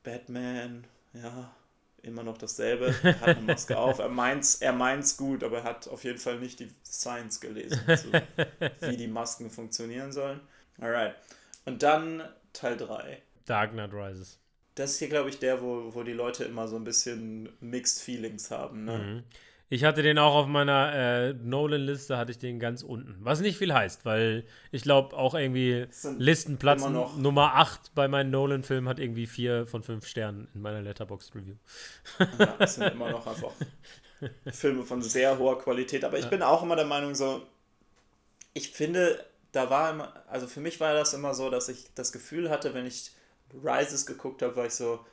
Batman, 0.03 0.87
ja, 1.13 1.55
immer 2.03 2.23
noch 2.23 2.39
dasselbe. 2.39 2.95
Er 3.03 3.21
hat 3.21 3.37
eine 3.37 3.41
Maske 3.43 3.79
auf. 3.79 3.99
Er 3.99 4.09
meint's, 4.09 4.57
er 4.57 4.73
meint's 4.73 5.17
gut, 5.17 5.43
aber 5.43 5.59
er 5.59 5.65
hat 5.65 5.89
auf 5.89 6.05
jeden 6.05 6.19
Fall 6.19 6.39
nicht 6.39 6.61
die 6.61 6.71
Science 6.85 7.41
gelesen, 7.41 7.81
zu, 7.97 8.13
wie 8.81 8.97
die 8.97 9.09
Masken 9.09 9.51
funktionieren 9.51 10.13
sollen. 10.13 10.41
Alright. 10.81 11.15
Und 11.65 11.83
dann 11.83 12.23
Teil 12.53 12.77
3. 12.77 13.23
Dark 13.45 13.73
Knight 13.73 13.93
Rises. 13.93 14.39
Das 14.75 14.93
ist 14.93 14.99
hier, 14.99 15.09
glaube 15.09 15.29
ich, 15.29 15.39
der, 15.39 15.61
wo, 15.61 15.95
wo 15.95 16.03
die 16.03 16.13
Leute 16.13 16.45
immer 16.45 16.69
so 16.69 16.77
ein 16.77 16.85
bisschen 16.85 17.49
Mixed 17.61 18.01
Feelings 18.01 18.51
haben. 18.51 18.85
Ne? 18.85 18.99
Mhm. 18.99 19.25
Ich 19.71 19.85
hatte 19.85 20.03
den 20.03 20.19
auch 20.19 20.35
auf 20.35 20.47
meiner 20.47 20.95
äh, 20.95 21.33
Nolan-Liste, 21.35 22.17
hatte 22.17 22.31
ich 22.31 22.39
den 22.39 22.59
ganz 22.59 22.83
unten. 22.83 23.17
Was 23.21 23.41
nicht 23.41 23.59
viel 23.59 23.75
heißt, 23.75 24.05
weil 24.07 24.45
ich 24.71 24.83
glaube 24.83 25.17
auch 25.17 25.35
irgendwie 25.35 25.87
Listenplatz 26.17 26.87
Nummer 27.17 27.55
8 27.57 27.95
bei 27.95 28.09
meinen 28.09 28.31
Nolan-Filmen 28.31 28.89
hat 28.89 28.99
irgendwie 28.99 29.27
4 29.27 29.67
von 29.67 29.83
5 29.83 30.07
Sternen 30.07 30.49
in 30.55 30.63
meiner 30.63 30.81
Letterboxd-Review. 30.81 31.57
Ja, 32.39 32.55
das 32.59 32.77
sind 32.77 32.93
immer 32.93 33.11
noch 33.11 33.27
einfach 33.27 33.53
Filme 34.53 34.85
von 34.85 35.03
sehr 35.03 35.39
hoher 35.39 35.59
Qualität. 35.59 36.05
Aber 36.05 36.19
ich 36.19 36.25
ja. 36.25 36.31
bin 36.31 36.43
auch 36.43 36.63
immer 36.63 36.77
der 36.77 36.87
Meinung 36.87 37.15
so, 37.15 37.43
ich 38.55 38.71
finde, 38.71 39.25
da 39.53 39.71
war 39.71 39.91
immer, 39.91 40.13
also 40.29 40.47
für 40.47 40.61
mich 40.61 40.81
war 40.81 40.95
das 40.95 41.15
immer 41.15 41.35
so, 41.35 41.51
dass 41.51 41.69
ich 41.69 41.93
das 41.95 42.13
Gefühl 42.13 42.51
hatte, 42.51 42.75
wenn 42.75 42.87
ich 42.87 43.13
Rises 43.53 44.07
geguckt 44.07 44.43
habe, 44.43 44.57
war 44.57 44.67
ich 44.67 44.75
so, 44.75 45.05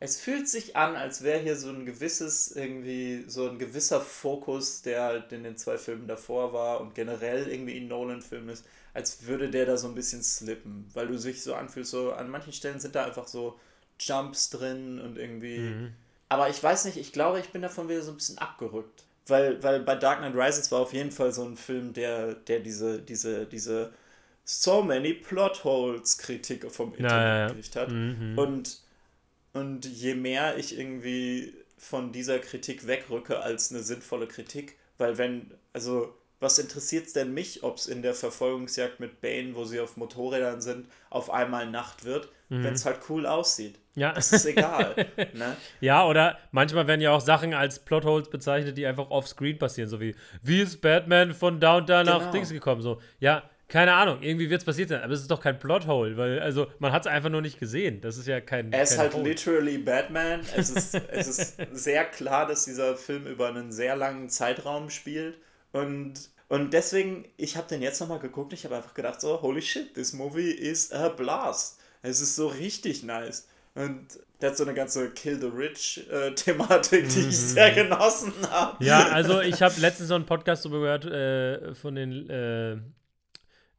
es 0.00 0.20
fühlt 0.20 0.48
sich 0.48 0.76
an, 0.76 0.94
als 0.94 1.22
wäre 1.22 1.40
hier 1.40 1.56
so 1.56 1.70
ein 1.70 1.84
gewisses, 1.84 2.52
irgendwie, 2.54 3.24
so 3.26 3.48
ein 3.48 3.58
gewisser 3.58 4.00
Fokus, 4.00 4.82
der 4.82 5.02
halt 5.02 5.32
in 5.32 5.42
den 5.42 5.56
zwei 5.56 5.76
Filmen 5.76 6.06
davor 6.06 6.52
war 6.52 6.80
und 6.80 6.94
generell 6.94 7.48
irgendwie 7.48 7.76
in 7.78 7.88
Nolan-Filmen 7.88 8.50
ist, 8.50 8.64
als 8.94 9.26
würde 9.26 9.50
der 9.50 9.66
da 9.66 9.76
so 9.76 9.88
ein 9.88 9.94
bisschen 9.94 10.22
slippen, 10.22 10.88
weil 10.94 11.08
du 11.08 11.18
sich 11.18 11.42
so 11.42 11.54
anfühlst, 11.54 11.90
so 11.90 12.12
an 12.12 12.30
manchen 12.30 12.52
Stellen 12.52 12.78
sind 12.78 12.94
da 12.94 13.04
einfach 13.04 13.26
so 13.26 13.58
Jumps 13.98 14.50
drin 14.50 15.00
und 15.00 15.18
irgendwie. 15.18 15.58
Mhm. 15.58 15.92
Aber 16.28 16.48
ich 16.48 16.62
weiß 16.62 16.84
nicht, 16.84 16.96
ich 16.96 17.12
glaube, 17.12 17.40
ich 17.40 17.50
bin 17.50 17.62
davon 17.62 17.88
wieder 17.88 18.02
so 18.02 18.12
ein 18.12 18.16
bisschen 18.16 18.38
abgerückt. 18.38 19.04
Weil, 19.26 19.62
weil 19.62 19.80
bei 19.80 19.94
Dark 19.94 20.18
Knight 20.20 20.34
Rises 20.34 20.70
war 20.70 20.80
auf 20.80 20.92
jeden 20.92 21.10
Fall 21.10 21.32
so 21.32 21.44
ein 21.44 21.56
Film, 21.56 21.92
der, 21.92 22.34
der 22.34 22.60
diese, 22.60 23.02
diese, 23.02 23.46
diese 23.46 23.92
so 24.44 24.82
many 24.82 25.12
Plot 25.12 25.64
Holes 25.64 26.16
Kritik 26.16 26.70
vom 26.70 26.94
Internet 26.94 27.10
ja, 27.10 27.26
ja, 27.26 27.38
ja. 27.40 27.46
gekriegt 27.48 27.76
hat. 27.76 27.90
Mhm. 27.90 28.38
Und 28.38 28.78
und 29.58 29.84
je 29.84 30.14
mehr 30.14 30.56
ich 30.56 30.78
irgendwie 30.78 31.54
von 31.76 32.12
dieser 32.12 32.38
Kritik 32.38 32.86
wegrücke 32.86 33.40
als 33.40 33.70
eine 33.70 33.82
sinnvolle 33.82 34.26
Kritik, 34.26 34.76
weil 34.98 35.18
wenn, 35.18 35.52
also 35.72 36.14
was 36.40 36.58
interessiert 36.58 37.06
es 37.06 37.12
denn 37.12 37.34
mich, 37.34 37.64
ob 37.64 37.78
es 37.78 37.86
in 37.86 38.02
der 38.02 38.14
Verfolgungsjagd 38.14 39.00
mit 39.00 39.20
Bane, 39.20 39.54
wo 39.54 39.64
sie 39.64 39.80
auf 39.80 39.96
Motorrädern 39.96 40.60
sind, 40.60 40.86
auf 41.10 41.30
einmal 41.30 41.68
Nacht 41.68 42.04
wird, 42.04 42.28
mhm. 42.48 42.62
wenn 42.62 42.74
es 42.74 42.84
halt 42.84 43.00
cool 43.08 43.26
aussieht. 43.26 43.78
Ja. 43.96 44.12
Das 44.12 44.32
ist 44.32 44.46
egal. 44.46 44.94
ne? 45.34 45.56
Ja, 45.80 46.06
oder 46.06 46.38
manchmal 46.52 46.86
werden 46.86 47.00
ja 47.00 47.10
auch 47.10 47.20
Sachen 47.20 47.54
als 47.54 47.80
Plotholes 47.80 48.30
bezeichnet, 48.30 48.78
die 48.78 48.86
einfach 48.86 49.10
offscreen 49.10 49.58
passieren, 49.58 49.88
so 49.88 50.00
wie, 50.00 50.14
wie 50.40 50.60
ist 50.60 50.80
Batman 50.80 51.34
von 51.34 51.58
Downtown 51.58 52.06
genau. 52.06 52.18
nach 52.18 52.30
Dings 52.30 52.50
gekommen? 52.50 52.80
So, 52.80 53.00
ja, 53.18 53.42
keine 53.68 53.92
Ahnung, 53.92 54.22
irgendwie 54.22 54.48
wird 54.48 54.62
es 54.62 54.64
passiert 54.64 54.88
sein, 54.88 55.02
aber 55.02 55.12
es 55.12 55.20
ist 55.20 55.30
doch 55.30 55.42
kein 55.42 55.58
Plothole, 55.58 56.16
weil, 56.16 56.40
also, 56.40 56.68
man 56.78 56.90
hat 56.90 57.02
es 57.02 57.06
einfach 57.06 57.28
nur 57.28 57.42
nicht 57.42 57.60
gesehen. 57.60 58.00
Das 58.00 58.16
ist 58.16 58.26
ja 58.26 58.40
kein. 58.40 58.72
Er 58.72 58.82
ist 58.82 58.96
halt 58.96 59.12
Hole. 59.12 59.28
literally 59.28 59.76
Batman. 59.76 60.40
Es 60.56 60.70
ist, 60.70 60.94
es 60.94 61.28
ist 61.28 61.56
sehr 61.72 62.06
klar, 62.06 62.46
dass 62.46 62.64
dieser 62.64 62.96
Film 62.96 63.26
über 63.26 63.48
einen 63.48 63.70
sehr 63.70 63.94
langen 63.94 64.30
Zeitraum 64.30 64.88
spielt. 64.88 65.36
Und, 65.72 66.14
und 66.48 66.72
deswegen, 66.72 67.26
ich 67.36 67.58
habe 67.58 67.68
den 67.68 67.82
jetzt 67.82 68.00
nochmal 68.00 68.20
geguckt, 68.20 68.54
ich 68.54 68.64
habe 68.64 68.76
einfach 68.76 68.94
gedacht, 68.94 69.20
so, 69.20 69.42
holy 69.42 69.60
shit, 69.60 69.92
this 69.92 70.14
movie 70.14 70.50
is 70.50 70.90
a 70.90 71.10
blast. 71.10 71.78
Es 72.00 72.22
ist 72.22 72.36
so 72.36 72.46
richtig 72.46 73.02
nice. 73.02 73.48
Und 73.74 74.18
der 74.40 74.50
hat 74.50 74.56
so 74.56 74.64
eine 74.64 74.72
ganze 74.72 75.10
Kill 75.10 75.38
the 75.38 75.46
Rich-Thematik, 75.46 77.04
äh, 77.04 77.08
die 77.08 77.20
mhm. 77.20 77.28
ich 77.28 77.38
sehr 77.38 77.72
genossen 77.72 78.32
habe. 78.50 78.82
Ja, 78.82 79.08
also 79.08 79.40
ich 79.42 79.60
habe 79.60 79.78
letztens 79.78 80.08
so 80.08 80.14
einen 80.14 80.26
Podcast 80.26 80.64
darüber 80.64 80.80
gehört 80.80 81.04
äh, 81.04 81.74
von 81.74 81.94
den 81.94 82.30
äh, 82.30 82.78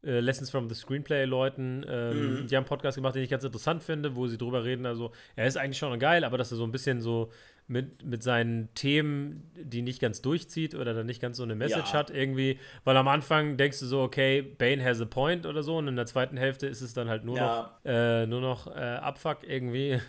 äh, 0.03 0.19
Lessons 0.19 0.49
from 0.49 0.69
the 0.69 0.75
Screenplay-Leuten. 0.75 1.85
Ähm, 1.87 2.41
mhm. 2.41 2.47
Die 2.47 2.55
haben 2.55 2.63
einen 2.63 2.69
Podcast 2.69 2.95
gemacht, 2.95 3.15
den 3.15 3.23
ich 3.23 3.29
ganz 3.29 3.43
interessant 3.43 3.83
finde, 3.83 4.15
wo 4.15 4.27
sie 4.27 4.37
drüber 4.37 4.63
reden. 4.63 4.85
Also, 4.85 5.11
er 5.35 5.47
ist 5.47 5.57
eigentlich 5.57 5.77
schon 5.77 5.97
geil, 5.99 6.23
aber 6.23 6.37
dass 6.37 6.51
er 6.51 6.57
so 6.57 6.63
ein 6.63 6.71
bisschen 6.71 7.01
so 7.01 7.31
mit, 7.69 8.03
mit 8.03 8.23
seinen 8.23 8.73
Themen, 8.73 9.51
die 9.55 9.83
nicht 9.83 10.01
ganz 10.01 10.23
durchzieht 10.23 10.73
oder 10.73 10.95
dann 10.95 11.05
nicht 11.05 11.21
ganz 11.21 11.37
so 11.37 11.43
eine 11.43 11.53
Message 11.53 11.93
ja. 11.93 11.99
hat, 11.99 12.09
irgendwie, 12.09 12.57
weil 12.83 12.97
am 12.97 13.07
Anfang 13.07 13.57
denkst 13.57 13.79
du 13.79 13.85
so, 13.85 14.01
okay, 14.01 14.41
Bane 14.41 14.83
has 14.83 14.99
a 14.99 15.05
point 15.05 15.45
oder 15.45 15.61
so, 15.61 15.77
und 15.77 15.87
in 15.87 15.95
der 15.95 16.07
zweiten 16.07 16.35
Hälfte 16.35 16.65
ist 16.65 16.81
es 16.81 16.95
dann 16.95 17.09
halt 17.09 17.25
nur 17.25 17.37
ja. 17.37 17.45
noch, 17.61 17.85
äh, 17.85 18.25
nur 18.25 18.41
noch 18.41 18.67
äh, 18.67 18.79
Abfuck 18.79 19.39
irgendwie. 19.47 19.99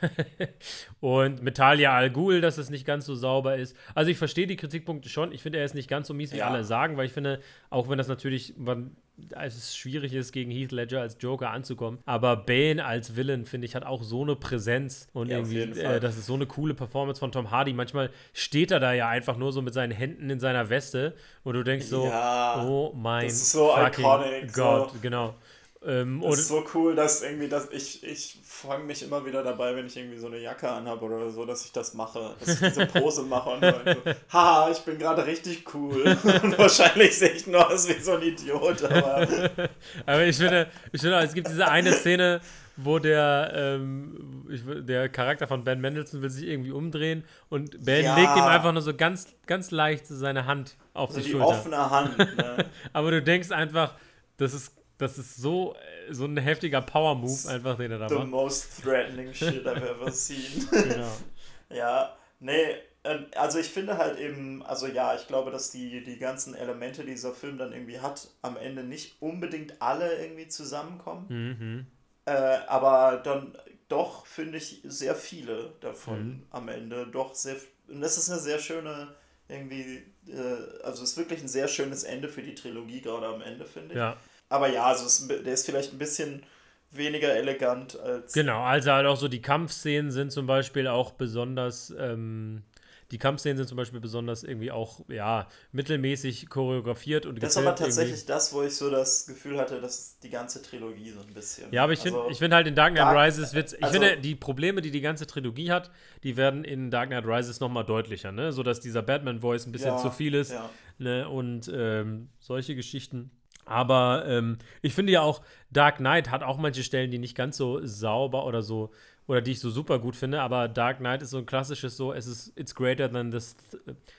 und 1.01 1.43
mit 1.43 1.59
Talia 1.59 1.93
Al 1.93 2.11
Ghul, 2.11 2.41
dass 2.41 2.57
es 2.57 2.71
nicht 2.71 2.87
ganz 2.87 3.05
so 3.05 3.15
sauber 3.15 3.57
ist. 3.57 3.77
Also 3.95 4.11
ich 4.11 4.17
verstehe 4.17 4.47
die 4.47 4.57
Kritikpunkte 4.57 5.11
schon. 5.11 5.31
Ich 5.31 5.43
finde, 5.43 5.59
er 5.59 5.67
ist 5.67 5.75
nicht 5.75 5.91
ganz 5.91 6.09
so 6.09 6.15
mies, 6.15 6.33
wie 6.33 6.39
ja. 6.39 6.49
alle 6.49 6.65
sagen, 6.65 6.97
weil 6.97 7.07
ich 7.07 7.13
finde, 7.13 7.41
auch 7.69 7.91
wenn 7.91 7.99
das 7.99 8.09
natürlich, 8.09 8.55
man 8.57 8.97
als 9.35 9.57
es 9.57 9.77
schwierig 9.77 10.13
ist, 10.13 10.33
gegen 10.33 10.51
Heath 10.51 10.73
Ledger 10.73 11.01
als 11.01 11.17
Joker 11.21 11.51
anzukommen. 11.51 11.99
Aber 12.07 12.37
Bane 12.37 12.85
als 12.85 13.17
Villain, 13.17 13.45
finde 13.45 13.67
ich, 13.67 13.75
hat 13.75 13.85
auch 13.85 14.03
so 14.03 14.23
eine 14.23 14.37
Präsenz 14.37 15.09
und 15.13 15.29
ja, 15.29 15.39
irgendwie, 15.39 15.81
äh, 15.81 16.01
das 16.01 16.17
ist 16.17 16.27
so 16.27 16.35
eine 16.35 16.47
coole 16.47 16.75
Performance 16.75 17.21
von 17.21 17.33
Tom 17.33 17.51
Hardy. 17.51 17.73
Manchmal 17.73 18.11
steht 18.33 18.71
er 18.71 18.81
da 18.81 18.93
ja 18.93 19.09
einfach 19.09 19.37
nur 19.37 19.53
so 19.53 19.63
mit 19.63 19.75
seinen 19.75 19.93
Händen 19.93 20.31
in 20.31 20.41
seiner 20.41 20.69
Weste 20.71 21.15
und 21.45 21.55
du 21.55 21.63
denkst 21.63 21.87
so, 21.87 22.07
ja, 22.07 22.65
oh 22.67 22.93
mein 22.95 23.31
so 23.31 23.69
fucking 23.75 24.05
iconic, 24.05 24.53
Gott, 24.53 24.93
so. 24.93 24.99
genau. 25.01 25.35
Ähm, 25.83 26.21
das 26.21 26.41
ist 26.41 26.49
so 26.49 26.63
cool, 26.75 26.95
dass 26.95 27.23
irgendwie, 27.23 27.49
dass 27.49 27.71
ich, 27.71 28.05
ich 28.05 28.39
fange 28.45 28.85
mich 28.85 29.03
immer 29.03 29.25
wieder 29.25 29.43
dabei, 29.43 29.75
wenn 29.75 29.87
ich 29.87 29.97
irgendwie 29.97 30.19
so 30.19 30.27
eine 30.27 30.39
Jacke 30.39 30.69
anhabe 30.69 31.07
oder 31.07 31.31
so, 31.31 31.47
dass 31.47 31.65
ich 31.65 31.73
das 31.73 31.95
mache, 31.95 32.35
dass 32.39 32.61
ich 32.61 32.69
diese 32.69 32.87
Pose 33.01 33.23
mache 33.23 33.49
und 33.49 33.65
so, 33.65 34.13
haha, 34.31 34.71
ich 34.71 34.79
bin 34.81 34.99
gerade 34.99 35.25
richtig 35.25 35.65
cool. 35.75 36.03
und 36.43 36.59
wahrscheinlich 36.59 37.19
sehe 37.19 37.31
ich 37.31 37.47
nur 37.47 37.67
aus 37.67 37.89
wie 37.89 37.99
so 37.99 38.13
ein 38.13 38.23
Idiot, 38.23 38.85
aber. 38.85 39.27
aber 40.07 40.25
ich 40.25 40.37
finde, 40.37 40.69
ich 40.93 41.01
finde, 41.01 41.17
es 41.21 41.33
gibt 41.33 41.49
diese 41.49 41.67
eine 41.67 41.93
Szene, 41.95 42.43
wo 42.77 42.99
der, 42.99 43.51
ähm, 43.55 44.47
ich, 44.51 44.61
der 44.67 45.09
Charakter 45.09 45.47
von 45.47 45.65
Ben 45.65 45.81
Mendelssohn 45.81 46.21
will 46.21 46.29
sich 46.29 46.47
irgendwie 46.47 46.73
umdrehen 46.73 47.25
und 47.49 47.83
Ben 47.83 48.05
ja. 48.05 48.17
legt 48.17 48.37
ihm 48.37 48.45
einfach 48.45 48.73
nur 48.73 48.83
so 48.83 48.95
ganz, 48.95 49.29
ganz 49.47 49.71
leicht 49.71 50.07
seine 50.07 50.45
Hand 50.45 50.77
auf 50.93 51.09
also 51.09 51.21
die, 51.21 51.27
die 51.27 51.33
Schulter. 51.33 51.47
offene 51.47 51.91
Hand. 51.91 52.19
Ne? 52.19 52.67
aber 52.93 53.13
du 53.13 53.23
denkst 53.23 53.51
einfach, 53.51 53.95
das 54.37 54.53
ist 54.53 54.80
das 55.01 55.19
ist 55.19 55.37
so, 55.37 55.75
äh, 55.75 56.13
so 56.13 56.27
ein 56.27 56.37
heftiger 56.37 56.83
Power-Move 56.83 57.49
einfach, 57.49 57.77
den 57.77 57.93
er 57.93 57.99
da 57.99 58.09
the 58.09 58.15
macht. 58.15 58.27
The 58.27 58.31
most 58.31 58.83
threatening 58.83 59.33
shit 59.33 59.67
I've 59.67 59.83
ever 59.83 60.11
seen. 60.13 60.69
genau. 60.71 61.13
ja, 61.71 62.17
nee, 62.41 62.77
ähm, 63.05 63.27
also 63.37 63.59
ich 63.59 63.69
finde 63.69 63.99
halt 63.99 64.19
eben, 64.19 64.63
also 64.63 64.87
ja, 64.87 65.15
ich 65.15 65.27
glaube, 65.27 65.51
dass 65.51 65.71
die, 65.71 66.05
die 66.05 66.19
ganzen 66.19 66.55
Elemente, 66.55 67.03
die 67.03 67.13
dieser 67.13 67.33
Film 67.33 67.59
dann 67.59 67.73
irgendwie 67.73 68.01
hat, 68.01 68.29
am 68.43 68.57
Ende 68.57 68.85
nicht 68.85 69.21
unbedingt 69.21 69.81
alle 69.81 70.21
irgendwie 70.21 70.49
zusammenkommen. 70.49 71.27
Mhm. 71.29 71.87
Äh, 72.27 72.59
aber 72.67 73.21
dann 73.25 73.57
doch, 73.89 74.27
finde 74.27 74.59
ich, 74.59 74.83
sehr 74.85 75.15
viele 75.15 75.73
davon 75.81 76.27
mhm. 76.27 76.43
am 76.51 76.69
Ende. 76.69 77.07
Doch 77.07 77.35
sehr, 77.35 77.57
und 77.89 78.01
das 78.01 78.19
ist 78.19 78.31
eine 78.31 78.39
sehr 78.39 78.59
schöne, 78.59 79.15
irgendwie, 79.49 80.05
äh, 80.29 80.83
also 80.85 81.03
es 81.03 81.13
ist 81.13 81.17
wirklich 81.17 81.41
ein 81.41 81.49
sehr 81.49 81.69
schönes 81.69 82.05
Ende 82.05 82.29
für 82.29 82.43
die 82.43 82.55
Trilogie, 82.55 83.01
gerade 83.01 83.27
am 83.27 83.41
Ende, 83.41 83.65
finde 83.65 83.95
ich. 83.95 83.99
Ja. 83.99 84.17
Aber 84.51 84.69
ja, 84.69 84.85
also 84.85 85.07
es, 85.07 85.27
der 85.27 85.55
ist 85.55 85.65
vielleicht 85.65 85.95
ein 85.95 85.99
bisschen 85.99 86.43
weniger 86.91 87.35
elegant 87.35 87.99
als. 87.99 88.33
Genau, 88.33 88.63
also 88.63 88.93
halt 88.93 89.07
auch 89.07 89.17
so 89.17 89.29
die 89.29 89.41
Kampfszenen 89.41 90.11
sind 90.11 90.33
zum 90.33 90.47
Beispiel 90.47 90.87
auch 90.87 91.13
besonders. 91.13 91.95
Ähm, 91.99 92.65
die 93.11 93.19
Kampfszenen 93.19 93.57
sind 93.57 93.69
zum 93.69 93.77
Beispiel 93.77 93.99
besonders 93.99 94.45
irgendwie 94.45 94.71
auch, 94.71 95.01
ja, 95.09 95.49
mittelmäßig 95.73 96.49
choreografiert 96.49 97.27
und 97.27 97.43
Das 97.43 97.51
ist 97.51 97.57
aber 97.57 97.75
tatsächlich 97.75 98.19
irgendwie. 98.19 98.27
das, 98.29 98.53
wo 98.53 98.63
ich 98.63 98.77
so 98.77 98.89
das 98.89 99.27
Gefühl 99.27 99.59
hatte, 99.59 99.81
dass 99.81 100.21
die 100.21 100.31
ganze 100.31 100.63
Trilogie 100.63 101.11
so 101.11 101.21
ein 101.21 101.35
bisschen. 101.35 101.73
Ja, 101.73 101.83
aber 101.83 101.93
ich 101.93 102.05
also, 102.05 102.23
finde 102.23 102.35
find 102.37 102.55
halt 102.55 102.69
in 102.69 102.77
Dark 102.77 102.93
Knight 102.95 103.07
Dark, 103.07 103.27
Rises 103.27 103.53
wird. 103.53 103.73
Ich 103.73 103.83
also, 103.83 103.99
finde, 103.99 104.17
die 104.19 104.37
Probleme, 104.37 104.81
die 104.81 104.93
die 104.93 105.01
ganze 105.01 105.27
Trilogie 105.27 105.73
hat, 105.73 105.91
die 106.23 106.37
werden 106.37 106.63
in 106.63 106.93
Dark 106.93 107.09
Knight 107.09 107.27
Rises 107.27 107.59
nochmal 107.59 107.85
deutlicher, 107.85 108.31
ne? 108.31 108.53
So 108.53 108.63
dass 108.63 108.79
dieser 108.79 109.03
Batman-Voice 109.03 109.67
ein 109.67 109.73
bisschen 109.73 109.95
ja, 109.95 109.99
zu 109.99 110.11
viel 110.13 110.35
ist. 110.35 110.53
Ja. 110.53 110.71
Ne? 110.99 111.29
Und 111.29 111.71
ähm, 111.75 112.29
solche 112.39 112.77
Geschichten. 112.77 113.33
Aber 113.71 114.25
ähm, 114.27 114.59
ich 114.83 114.95
finde 114.95 115.13
ja 115.13 115.23
auch, 115.23 115.43
Dark 115.71 115.99
Knight 115.99 116.31
hat 116.31 116.43
auch 116.43 116.59
manche 116.59 116.83
Stellen, 116.83 117.11
die 117.11 117.19
nicht 117.19 117.37
ganz 117.37 117.57
so 117.57 117.85
sauber 117.87 118.45
oder 118.45 118.63
so, 118.63 118.91
oder 119.31 119.41
die 119.41 119.53
ich 119.53 119.61
so 119.61 119.71
super 119.71 120.01
gut 120.01 120.17
finde, 120.17 120.41
aber 120.41 120.67
Dark 120.67 120.99
Knight 120.99 121.23
ist 121.23 121.31
so 121.31 121.39
ein 121.39 121.47
klassisches 121.47 121.97
so, 121.97 122.13
es 122.13 122.27
ist, 122.27 122.53
it's 122.57 122.75
greater 122.75 123.09
than 123.09 123.31
this, 123.31 123.55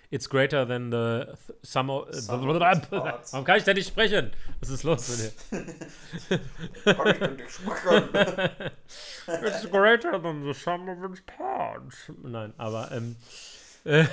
it's 0.10 0.30
greater 0.30 0.66
than 0.66 0.90
the 0.90 1.34
summer, 1.64 2.08
äh, 2.10 2.14
warum 2.28 3.44
kann 3.44 3.58
ich 3.58 3.66
denn 3.66 3.76
nicht 3.76 3.90
sprechen? 3.90 4.32
Was 4.62 4.70
ist 4.70 4.84
los 4.84 5.10
mit 5.10 5.34
dir? 5.52 6.40
kann 6.96 7.08
ich 7.08 7.20
denn 7.20 7.36
nicht 7.36 7.52
sprechen? 7.52 8.72
it's 9.28 9.70
greater 9.70 10.22
than 10.22 10.44
the 10.46 10.54
sum 10.54 10.88
of 10.88 11.12
its 11.12 11.22
parts. 11.26 12.10
Nein, 12.24 12.54
aber, 12.58 12.90
ähm, 12.94 13.18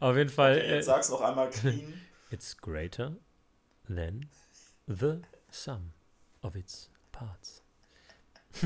auf 0.00 0.16
jeden 0.18 0.28
Fall. 0.28 0.58
Okay, 0.58 0.74
jetzt 0.74 0.82
äh, 0.82 0.90
sag's 0.90 1.08
noch 1.08 1.22
einmal 1.22 1.48
clean. 1.48 1.94
It's 2.30 2.58
greater 2.58 3.16
than 3.88 4.26
the 4.86 5.22
sum 5.50 5.92
of 6.42 6.56
its 6.56 6.88
parts. 7.12 7.62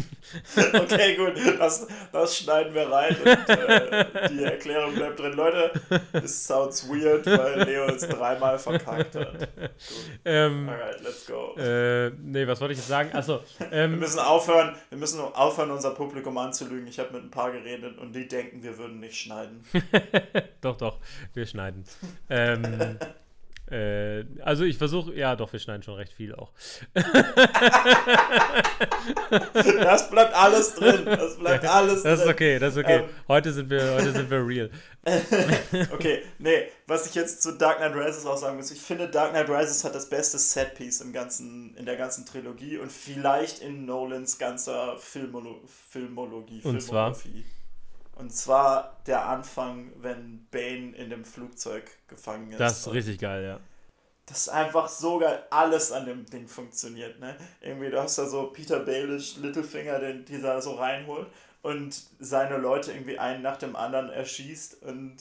okay, 0.74 1.16
gut, 1.16 1.34
das, 1.58 1.86
das 2.12 2.38
schneiden 2.38 2.74
wir 2.74 2.90
rein 2.90 3.16
und 3.16 3.48
äh, 3.48 4.28
die 4.30 4.42
Erklärung 4.42 4.94
bleibt 4.94 5.18
drin. 5.18 5.32
Leute, 5.34 5.70
this 6.12 6.44
sounds 6.44 6.88
weird, 6.88 7.24
weil 7.26 7.62
Leo 7.62 7.86
es 7.86 8.06
dreimal 8.06 8.58
verkackt 8.58 9.14
hat. 9.14 9.48
Ähm, 10.24 10.68
Alright, 10.68 11.00
let's 11.02 11.26
go. 11.26 11.54
Äh, 11.56 12.10
nee, 12.18 12.46
was 12.46 12.60
wollte 12.60 12.72
ich 12.72 12.78
jetzt 12.78 12.88
sagen? 12.88 13.10
Achso. 13.12 13.40
Ähm, 13.70 13.92
wir 13.92 13.98
müssen 13.98 14.18
aufhören, 14.18 14.74
wir 14.90 14.98
müssen 14.98 15.20
aufhören, 15.20 15.70
unser 15.70 15.90
Publikum 15.92 16.36
anzulügen. 16.36 16.88
Ich 16.88 16.98
habe 16.98 17.12
mit 17.12 17.22
ein 17.22 17.30
paar 17.30 17.52
geredet 17.52 17.96
und 17.98 18.12
die 18.12 18.26
denken, 18.26 18.62
wir 18.62 18.76
würden 18.78 18.98
nicht 19.00 19.16
schneiden. 19.16 19.64
doch, 20.60 20.76
doch, 20.76 20.98
wir 21.32 21.46
schneiden. 21.46 21.84
ähm, 22.28 22.98
äh, 23.70 24.24
also 24.42 24.64
ich 24.64 24.78
versuche, 24.78 25.14
ja 25.14 25.34
doch, 25.34 25.52
wir 25.52 25.58
schneiden 25.58 25.82
schon 25.82 25.94
recht 25.94 26.12
viel 26.12 26.34
auch. 26.34 26.52
das 29.54 30.08
bleibt 30.08 30.34
alles 30.34 30.74
drin. 30.74 31.04
Das 31.04 31.36
bleibt 31.36 31.64
alles 31.66 32.02
drin. 32.02 32.12
Das 32.12 32.20
ist 32.20 32.28
okay, 32.28 32.58
das 32.60 32.76
ist 32.76 32.78
okay. 32.84 32.98
Ähm, 32.98 33.08
heute, 33.26 33.52
sind 33.52 33.68
wir, 33.68 33.94
heute 33.94 34.12
sind 34.12 34.30
wir 34.30 34.46
real. 34.46 34.70
okay, 35.92 36.22
nee, 36.38 36.68
was 36.86 37.08
ich 37.08 37.14
jetzt 37.14 37.42
zu 37.42 37.52
Dark 37.52 37.78
Knight 37.78 37.94
Rises 37.94 38.24
auch 38.24 38.36
sagen 38.36 38.56
muss, 38.56 38.70
ich 38.70 38.80
finde 38.80 39.08
Dark 39.08 39.30
Knight 39.30 39.48
Rises 39.48 39.82
hat 39.84 39.94
das 39.94 40.08
beste 40.08 40.38
Setpiece 40.38 41.00
im 41.00 41.12
ganzen, 41.12 41.74
in 41.76 41.86
der 41.86 41.96
ganzen 41.96 42.24
Trilogie 42.24 42.78
und 42.78 42.92
vielleicht 42.92 43.60
in 43.60 43.84
Nolans 43.84 44.38
ganzer 44.38 44.96
Filmolo 44.98 45.60
Filmologie. 45.90 46.60
Und 46.62 46.80
zwar? 46.80 47.16
Und 48.16 48.34
zwar 48.34 48.96
der 49.06 49.26
Anfang, 49.26 49.92
wenn 49.96 50.46
Bane 50.50 50.96
in 50.96 51.10
dem 51.10 51.24
Flugzeug 51.24 51.84
gefangen 52.08 52.50
ist. 52.50 52.58
Das 52.58 52.78
ist 52.80 52.92
richtig 52.92 53.18
geil, 53.18 53.44
ja. 53.44 53.60
Das 54.24 54.38
ist 54.38 54.48
einfach 54.48 54.88
so 54.88 55.18
geil. 55.18 55.44
Alles 55.50 55.92
an 55.92 56.06
dem 56.06 56.26
Ding 56.26 56.48
funktioniert, 56.48 57.20
ne? 57.20 57.36
Irgendwie, 57.60 57.90
du 57.90 58.00
hast 58.00 58.18
da 58.18 58.26
so 58.26 58.48
Peter 58.48 58.80
Baelish, 58.80 59.36
Littlefinger, 59.36 60.00
den 60.00 60.24
dieser 60.24 60.60
so 60.60 60.74
reinholt 60.74 61.28
und 61.62 62.00
seine 62.18 62.56
Leute 62.56 62.92
irgendwie 62.92 63.18
einen 63.18 63.42
nach 63.42 63.56
dem 63.56 63.76
anderen 63.76 64.08
erschießt 64.08 64.82
und 64.82 65.16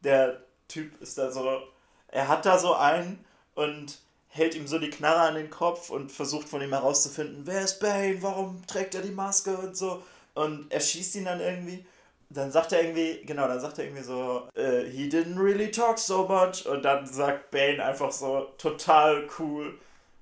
der 0.00 0.40
Typ 0.68 1.00
ist 1.02 1.18
da 1.18 1.30
so, 1.30 1.62
er 2.08 2.28
hat 2.28 2.46
da 2.46 2.58
so 2.58 2.74
einen 2.74 3.24
und 3.54 3.98
hält 4.28 4.54
ihm 4.54 4.66
so 4.66 4.78
die 4.78 4.90
Knarre 4.90 5.22
an 5.22 5.34
den 5.34 5.50
Kopf 5.50 5.90
und 5.90 6.10
versucht 6.12 6.48
von 6.48 6.62
ihm 6.62 6.70
herauszufinden, 6.70 7.42
wer 7.44 7.62
ist 7.62 7.80
Bane, 7.80 8.22
warum 8.22 8.64
trägt 8.66 8.94
er 8.94 9.02
die 9.02 9.10
Maske 9.10 9.56
und 9.56 9.76
so 9.76 10.02
und 10.34 10.72
er 10.72 10.80
schießt 10.80 11.16
ihn 11.16 11.24
dann 11.24 11.40
irgendwie 11.40 11.84
dann 12.30 12.52
sagt 12.52 12.72
er 12.72 12.82
irgendwie, 12.82 13.22
genau, 13.24 13.48
dann 13.48 13.60
sagt 13.60 13.78
er 13.78 13.84
irgendwie 13.84 14.04
so, 14.04 14.48
uh, 14.56 14.84
he 14.88 15.08
didn't 15.08 15.36
really 15.36 15.70
talk 15.70 15.98
so 15.98 16.26
much. 16.28 16.64
Und 16.66 16.84
dann 16.84 17.04
sagt 17.04 17.50
Bane 17.50 17.84
einfach 17.84 18.12
so 18.12 18.52
total 18.56 19.28
cool, 19.38 19.74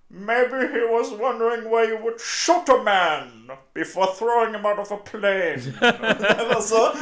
maybe 0.09 0.68
he 0.68 0.81
was 0.90 1.11
wondering 1.18 1.71
why 1.71 1.85
you 1.85 1.99
would 2.03 2.18
shoot 2.18 2.66
a 2.71 2.83
man 2.83 3.51
before 3.75 4.07
throwing 4.07 4.55
him 4.55 4.64
out 4.64 4.79
of 4.79 4.90
a 4.90 4.97
plane. 4.97 5.61
Und 5.81 6.25
einfach 6.25 6.62
so, 6.62 6.92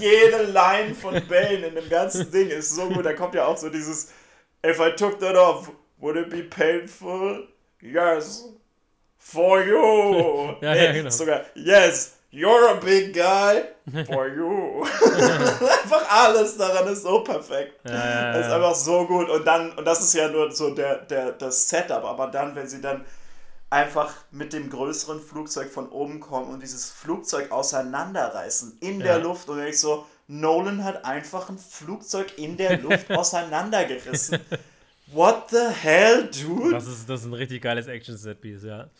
jede 0.00 0.42
Line 0.44 0.94
von 0.94 1.14
Bane 1.28 1.66
in 1.66 1.74
dem 1.76 1.88
ganzen 1.88 2.30
Ding 2.30 2.48
ist 2.48 2.74
so 2.74 2.88
gut. 2.88 3.06
Da 3.06 3.12
kommt 3.12 3.34
ja 3.36 3.46
auch 3.46 3.56
so 3.56 3.70
dieses, 3.70 4.12
if 4.64 4.80
I 4.80 4.90
took 4.90 5.20
that 5.20 5.36
off, 5.36 5.70
would 5.98 6.16
it 6.16 6.30
be 6.30 6.42
painful? 6.42 7.46
Yes. 7.80 8.48
For 9.18 9.62
you. 9.62 10.56
ja, 10.60 10.74
ja, 10.74 10.92
genau. 10.92 11.10
Sogar, 11.10 11.44
yes. 11.54 12.15
You're 12.36 12.68
a 12.68 12.74
big 12.78 13.14
guy 13.14 13.62
for 14.04 14.28
you. 14.28 14.84
einfach 14.84 16.06
alles 16.10 16.58
daran 16.58 16.86
ist 16.92 17.02
so 17.02 17.24
perfekt. 17.24 17.80
Ja, 17.86 17.94
ja, 17.94 18.32
das 18.34 18.46
ist 18.46 18.52
einfach 18.52 18.74
so 18.74 19.06
gut. 19.06 19.30
Und 19.30 19.46
dann, 19.46 19.72
und 19.72 19.86
das 19.86 20.02
ist 20.02 20.12
ja 20.12 20.28
nur 20.28 20.52
so 20.52 20.74
der, 20.74 20.96
der, 21.06 21.32
das 21.32 21.66
Setup, 21.66 22.04
aber 22.04 22.26
dann, 22.26 22.54
wenn 22.54 22.68
sie 22.68 22.82
dann 22.82 23.06
einfach 23.70 24.12
mit 24.32 24.52
dem 24.52 24.68
größeren 24.68 25.18
Flugzeug 25.18 25.70
von 25.70 25.88
oben 25.88 26.20
kommen 26.20 26.52
und 26.52 26.62
dieses 26.62 26.90
Flugzeug 26.90 27.50
auseinanderreißen 27.50 28.76
in 28.80 29.00
der 29.00 29.18
Luft 29.18 29.48
und 29.48 29.62
ich 29.62 29.80
so, 29.80 30.04
Nolan 30.28 30.84
hat 30.84 31.06
einfach 31.06 31.48
ein 31.48 31.56
Flugzeug 31.56 32.36
in 32.36 32.58
der 32.58 32.78
Luft 32.78 33.10
auseinandergerissen. 33.16 34.40
What 35.06 35.48
the 35.48 35.68
hell, 35.70 36.28
dude? 36.30 36.72
Das 36.72 36.86
ist, 36.86 37.08
das 37.08 37.20
ist 37.20 37.26
ein 37.28 37.32
richtig 37.32 37.62
geiles 37.62 37.86
Action-Set-Piece, 37.86 38.64
ja. 38.64 38.90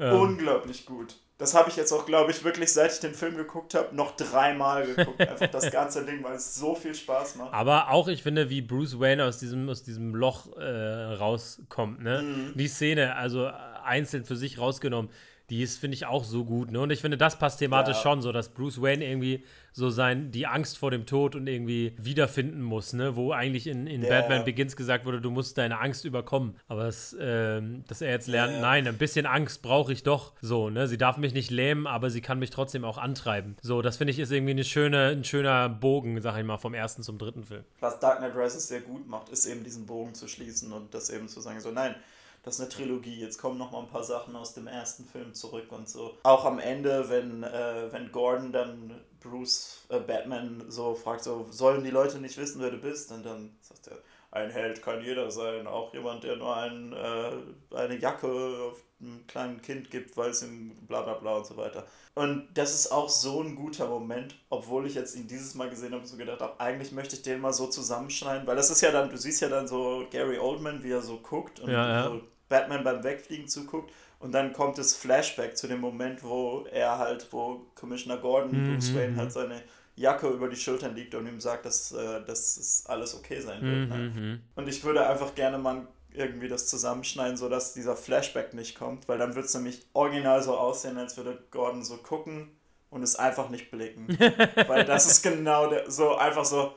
Ähm. 0.00 0.20
Unglaublich 0.20 0.84
gut. 0.84 1.14
Das 1.42 1.54
habe 1.54 1.68
ich 1.70 1.74
jetzt 1.74 1.90
auch, 1.90 2.06
glaube 2.06 2.30
ich, 2.30 2.44
wirklich, 2.44 2.72
seit 2.72 2.92
ich 2.92 3.00
den 3.00 3.14
Film 3.14 3.36
geguckt 3.36 3.74
habe, 3.74 3.96
noch 3.96 4.14
dreimal 4.14 4.86
geguckt. 4.86 5.20
Einfach 5.20 5.48
das 5.48 5.70
ganze 5.72 6.06
Ding, 6.06 6.22
weil 6.22 6.36
es 6.36 6.54
so 6.54 6.76
viel 6.76 6.94
Spaß 6.94 7.34
macht. 7.34 7.52
Aber 7.52 7.90
auch, 7.90 8.06
ich 8.06 8.22
finde, 8.22 8.48
wie 8.48 8.62
Bruce 8.62 9.00
Wayne 9.00 9.24
aus 9.24 9.38
diesem, 9.38 9.68
aus 9.68 9.82
diesem 9.82 10.14
Loch 10.14 10.56
äh, 10.56 10.62
rauskommt, 10.62 12.00
ne? 12.00 12.22
Mhm. 12.22 12.52
Die 12.56 12.68
Szene, 12.68 13.16
also 13.16 13.50
einzeln 13.82 14.22
für 14.22 14.36
sich 14.36 14.60
rausgenommen, 14.60 15.10
die 15.50 15.62
ist, 15.62 15.78
finde 15.78 15.96
ich, 15.96 16.06
auch 16.06 16.24
so 16.24 16.44
gut. 16.44 16.70
Ne? 16.70 16.80
Und 16.80 16.90
ich 16.90 17.00
finde, 17.00 17.16
das 17.16 17.38
passt 17.38 17.58
thematisch 17.58 17.96
ja. 17.96 18.02
schon 18.02 18.22
so, 18.22 18.32
dass 18.32 18.48
Bruce 18.48 18.80
Wayne 18.80 19.04
irgendwie 19.04 19.44
so 19.72 19.90
sein, 19.90 20.30
die 20.30 20.46
Angst 20.46 20.78
vor 20.78 20.90
dem 20.90 21.06
Tod 21.06 21.34
und 21.34 21.46
irgendwie 21.46 21.94
wiederfinden 21.98 22.62
muss, 22.62 22.92
ne? 22.92 23.16
Wo 23.16 23.32
eigentlich 23.32 23.66
in, 23.66 23.86
in 23.86 24.02
ja. 24.02 24.08
Batman 24.08 24.44
Begins 24.44 24.76
gesagt 24.76 25.06
wurde, 25.06 25.20
du 25.20 25.30
musst 25.30 25.56
deine 25.56 25.80
Angst 25.80 26.04
überkommen. 26.04 26.56
Aber 26.68 26.84
das, 26.84 27.16
ähm, 27.18 27.84
dass 27.88 28.02
er 28.02 28.10
jetzt 28.10 28.28
lernt, 28.28 28.54
ja. 28.54 28.60
nein, 28.60 28.86
ein 28.86 28.98
bisschen 28.98 29.24
Angst 29.24 29.62
brauche 29.62 29.92
ich 29.92 30.02
doch. 30.02 30.34
So, 30.42 30.68
ne? 30.68 30.86
Sie 30.88 30.98
darf 30.98 31.16
mich 31.16 31.32
nicht 31.32 31.50
lähmen, 31.50 31.86
aber 31.86 32.10
sie 32.10 32.20
kann 32.20 32.38
mich 32.38 32.50
trotzdem 32.50 32.84
auch 32.84 32.98
antreiben. 32.98 33.56
So, 33.62 33.82
das 33.82 33.96
finde 33.96 34.12
ich 34.12 34.18
ist 34.18 34.30
irgendwie 34.30 34.52
eine 34.52 34.64
schöne, 34.64 35.08
ein 35.08 35.24
schöner 35.24 35.68
Bogen, 35.68 36.20
sag 36.20 36.38
ich 36.38 36.44
mal, 36.44 36.58
vom 36.58 36.74
ersten 36.74 37.02
zum 37.02 37.18
dritten 37.18 37.44
Film. 37.44 37.64
Was 37.80 37.98
Dark 37.98 38.18
Knight 38.18 38.36
Rises 38.36 38.68
sehr 38.68 38.80
gut 38.80 39.08
macht, 39.08 39.30
ist 39.30 39.46
eben 39.46 39.64
diesen 39.64 39.86
Bogen 39.86 40.14
zu 40.14 40.28
schließen 40.28 40.72
und 40.72 40.92
das 40.92 41.08
eben 41.08 41.28
zu 41.28 41.40
sagen, 41.40 41.60
so, 41.60 41.70
nein, 41.70 41.94
das 42.42 42.54
ist 42.54 42.60
eine 42.60 42.70
Trilogie. 42.70 43.20
Jetzt 43.20 43.38
kommen 43.38 43.58
noch 43.58 43.70
mal 43.70 43.80
ein 43.80 43.88
paar 43.88 44.02
Sachen 44.02 44.34
aus 44.34 44.54
dem 44.54 44.66
ersten 44.66 45.04
Film 45.04 45.32
zurück 45.34 45.70
und 45.70 45.88
so. 45.88 46.16
Auch 46.24 46.44
am 46.44 46.58
Ende, 46.58 47.08
wenn, 47.08 47.42
äh, 47.42 47.92
wenn 47.92 48.10
Gordon 48.10 48.52
dann 48.52 49.00
Bruce, 49.20 49.84
äh, 49.88 50.00
Batman 50.00 50.64
so 50.68 50.94
fragt, 50.94 51.22
so, 51.22 51.46
sollen 51.50 51.84
die 51.84 51.90
Leute 51.90 52.18
nicht 52.18 52.36
wissen, 52.38 52.60
wer 52.60 52.70
du 52.70 52.78
bist? 52.78 53.12
Und 53.12 53.24
dann 53.24 53.56
sagt 53.60 53.88
er, 53.88 53.98
ein 54.32 54.50
Held 54.50 54.82
kann 54.82 55.04
jeder 55.04 55.30
sein, 55.30 55.66
auch 55.66 55.92
jemand, 55.92 56.24
der 56.24 56.36
nur 56.36 56.56
ein, 56.56 56.92
äh, 56.92 57.76
eine 57.76 57.98
Jacke 57.98 58.26
auf 58.26 58.82
einem 59.00 59.26
kleinen 59.26 59.60
Kind 59.60 59.90
gibt, 59.90 60.16
weil 60.16 60.30
es 60.30 60.42
ihm 60.42 60.74
bla 60.86 61.02
bla 61.02 61.14
bla 61.14 61.36
und 61.36 61.46
so 61.46 61.56
weiter. 61.56 61.86
Und 62.14 62.48
das 62.54 62.74
ist 62.74 62.92
auch 62.92 63.08
so 63.08 63.42
ein 63.42 63.56
guter 63.56 63.88
Moment, 63.88 64.34
obwohl 64.48 64.86
ich 64.86 64.94
jetzt 64.94 65.16
ihn 65.16 65.26
dieses 65.26 65.54
Mal 65.54 65.70
gesehen 65.70 65.92
habe 65.92 66.02
und 66.02 66.06
so 66.06 66.16
gedacht 66.16 66.40
habe, 66.40 66.58
eigentlich 66.60 66.92
möchte 66.92 67.16
ich 67.16 67.22
den 67.22 67.40
mal 67.40 67.52
so 67.52 67.66
zusammenschneiden, 67.66 68.46
weil 68.46 68.56
das 68.56 68.70
ist 68.70 68.80
ja 68.80 68.90
dann, 68.90 69.10
du 69.10 69.16
siehst 69.16 69.40
ja 69.40 69.48
dann 69.48 69.66
so 69.66 70.06
Gary 70.10 70.38
Oldman, 70.38 70.82
wie 70.82 70.90
er 70.90 71.02
so 71.02 71.18
guckt 71.18 71.60
und 71.60 71.70
ja, 71.70 71.88
ja. 71.88 72.04
so 72.04 72.20
Batman 72.52 72.84
beim 72.84 73.02
Wegfliegen 73.02 73.48
zuguckt. 73.48 73.90
Und 74.20 74.32
dann 74.32 74.52
kommt 74.52 74.76
das 74.76 74.94
Flashback 74.94 75.56
zu 75.56 75.66
dem 75.66 75.80
Moment, 75.80 76.22
wo 76.22 76.66
er 76.70 76.98
halt, 76.98 77.26
wo 77.30 77.66
Commissioner 77.74 78.18
Gordon, 78.18 78.52
mhm. 78.52 78.74
Bruce 78.74 78.94
Wayne, 78.94 79.16
halt 79.16 79.32
seine 79.32 79.62
Jacke 79.96 80.28
über 80.28 80.48
die 80.48 80.56
Schultern 80.56 80.94
liegt 80.94 81.14
und 81.14 81.26
ihm 81.26 81.40
sagt, 81.40 81.64
dass, 81.64 81.92
äh, 81.92 82.22
dass 82.24 82.58
es 82.58 82.84
alles 82.86 83.14
okay 83.14 83.40
sein 83.40 83.62
wird. 83.62 83.88
Mhm. 83.88 84.22
Ne? 84.22 84.40
Und 84.54 84.68
ich 84.68 84.84
würde 84.84 85.06
einfach 85.06 85.34
gerne 85.34 85.58
mal 85.58 85.88
irgendwie 86.12 86.48
das 86.48 86.66
zusammenschneiden, 86.68 87.38
sodass 87.38 87.72
dieser 87.72 87.96
Flashback 87.96 88.52
nicht 88.52 88.78
kommt, 88.78 89.08
weil 89.08 89.16
dann 89.16 89.34
wird 89.34 89.46
es 89.46 89.54
nämlich 89.54 89.86
original 89.94 90.42
so 90.42 90.58
aussehen, 90.58 90.98
als 90.98 91.16
würde 91.16 91.42
Gordon 91.50 91.82
so 91.82 91.96
gucken 91.96 92.50
und 92.90 93.02
es 93.02 93.16
einfach 93.16 93.48
nicht 93.48 93.70
blicken. 93.70 94.06
weil 94.66 94.84
das 94.84 95.06
ist 95.06 95.22
genau 95.22 95.68
der, 95.68 95.90
so 95.90 96.16
einfach 96.16 96.44
so, 96.44 96.74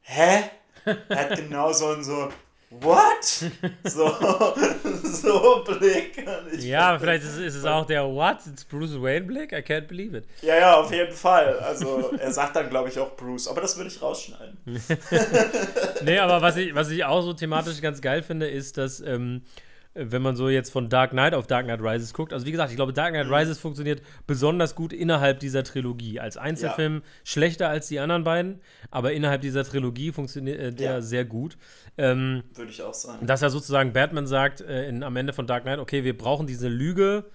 hä? 0.00 0.42
Er 0.84 1.30
hat 1.30 1.36
genau 1.36 1.72
so 1.72 1.90
ein 1.90 2.02
so, 2.02 2.28
What? 2.80 3.50
So, 3.84 4.08
so 5.02 5.64
Blick. 5.64 6.24
ja, 6.58 6.98
vielleicht 6.98 7.24
ist, 7.24 7.38
ist, 7.38 7.56
es 7.56 7.64
auch 7.64 7.84
der 7.84 8.04
What? 8.04 8.38
It's 8.46 8.64
Bruce 8.64 9.00
Wayne 9.00 9.26
Blick? 9.26 9.52
I 9.52 9.56
can't 9.56 9.86
believe 9.86 10.16
it. 10.16 10.24
Ja, 10.40 10.56
ja, 10.56 10.74
auf 10.76 10.90
jeden 10.92 11.12
Fall. 11.12 11.58
Also, 11.58 12.12
er 12.18 12.32
sagt 12.32 12.56
dann, 12.56 12.70
glaube 12.70 12.88
ich, 12.88 12.98
auch 12.98 13.14
Bruce. 13.16 13.48
Aber 13.48 13.60
das 13.60 13.76
würde 13.76 13.90
ich 13.90 14.00
rausschneiden. 14.00 14.56
nee, 16.04 16.18
aber 16.18 16.40
was 16.40 16.56
ich, 16.56 16.74
was 16.74 16.90
ich 16.90 17.04
auch 17.04 17.22
so 17.22 17.32
thematisch 17.32 17.80
ganz 17.80 18.00
geil 18.00 18.22
finde, 18.22 18.48
ist, 18.48 18.78
dass. 18.78 19.00
Ähm, 19.00 19.42
wenn 19.94 20.22
man 20.22 20.36
so 20.36 20.48
jetzt 20.48 20.70
von 20.70 20.88
Dark 20.88 21.10
Knight 21.10 21.34
auf 21.34 21.46
Dark 21.46 21.66
Knight 21.66 21.80
Rises 21.80 22.14
guckt. 22.14 22.32
Also 22.32 22.46
wie 22.46 22.50
gesagt, 22.50 22.70
ich 22.70 22.76
glaube, 22.76 22.92
Dark 22.92 23.10
Knight 23.10 23.26
mhm. 23.26 23.34
Rises 23.34 23.58
funktioniert 23.58 24.02
besonders 24.26 24.74
gut 24.74 24.92
innerhalb 24.92 25.40
dieser 25.40 25.64
Trilogie. 25.64 26.18
Als 26.18 26.36
Einzelfilm 26.36 26.96
ja. 26.96 27.00
schlechter 27.24 27.68
als 27.68 27.88
die 27.88 28.00
anderen 28.00 28.24
beiden, 28.24 28.60
aber 28.90 29.12
innerhalb 29.12 29.42
dieser 29.42 29.64
Trilogie 29.64 30.12
funktioniert 30.12 30.58
äh, 30.58 30.72
der 30.72 30.92
ja. 30.92 31.00
sehr 31.02 31.24
gut. 31.24 31.58
Ähm, 31.98 32.42
Würde 32.54 32.70
ich 32.70 32.82
auch 32.82 32.94
sagen. 32.94 33.26
Dass 33.26 33.42
er 33.42 33.50
sozusagen 33.50 33.92
Batman 33.92 34.26
sagt 34.26 34.62
äh, 34.62 34.88
in, 34.88 35.02
am 35.02 35.16
Ende 35.16 35.34
von 35.34 35.46
Dark 35.46 35.64
Knight, 35.64 35.78
okay, 35.78 36.04
wir 36.04 36.16
brauchen 36.16 36.46
diese 36.46 36.68
Lüge, 36.68 37.26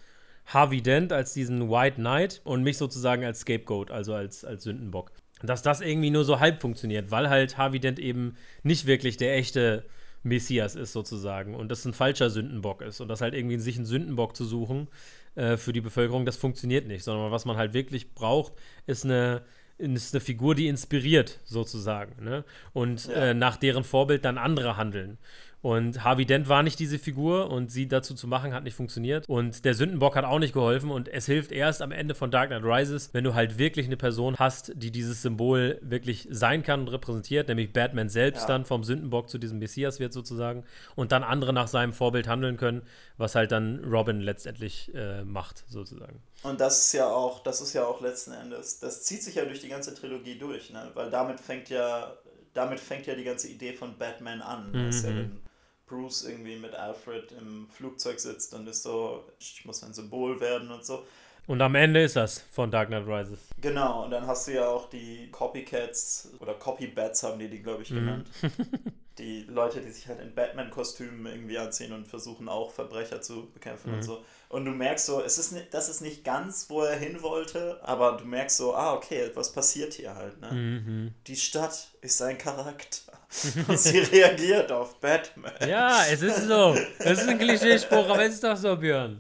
Harvey 0.48 0.82
Dent 0.82 1.14
als 1.14 1.34
diesen 1.34 1.70
White 1.70 1.98
Knight 1.98 2.42
und 2.44 2.64
mich 2.64 2.78
sozusagen 2.78 3.24
als 3.24 3.42
Scapegoat, 3.42 3.92
also 3.92 4.16
als, 4.16 4.44
als 4.44 4.64
Sündenbock. 4.64 5.12
Dass 5.44 5.62
das 5.62 5.82
irgendwie 5.82 6.10
nur 6.10 6.24
so 6.24 6.40
halb 6.40 6.62
funktioniert, 6.62 7.12
weil 7.12 7.30
halt 7.30 7.58
Harvey 7.58 7.80
Dent 7.80 8.00
eben 8.00 8.36
nicht 8.64 8.88
wirklich 8.88 9.18
der 9.18 9.36
echte 9.36 9.84
Messias 10.28 10.76
ist 10.76 10.94
sozusagen 10.94 11.56
und 11.56 11.70
das 11.70 11.86
ein 11.86 11.94
falscher 11.94 12.30
Sündenbock 12.30 12.82
ist 12.82 13.02
und 13.02 13.08
das 13.08 13.22
halt 13.22 13.34
irgendwie 13.34 13.58
sich 13.60 13.78
einen 13.78 13.86
Sündenbock 13.86 14.36
zu 14.36 14.46
suchen 14.46 14.88
äh, 15.36 15.58
für 15.58 15.74
die 15.74 15.82
Bevölkerung, 15.82 16.26
das 16.26 16.38
funktioniert 16.38 16.88
nicht, 16.88 17.04
sondern 17.04 17.32
was 17.32 17.46
man 17.46 17.58
halt 17.58 17.74
wirklich 17.74 18.14
braucht, 18.14 18.54
ist 18.86 19.06
eine 19.06 19.44
ist 19.78 20.14
eine 20.14 20.22
Figur, 20.22 20.56
die 20.56 20.68
inspiriert, 20.68 21.40
sozusagen. 21.46 22.24
Ne? 22.24 22.44
Und 22.74 23.08
ja. 23.08 23.14
äh, 23.14 23.34
nach 23.34 23.58
deren 23.58 23.84
Vorbild 23.84 24.26
dann 24.26 24.38
andere 24.38 24.76
handeln. 24.76 25.18
Und 25.62 26.04
Harvey 26.04 26.26
Dent 26.26 26.50
war 26.50 26.62
nicht 26.62 26.80
diese 26.80 27.00
Figur 27.00 27.50
und 27.50 27.72
sie 27.72 27.88
dazu 27.88 28.14
zu 28.14 28.28
machen 28.28 28.54
hat 28.54 28.64
nicht 28.64 28.76
funktioniert. 28.76 29.28
Und 29.28 29.66
der 29.66 29.74
Sündenbock 29.74 30.16
hat 30.16 30.24
auch 30.24 30.40
nicht 30.40 30.54
geholfen 30.54 30.92
und 30.92 31.08
es 31.08 31.26
hilft 31.26 31.52
erst 31.52 31.82
am 31.82 31.92
Ende 31.92 32.14
von 32.14 32.30
Dark 32.30 32.50
Knight 32.50 32.64
Rises, 32.64 33.10
wenn 33.14 33.24
du 33.24 33.34
halt 33.34 33.58
wirklich 33.58 33.88
eine 33.88 33.98
Person 33.98 34.36
hast, 34.38 34.72
die 34.76 34.92
dieses 34.92 35.24
Symbol 35.24 35.80
wirklich 35.82 36.28
sein 36.30 36.62
kann 36.62 36.82
und 36.82 36.88
repräsentiert, 36.90 37.48
nämlich 37.48 37.74
Batman 37.74 38.10
selbst 38.10 38.42
ja. 38.42 38.48
dann 38.48 38.66
vom 38.66 38.84
Sündenbock 38.84 39.30
zu 39.30 39.40
diesem 39.40 39.58
Messias 39.58 40.00
wird 40.00 40.14
sozusagen 40.14 40.64
und 40.96 41.12
dann 41.12 41.24
andere 41.24 41.54
nach 41.54 41.68
seinem 41.68 41.94
Vorbild 41.94 42.28
handeln 42.28 42.58
können, 42.58 42.84
was 43.18 43.34
halt 43.34 43.52
dann 43.52 43.84
Robin 43.84 44.22
letztendlich 44.22 44.94
äh, 44.94 45.24
macht 45.24 45.64
sozusagen. 45.68 46.22
Und 46.44 46.62
das 46.62 46.86
ist 46.86 46.94
ja 46.94 47.08
auch, 47.08 47.42
das 47.42 47.62
ist 47.62 47.74
ja 47.74 47.86
auch 47.86 48.00
letzten 48.00 48.32
Endes, 48.32 48.80
das 48.80 49.04
zieht 49.04 49.24
sich 49.24 49.36
ja 49.36 49.46
durch 49.46 49.60
die 49.60 49.70
ganze 49.70 49.96
Trilogie 49.96 50.38
durch, 50.38 50.72
ne? 50.72 50.92
weil 50.94 51.10
damit 51.10 51.40
fängt 51.40 51.70
ja 51.70 52.14
damit 52.54 52.80
fängt 52.80 53.06
ja 53.06 53.14
die 53.14 53.24
ganze 53.24 53.48
Idee 53.50 53.74
von 53.74 53.98
Batman 54.00 54.42
an. 54.42 54.72
Mhm. 54.72 54.92
Ja 54.92 55.04
wenn 55.04 55.47
Bruce 55.88 56.26
irgendwie 56.26 56.58
mit 56.58 56.74
Alfred 56.74 57.32
im 57.32 57.68
Flugzeug 57.70 58.20
sitzt 58.20 58.54
und 58.54 58.68
ist 58.68 58.84
so, 58.84 59.26
ich 59.40 59.64
muss 59.66 59.84
ein 59.84 59.94
Symbol 59.94 60.40
werden 60.40 60.72
und 60.72 60.86
so. 60.86 61.06
Und 61.48 61.62
am 61.62 61.76
Ende 61.76 62.04
ist 62.04 62.18
das 62.18 62.40
von 62.52 62.70
Dark 62.70 62.90
Knight 62.90 63.08
Rises. 63.08 63.40
Genau, 63.62 64.04
und 64.04 64.12
dann 64.12 64.28
hast 64.28 64.48
du 64.48 64.54
ja 64.54 64.68
auch 64.68 64.90
die 64.90 65.30
Copycats 65.32 66.34
oder 66.40 66.54
Copybats 66.54 67.24
haben 67.24 67.40
die 67.40 67.48
die, 67.48 67.64
glaube 67.64 67.84
ich, 67.84 67.92
mhm. 67.92 67.96
genannt. 67.96 68.28
die 69.18 69.44
Leute, 69.44 69.80
die 69.80 69.90
sich 69.90 70.08
halt 70.08 70.20
in 70.20 70.36
Batman-Kostümen 70.36 71.26
irgendwie 71.26 71.58
anziehen 71.58 71.94
und 71.94 72.06
versuchen 72.06 72.50
auch 72.50 72.72
Verbrecher 72.72 73.22
zu 73.22 73.50
bekämpfen 73.52 73.92
mhm. 73.92 73.98
und 73.98 74.04
so. 74.04 74.26
Und 74.50 74.64
du 74.64 74.72
merkst 74.72 75.06
so, 75.06 75.22
es 75.22 75.38
ist 75.38 75.52
nicht, 75.52 75.74
das 75.74 75.90
ist 75.90 76.00
nicht 76.02 76.24
ganz, 76.24 76.70
wo 76.70 76.82
er 76.82 76.98
hin 76.98 77.22
wollte, 77.22 77.80
aber 77.84 78.14
du 78.14 78.24
merkst 78.24 78.58
so, 78.58 78.74
ah, 78.74 78.94
okay, 78.94 79.30
was 79.34 79.52
passiert 79.52 79.94
hier 79.94 80.16
halt, 80.16 80.40
ne? 80.40 80.52
Mhm. 80.52 81.14
Die 81.28 81.36
Stadt 81.36 81.90
ist 82.02 82.22
ein 82.22 82.38
Charakter. 82.38 83.12
Und 83.68 83.78
sie 83.78 84.00
reagiert 84.00 84.72
auf 84.72 85.02
Batman. 85.02 85.52
Ja, 85.68 86.06
es 86.10 86.22
ist 86.22 86.48
so. 86.48 86.78
Es 87.00 87.20
ist 87.20 87.28
ein 87.28 87.38
Klischeespruch, 87.38 88.08
aber 88.08 88.24
es 88.24 88.36
ist 88.36 88.44
doch 88.44 88.56
so, 88.56 88.78
Björn. 88.78 89.20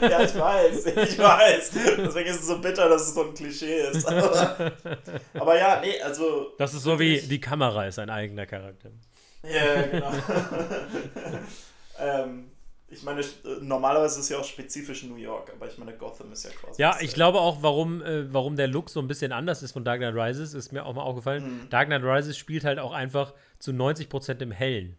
ja, 0.00 0.22
ich 0.22 0.34
weiß, 0.34 0.86
ich 0.86 1.18
weiß. 1.18 1.70
Deswegen 1.98 2.30
ist 2.30 2.40
es 2.40 2.46
so 2.46 2.58
bitter, 2.58 2.88
dass 2.88 3.02
es 3.02 3.14
so 3.14 3.28
ein 3.28 3.34
Klischee 3.34 3.82
ist. 3.90 4.06
Aber, 4.06 4.72
aber 5.34 5.58
ja, 5.58 5.80
nee, 5.80 6.00
also. 6.00 6.52
Das 6.58 6.74
ist 6.74 6.82
so 6.82 6.98
wie 6.98 7.20
die 7.20 7.40
Kamera 7.40 7.86
ist 7.86 8.00
ein 8.00 8.10
eigener 8.10 8.46
Charakter. 8.46 8.90
Ja, 9.42 9.82
genau. 9.82 10.12
ähm, 12.00 12.47
ich 12.90 13.02
meine, 13.02 13.22
normalerweise 13.60 14.18
ist 14.18 14.24
es 14.24 14.28
ja 14.30 14.38
auch 14.38 14.44
spezifisch 14.44 15.02
New 15.02 15.16
York, 15.16 15.52
aber 15.54 15.66
ich 15.66 15.76
meine, 15.76 15.92
Gotham 15.94 16.32
ist 16.32 16.44
ja 16.44 16.50
quasi. 16.50 16.80
Ja, 16.80 16.96
ich 17.00 17.12
glaube 17.12 17.38
auch, 17.38 17.62
warum, 17.62 18.02
äh, 18.02 18.32
warum 18.32 18.56
der 18.56 18.66
Look 18.66 18.88
so 18.88 19.00
ein 19.00 19.08
bisschen 19.08 19.32
anders 19.32 19.62
ist 19.62 19.72
von 19.72 19.84
Dark 19.84 19.98
Knight 19.98 20.14
Rises, 20.14 20.54
ist 20.54 20.72
mir 20.72 20.86
auch 20.86 20.94
mal 20.94 21.02
aufgefallen. 21.02 21.64
Mhm. 21.64 21.70
Dark 21.70 21.88
Knight 21.88 22.02
Rises 22.02 22.38
spielt 22.38 22.64
halt 22.64 22.78
auch 22.78 22.92
einfach 22.92 23.34
zu 23.58 23.72
90% 23.72 24.40
im 24.40 24.52
Hellen. 24.52 24.96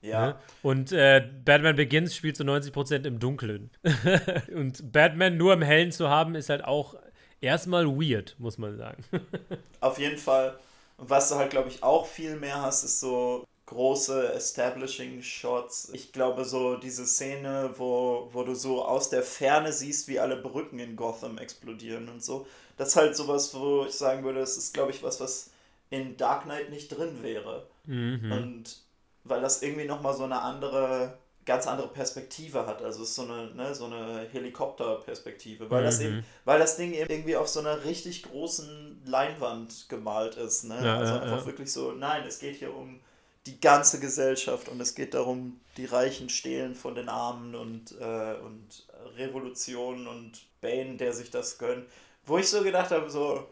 Ja. 0.00 0.26
Ne? 0.26 0.36
Und 0.62 0.92
äh, 0.92 1.26
Batman 1.44 1.76
Begins 1.76 2.16
spielt 2.16 2.36
zu 2.36 2.42
90% 2.42 3.06
im 3.06 3.20
Dunklen. 3.20 3.70
Und 4.54 4.92
Batman 4.92 5.36
nur 5.36 5.54
im 5.54 5.62
Hellen 5.62 5.92
zu 5.92 6.08
haben, 6.08 6.34
ist 6.34 6.50
halt 6.50 6.64
auch 6.64 6.96
erstmal 7.40 7.86
weird, 7.86 8.34
muss 8.38 8.58
man 8.58 8.76
sagen. 8.76 9.04
Auf 9.80 9.98
jeden 9.98 10.18
Fall. 10.18 10.58
Und 10.96 11.10
was 11.10 11.28
du 11.28 11.36
halt, 11.36 11.50
glaube 11.50 11.68
ich, 11.68 11.82
auch 11.82 12.06
viel 12.06 12.36
mehr 12.36 12.60
hast, 12.60 12.84
ist 12.84 13.00
so 13.00 13.46
große 13.74 14.32
Establishing 14.32 15.22
Shots. 15.22 15.90
Ich 15.92 16.12
glaube, 16.12 16.44
so 16.44 16.76
diese 16.76 17.06
Szene, 17.06 17.70
wo, 17.76 18.28
wo 18.32 18.44
du 18.44 18.54
so 18.54 18.84
aus 18.84 19.10
der 19.10 19.22
Ferne 19.22 19.72
siehst, 19.72 20.08
wie 20.08 20.20
alle 20.20 20.36
Brücken 20.36 20.78
in 20.78 20.96
Gotham 20.96 21.38
explodieren 21.38 22.08
und 22.08 22.24
so. 22.24 22.46
Das 22.76 22.88
ist 22.88 22.96
halt 22.96 23.16
sowas, 23.16 23.54
wo 23.54 23.84
ich 23.84 23.94
sagen 23.94 24.24
würde, 24.24 24.40
das 24.40 24.56
ist, 24.56 24.74
glaube 24.74 24.92
ich, 24.92 25.02
was, 25.02 25.20
was 25.20 25.50
in 25.90 26.16
Dark 26.16 26.44
Knight 26.44 26.70
nicht 26.70 26.88
drin 26.88 27.22
wäre. 27.22 27.66
Mhm. 27.86 28.32
Und 28.32 28.78
weil 29.24 29.40
das 29.40 29.62
irgendwie 29.62 29.86
nochmal 29.86 30.14
so 30.14 30.24
eine 30.24 30.40
andere 30.40 31.18
ganz 31.44 31.66
andere 31.66 31.88
Perspektive 31.88 32.66
hat. 32.66 32.82
Also 32.82 33.02
es 33.02 33.10
ist 33.10 33.16
so 33.16 33.22
eine, 33.22 33.54
ne, 33.54 33.74
so 33.74 33.84
eine 33.84 34.26
Helikopterperspektive, 34.32 35.68
weil, 35.70 35.82
mhm. 35.82 35.84
das 35.84 36.00
eben, 36.00 36.24
weil 36.44 36.58
das 36.58 36.76
Ding 36.76 36.94
eben 36.94 37.10
irgendwie 37.10 37.36
auf 37.36 37.48
so 37.48 37.60
einer 37.60 37.84
richtig 37.84 38.22
großen 38.22 39.02
Leinwand 39.04 39.88
gemalt 39.88 40.36
ist. 40.36 40.64
Ne? 40.64 40.78
Ja, 40.82 40.98
also 40.98 41.14
ja, 41.14 41.20
einfach 41.20 41.40
ja. 41.40 41.46
wirklich 41.46 41.70
so, 41.70 41.92
nein, 41.92 42.24
es 42.26 42.38
geht 42.38 42.56
hier 42.56 42.74
um 42.74 43.00
die 43.46 43.60
ganze 43.60 44.00
Gesellschaft 44.00 44.68
und 44.68 44.80
es 44.80 44.94
geht 44.94 45.14
darum, 45.14 45.60
die 45.76 45.84
Reichen 45.84 46.28
stehlen 46.28 46.74
von 46.74 46.94
den 46.94 47.08
Armen 47.08 47.54
und, 47.54 47.92
äh, 48.00 48.34
und 48.40 48.86
Revolution 49.16 50.06
und 50.06 50.46
Bane, 50.60 50.96
der 50.96 51.12
sich 51.12 51.30
das 51.30 51.58
gönnt. 51.58 51.86
Wo 52.24 52.38
ich 52.38 52.48
so 52.48 52.62
gedacht 52.62 52.90
habe, 52.90 53.10
so 53.10 53.46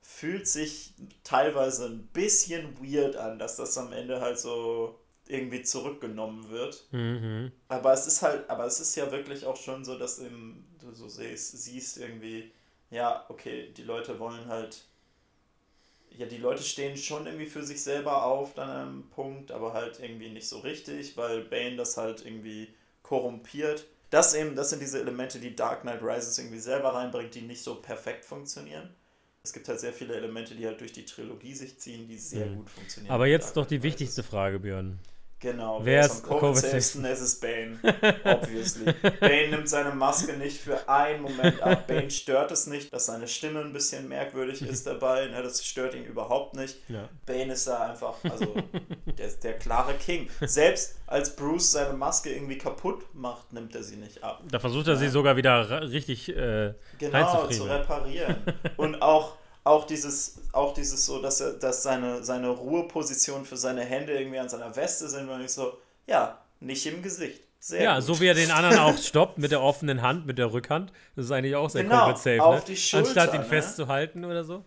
fühlt 0.00 0.46
sich 0.46 0.94
teilweise 1.24 1.86
ein 1.86 2.06
bisschen 2.12 2.76
weird 2.80 3.16
an, 3.16 3.38
dass 3.38 3.56
das 3.56 3.76
am 3.76 3.92
Ende 3.92 4.20
halt 4.20 4.38
so 4.38 4.98
irgendwie 5.26 5.62
zurückgenommen 5.62 6.50
wird. 6.50 6.86
Mhm. 6.92 7.52
Aber 7.68 7.92
es 7.92 8.06
ist 8.06 8.22
halt, 8.22 8.48
aber 8.48 8.66
es 8.66 8.80
ist 8.80 8.94
ja 8.94 9.10
wirklich 9.10 9.44
auch 9.46 9.56
schon 9.56 9.84
so, 9.84 9.98
dass 9.98 10.18
eben, 10.18 10.66
du 10.80 10.92
so 10.92 11.08
siehst, 11.08 11.62
siehst 11.62 11.98
irgendwie, 11.98 12.52
ja, 12.90 13.24
okay, 13.28 13.72
die 13.76 13.82
Leute 13.82 14.18
wollen 14.18 14.46
halt, 14.48 14.84
ja, 16.16 16.26
die 16.26 16.38
Leute 16.38 16.62
stehen 16.62 16.96
schon 16.96 17.26
irgendwie 17.26 17.46
für 17.46 17.62
sich 17.62 17.82
selber 17.82 18.24
auf 18.24 18.54
dann 18.54 18.70
an 18.70 18.88
einem 18.88 19.10
Punkt, 19.10 19.50
aber 19.50 19.72
halt 19.72 19.98
irgendwie 20.00 20.30
nicht 20.30 20.48
so 20.48 20.58
richtig, 20.60 21.16
weil 21.16 21.42
Bane 21.42 21.76
das 21.76 21.96
halt 21.96 22.24
irgendwie 22.24 22.68
korrumpiert. 23.02 23.86
Das 24.10 24.34
eben, 24.34 24.54
das 24.54 24.70
sind 24.70 24.80
diese 24.80 25.00
Elemente, 25.00 25.40
die 25.40 25.56
Dark 25.56 25.82
Knight 25.82 26.02
Rises 26.02 26.38
irgendwie 26.38 26.60
selber 26.60 26.94
reinbringt, 26.94 27.34
die 27.34 27.42
nicht 27.42 27.62
so 27.62 27.76
perfekt 27.76 28.24
funktionieren. 28.24 28.90
Es 29.42 29.52
gibt 29.52 29.68
halt 29.68 29.80
sehr 29.80 29.92
viele 29.92 30.14
Elemente, 30.14 30.54
die 30.54 30.66
halt 30.66 30.80
durch 30.80 30.92
die 30.92 31.04
Trilogie 31.04 31.52
sich 31.52 31.78
ziehen, 31.78 32.06
die 32.06 32.16
sehr 32.16 32.46
mhm. 32.46 32.56
gut 32.56 32.70
funktionieren. 32.70 33.12
Aber 33.12 33.26
jetzt 33.26 33.56
doch 33.56 33.66
die 33.66 33.82
wichtigste 33.82 34.22
Frage, 34.22 34.60
Björn. 34.60 35.00
Genau, 35.44 35.80
wer, 35.84 36.00
wer 36.00 36.06
ist 36.06 36.24
am 36.24 36.38
Covid-safesten? 36.40 37.04
Es 37.04 37.20
ist 37.20 37.40
Bane, 37.42 37.78
obviously. 38.24 38.94
Bane 39.20 39.48
nimmt 39.50 39.68
seine 39.68 39.94
Maske 39.94 40.32
nicht 40.38 40.58
für 40.58 40.88
einen 40.88 41.20
Moment 41.20 41.62
ab. 41.62 41.86
Bane 41.86 42.10
stört 42.10 42.50
es 42.50 42.66
nicht, 42.66 42.90
dass 42.94 43.04
seine 43.04 43.28
Stimme 43.28 43.60
ein 43.60 43.74
bisschen 43.74 44.08
merkwürdig 44.08 44.62
ist 44.66 44.86
dabei. 44.86 45.26
Ne, 45.26 45.42
das 45.42 45.62
stört 45.62 45.94
ihn 45.94 46.06
überhaupt 46.06 46.54
nicht. 46.54 46.78
Ja. 46.88 47.10
Bane 47.26 47.52
ist 47.52 47.68
da 47.68 47.90
einfach, 47.90 48.14
also 48.22 48.54
der, 49.18 49.28
der 49.42 49.52
klare 49.58 49.92
King. 49.92 50.30
Selbst 50.40 50.96
als 51.06 51.36
Bruce 51.36 51.72
seine 51.72 51.92
Maske 51.92 52.32
irgendwie 52.32 52.56
kaputt 52.56 53.04
macht, 53.12 53.52
nimmt 53.52 53.74
er 53.74 53.82
sie 53.82 53.96
nicht 53.96 54.24
ab. 54.24 54.42
Da 54.50 54.58
versucht 54.58 54.86
er 54.86 54.94
ja. 54.94 54.98
sie 54.98 55.08
sogar 55.08 55.36
wieder 55.36 55.90
richtig 55.90 56.30
äh, 56.30 56.72
genau, 56.98 57.48
zu 57.48 57.64
reparieren. 57.64 58.36
Und 58.78 59.02
auch 59.02 59.36
auch 59.64 59.86
dieses, 59.86 60.36
auch 60.52 60.74
dieses 60.74 61.04
so, 61.04 61.20
dass 61.20 61.40
er, 61.40 61.54
dass 61.54 61.82
seine, 61.82 62.22
seine 62.22 62.50
Ruheposition 62.50 63.44
für 63.46 63.56
seine 63.56 63.82
Hände 63.82 64.16
irgendwie 64.16 64.38
an 64.38 64.48
seiner 64.48 64.76
Weste 64.76 65.08
sind, 65.08 65.28
und 65.28 65.42
ich 65.42 65.52
so, 65.52 65.78
ja, 66.06 66.38
nicht 66.60 66.86
im 66.86 67.02
Gesicht. 67.02 67.42
Sehr 67.58 67.82
ja, 67.82 67.94
gut. 67.94 68.04
so 68.04 68.20
wie 68.20 68.26
er 68.26 68.34
den 68.34 68.50
anderen 68.50 68.78
auch 68.78 68.98
stoppt 68.98 69.38
mit 69.38 69.50
der 69.50 69.62
offenen 69.62 70.02
Hand, 70.02 70.26
mit 70.26 70.36
der 70.36 70.52
Rückhand. 70.52 70.92
Das 71.16 71.24
ist 71.24 71.30
eigentlich 71.30 71.56
auch 71.56 71.70
sehr 71.70 71.84
genau, 71.84 72.14
safe, 72.14 72.42
auf 72.42 72.56
ne? 72.56 72.64
die 72.68 72.76
Schulter, 72.76 73.06
Anstatt 73.06 73.34
ihn 73.34 73.40
ne? 73.40 73.46
festzuhalten 73.46 74.24
oder 74.26 74.44
so. 74.44 74.64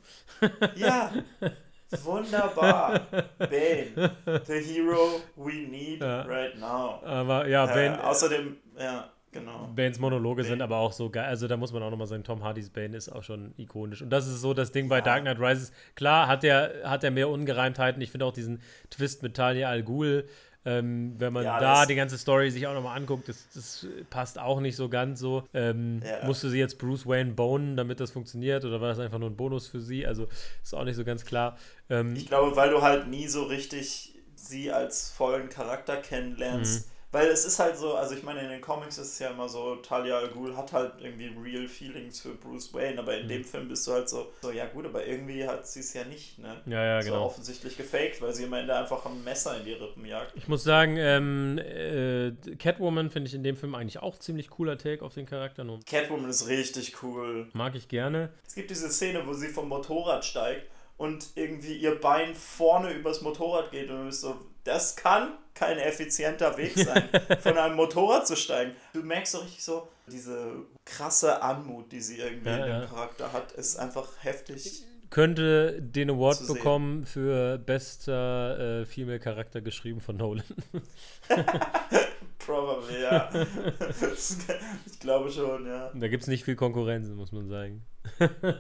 Ja, 0.76 1.12
wunderbar. 2.04 3.02
Bane, 3.38 4.12
the 4.48 4.54
hero 4.54 5.22
we 5.36 5.68
need 5.70 6.02
ja. 6.02 6.24
right 6.24 6.58
now. 6.58 7.00
Aber 7.06 7.48
ja, 7.48 7.68
Bane. 7.68 8.00
Äh, 8.00 8.04
außerdem, 8.04 8.58
ja. 8.80 9.12
Genau. 9.32 9.70
Banes 9.76 10.00
Monologe 10.00 10.42
Bane. 10.42 10.50
sind 10.50 10.62
aber 10.62 10.78
auch 10.78 10.94
so 10.94 11.10
geil. 11.10 11.26
Also 11.26 11.48
da 11.48 11.58
muss 11.58 11.74
man 11.74 11.84
auch 11.84 11.92
nochmal 11.92 12.08
sagen, 12.08 12.24
Tom 12.24 12.44
Hardys 12.44 12.70
Bane 12.70 12.96
ist 12.96 13.10
auch 13.10 13.24
schon 13.24 13.54
ikonisch. 13.58 14.02
Und 14.02 14.10
das 14.10 14.28
ist 14.28 14.42
so 14.42 14.54
das 14.54 14.72
Ding 14.72 14.88
bei 14.88 14.98
ja. 14.98 15.04
Dark 15.04 15.22
Knight 15.22 15.40
Rises. 15.40 15.72
Klar 15.96 16.28
hat 16.28 16.44
er 16.44 16.90
hat 16.90 17.04
er 17.04 17.12
mehr 17.12 17.30
Ungereimtheiten. 17.30 18.02
Ich 18.02 18.12
finde 18.12 18.26
auch 18.26 18.34
diesen 18.34 18.62
Twist 18.90 19.24
mit 19.24 19.36
Talia 19.36 19.70
Al 19.70 19.84
Ghul, 19.84 20.28
ähm, 20.66 21.16
wenn 21.18 21.32
man 21.32 21.46
ja, 21.46 21.60
da 21.60 21.86
die 21.86 21.96
ganze 21.96 22.18
Story 22.18 22.52
sich 22.52 22.68
auch 22.68 22.74
nochmal 22.74 22.98
anguckt, 22.98 23.30
das, 23.30 23.48
das, 23.54 23.88
passt 24.10 24.38
auch 24.38 24.60
nicht 24.60 24.76
so 24.76 24.90
ganz 24.90 25.20
so. 25.20 25.44
Ähm, 25.54 26.02
ja. 26.04 26.26
Musste 26.26 26.50
sie 26.50 26.60
jetzt 26.60 26.78
Bruce 26.78 27.06
Wayne 27.06 27.32
bonen, 27.32 27.78
damit 27.78 28.00
das 28.00 28.12
funktioniert? 28.12 28.66
Oder 28.66 28.82
war 28.82 28.90
das 28.90 29.00
einfach 29.00 29.20
nur 29.20 29.30
ein 29.30 29.38
Bonus 29.38 29.68
für 29.68 29.80
sie? 29.80 30.06
Also 30.06 30.28
ist 30.62 30.74
auch 30.74 30.84
nicht 30.84 30.98
so 30.98 31.06
ganz 31.06 31.24
klar. 31.24 31.58
Ähm, 31.90 32.16
ich 32.16 32.28
glaube, 32.28 32.56
weil 32.56 32.70
du 32.70 32.82
halt 32.82 33.08
nie 33.08 33.28
so 33.28 33.44
richtig 33.44 34.14
sie 34.36 34.72
als 34.72 35.10
vollen 35.10 35.50
Charakter 35.50 35.98
kennenlernst. 35.98 36.88
Mhm 36.88 36.97
weil 37.18 37.30
es 37.30 37.46
ist 37.46 37.58
halt 37.58 37.76
so, 37.78 37.96
also 37.96 38.14
ich 38.14 38.22
meine, 38.22 38.42
in 38.42 38.50
den 38.50 38.62
Comics 38.62 39.00
ist 39.00 39.14
es 39.14 39.20
ja 39.20 39.32
immer 39.32 39.50
so, 39.50 39.78
Talia 39.78 40.20
al 40.20 40.28
Ghul 40.28 40.56
hat 40.56 40.72
halt 40.72 40.94
irgendwie 41.02 41.32
real 41.44 41.68
Feelings 41.68 42.20
für 42.20 42.36
Bruce 42.36 42.72
Wayne, 42.76 43.00
aber 43.00 43.18
in 43.18 43.26
mhm. 43.26 43.30
dem 43.30 43.44
Film 43.44 43.68
bist 43.68 43.88
du 43.88 43.94
halt 43.94 44.08
so, 44.08 44.32
so, 44.44 44.52
ja 44.52 44.68
gut, 44.68 44.86
aber 44.86 45.04
irgendwie 45.04 45.48
hat 45.48 45.66
sie 45.66 45.80
es 45.80 45.96
ja 45.96 46.04
nicht, 46.04 46.38
ne? 46.38 46.62
Ja, 46.68 46.86
ja, 46.86 47.02
so 47.02 47.10
genau. 47.10 47.26
offensichtlich 47.26 47.76
gefaked, 47.76 48.22
weil 48.22 48.36
sie 48.36 48.46
am 48.46 48.54
Ende 48.54 48.76
einfach 48.76 49.04
ein 49.08 49.24
Messer 49.24 49.58
in 49.58 49.66
die 49.66 49.74
Rippen 49.74 50.06
jagt. 50.06 50.34
Ich 50.36 50.48
muss 50.48 50.64
sagen, 50.64 50.98
ähm, 50.98 51.58
äh, 51.58 52.34
Catwoman 52.58 53.10
finde 53.10 53.30
ich 53.30 53.34
in 53.34 53.42
dem 53.42 53.58
Film 53.58 53.74
eigentlich 53.74 54.00
auch 54.00 54.20
ziemlich 54.20 54.52
cooler 54.52 54.78
Take 54.78 55.04
auf 55.04 55.16
den 55.16 55.26
Charakter. 55.26 55.66
Catwoman 55.90 56.30
ist 56.30 56.48
richtig 56.48 57.02
cool. 57.02 57.48
Mag 57.54 57.74
ich 57.74 57.88
gerne. 57.88 58.30
Es 58.46 58.54
gibt 58.54 58.70
diese 58.70 58.90
Szene, 58.90 59.26
wo 59.26 59.34
sie 59.34 59.48
vom 59.48 59.70
Motorrad 59.70 60.24
steigt 60.24 60.68
und 60.98 61.28
irgendwie 61.36 61.76
ihr 61.78 62.00
Bein 62.00 62.36
vorne 62.36 62.92
übers 62.92 63.22
Motorrad 63.22 63.72
geht 63.72 63.90
und 63.90 63.98
du 63.98 64.06
bist 64.06 64.22
so, 64.22 64.40
das 64.64 64.96
kann 64.96 65.38
kein 65.54 65.78
effizienter 65.78 66.58
Weg 66.58 66.74
sein, 66.76 67.10
von 67.42 67.58
einem 67.58 67.76
Motorrad 67.76 68.28
zu 68.28 68.36
steigen. 68.36 68.74
Du 68.94 69.02
merkst 69.02 69.32
so 69.32 69.40
richtig 69.40 69.64
so, 69.64 69.88
diese 70.08 70.66
krasse 70.86 71.42
Anmut, 71.42 71.92
die 71.92 72.02
sie 72.02 72.18
irgendwie 72.18 72.50
ja, 72.50 72.58
in 72.58 72.64
dem 72.64 72.82
ja. 72.82 72.86
Charakter 72.86 73.34
hat, 73.34 73.52
ist 73.54 73.78
einfach 73.78 74.08
heftig. 74.22 74.84
Könnte 75.10 75.82
den 75.82 76.10
Award 76.10 76.48
bekommen 76.48 77.06
für 77.06 77.58
bester 77.58 78.82
äh, 78.82 78.86
Female-Charakter 78.86 79.62
geschrieben 79.62 80.02
von 80.02 80.18
Nolan. 80.18 80.44
Probably, 82.48 83.02
ja. 83.02 83.30
ich 84.86 85.00
glaube 85.02 85.30
schon, 85.30 85.68
ja. 85.68 85.92
Da 85.94 86.08
gibt 86.08 86.24
es 86.24 86.30
nicht 86.30 86.46
viel 86.46 86.56
Konkurrenz, 86.56 87.10
muss 87.10 87.34
man 87.34 87.50
sagen. 87.50 87.84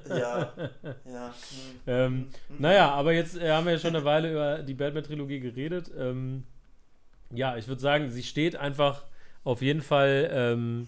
ja, 0.09 0.53
ja. 1.05 1.33
ähm, 1.87 2.13
mhm. 2.13 2.27
Naja, 2.59 2.91
aber 2.91 3.13
jetzt 3.13 3.37
äh, 3.37 3.49
haben 3.49 3.65
wir 3.65 3.71
ja 3.71 3.79
schon 3.79 3.95
eine 3.95 4.03
Weile 4.03 4.29
über 4.29 4.57
die 4.59 4.73
Batman-Trilogie 4.73 5.39
geredet. 5.39 5.89
Ähm, 5.97 6.43
ja, 7.31 7.55
ich 7.55 7.69
würde 7.69 7.81
sagen, 7.81 8.11
sie 8.11 8.23
steht 8.23 8.57
einfach 8.57 9.05
auf 9.45 9.61
jeden 9.61 9.81
Fall 9.81 10.29
ähm, 10.33 10.87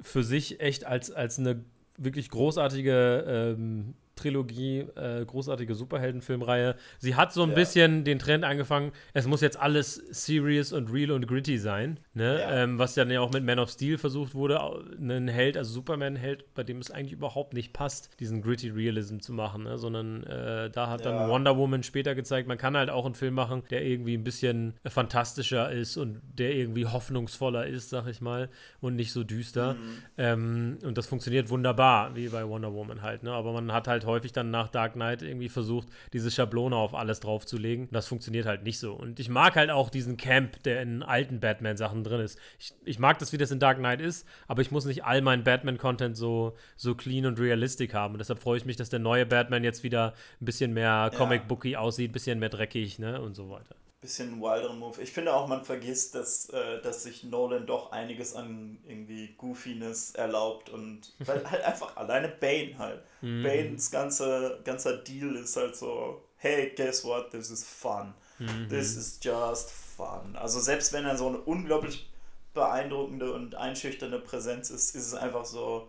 für 0.00 0.22
sich 0.22 0.60
echt 0.60 0.86
als, 0.86 1.10
als 1.10 1.38
eine 1.38 1.62
wirklich 1.98 2.30
großartige 2.30 3.54
ähm, 3.58 3.92
Trilogie, 4.16 4.80
äh, 4.96 5.24
großartige 5.24 5.74
Superheldenfilmreihe. 5.74 6.76
Sie 6.98 7.14
hat 7.14 7.32
so 7.32 7.42
ein 7.42 7.50
ja. 7.50 7.54
bisschen 7.54 8.04
den 8.04 8.18
Trend 8.18 8.44
angefangen, 8.44 8.92
es 9.12 9.26
muss 9.26 9.40
jetzt 9.40 9.58
alles 9.58 9.94
serious 10.10 10.72
und 10.72 10.92
real 10.92 11.10
und 11.10 11.26
gritty 11.26 11.58
sein, 11.58 12.00
ne? 12.14 12.40
Ja. 12.40 12.62
Ähm, 12.62 12.78
was 12.78 12.94
dann 12.94 13.10
ja 13.10 13.20
auch 13.20 13.32
mit 13.32 13.44
Man 13.44 13.58
of 13.58 13.70
Steel 13.70 13.98
versucht 13.98 14.34
wurde, 14.34 14.60
einen 14.98 15.28
Held, 15.28 15.56
also 15.56 15.72
Superman-Held, 15.72 16.54
bei 16.54 16.62
dem 16.62 16.78
es 16.78 16.90
eigentlich 16.90 17.12
überhaupt 17.12 17.54
nicht 17.54 17.72
passt, 17.72 18.10
diesen 18.20 18.42
gritty 18.42 18.70
Realism 18.70 19.18
zu 19.18 19.32
machen, 19.32 19.64
ne? 19.64 19.78
sondern 19.78 20.22
äh, 20.24 20.70
da 20.70 20.88
hat 20.88 21.04
dann 21.04 21.28
Wonder 21.28 21.56
Woman 21.56 21.82
später 21.82 22.14
gezeigt, 22.14 22.48
man 22.48 22.58
kann 22.58 22.76
halt 22.76 22.90
auch 22.90 23.04
einen 23.04 23.14
Film 23.14 23.34
machen, 23.34 23.62
der 23.70 23.84
irgendwie 23.84 24.16
ein 24.16 24.24
bisschen 24.24 24.74
fantastischer 24.86 25.70
ist 25.70 25.96
und 25.96 26.20
der 26.38 26.54
irgendwie 26.54 26.86
hoffnungsvoller 26.86 27.66
ist, 27.66 27.90
sag 27.90 28.06
ich 28.06 28.20
mal, 28.20 28.48
und 28.80 28.96
nicht 28.96 29.12
so 29.12 29.24
düster. 29.24 29.74
Mhm. 29.74 29.98
Ähm, 30.18 30.78
und 30.84 30.98
das 30.98 31.06
funktioniert 31.06 31.50
wunderbar, 31.50 32.14
wie 32.16 32.28
bei 32.28 32.46
Wonder 32.46 32.72
Woman 32.72 33.02
halt, 33.02 33.22
ne? 33.22 33.32
aber 33.32 33.52
man 33.52 33.72
hat 33.72 33.88
halt 33.88 34.03
halt 34.04 34.14
häufig 34.14 34.32
dann 34.32 34.50
nach 34.50 34.68
Dark 34.68 34.94
Knight 34.94 35.22
irgendwie 35.22 35.48
versucht, 35.48 35.88
diese 36.12 36.30
Schablone 36.30 36.76
auf 36.76 36.94
alles 36.94 37.20
draufzulegen. 37.20 37.88
Das 37.90 38.06
funktioniert 38.06 38.46
halt 38.46 38.62
nicht 38.62 38.78
so. 38.78 38.94
Und 38.94 39.20
ich 39.20 39.28
mag 39.28 39.56
halt 39.56 39.70
auch 39.70 39.90
diesen 39.90 40.16
Camp, 40.16 40.62
der 40.62 40.82
in 40.82 41.02
alten 41.02 41.40
Batman-Sachen 41.40 42.04
drin 42.04 42.20
ist. 42.20 42.38
Ich, 42.58 42.72
ich 42.84 42.98
mag 42.98 43.18
das, 43.18 43.32
wie 43.32 43.38
das 43.38 43.50
in 43.50 43.58
Dark 43.58 43.78
Knight 43.78 44.00
ist, 44.00 44.26
aber 44.46 44.62
ich 44.62 44.70
muss 44.70 44.84
nicht 44.84 45.04
all 45.04 45.22
meinen 45.22 45.44
Batman-Content 45.44 46.16
so, 46.16 46.56
so 46.76 46.94
clean 46.94 47.26
und 47.26 47.40
realistic 47.40 47.94
haben. 47.94 48.14
Und 48.14 48.18
deshalb 48.18 48.40
freue 48.40 48.58
ich 48.58 48.64
mich, 48.64 48.76
dass 48.76 48.90
der 48.90 49.00
neue 49.00 49.26
Batman 49.26 49.64
jetzt 49.64 49.82
wieder 49.82 50.14
ein 50.40 50.44
bisschen 50.44 50.72
mehr 50.72 51.10
Comic-Booky 51.16 51.76
aussieht, 51.76 52.10
ein 52.10 52.12
bisschen 52.12 52.38
mehr 52.38 52.48
dreckig, 52.50 52.98
ne? 52.98 53.20
Und 53.20 53.34
so 53.34 53.50
weiter 53.50 53.74
bisschen 54.04 54.42
wilderen 54.42 54.78
Move. 54.78 55.00
Ich 55.00 55.12
finde 55.12 55.32
auch, 55.32 55.48
man 55.48 55.64
vergisst, 55.64 56.14
dass, 56.14 56.50
äh, 56.50 56.82
dass 56.82 57.04
sich 57.04 57.24
Nolan 57.24 57.66
doch 57.66 57.90
einiges 57.90 58.34
an 58.34 58.78
irgendwie 58.86 59.34
Goofiness 59.38 60.10
erlaubt 60.10 60.68
und 60.68 61.14
weil 61.20 61.50
halt 61.50 61.64
einfach 61.64 61.96
alleine 61.96 62.28
Bane 62.28 62.76
halt. 62.78 63.02
Mhm. 63.22 63.42
Banes 63.42 63.90
ganze, 63.90 64.60
ganzer 64.62 64.98
Deal 64.98 65.34
ist 65.36 65.56
halt 65.56 65.74
so, 65.74 66.22
hey, 66.36 66.74
guess 66.76 67.02
what, 67.02 67.30
this 67.30 67.50
is 67.50 67.64
fun. 67.64 68.12
Mhm. 68.38 68.68
This 68.68 68.94
is 68.94 69.18
just 69.22 69.70
fun. 69.70 70.36
Also 70.36 70.60
selbst 70.60 70.92
wenn 70.92 71.06
er 71.06 71.16
so 71.16 71.28
eine 71.28 71.38
unglaublich 71.38 72.10
beeindruckende 72.52 73.32
und 73.32 73.54
einschüchternde 73.54 74.18
Präsenz 74.18 74.68
ist, 74.68 74.94
ist 74.94 75.06
es 75.06 75.14
einfach 75.14 75.46
so, 75.46 75.88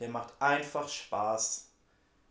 der 0.00 0.10
macht 0.10 0.34
einfach 0.38 0.86
Spaß. 0.86 1.70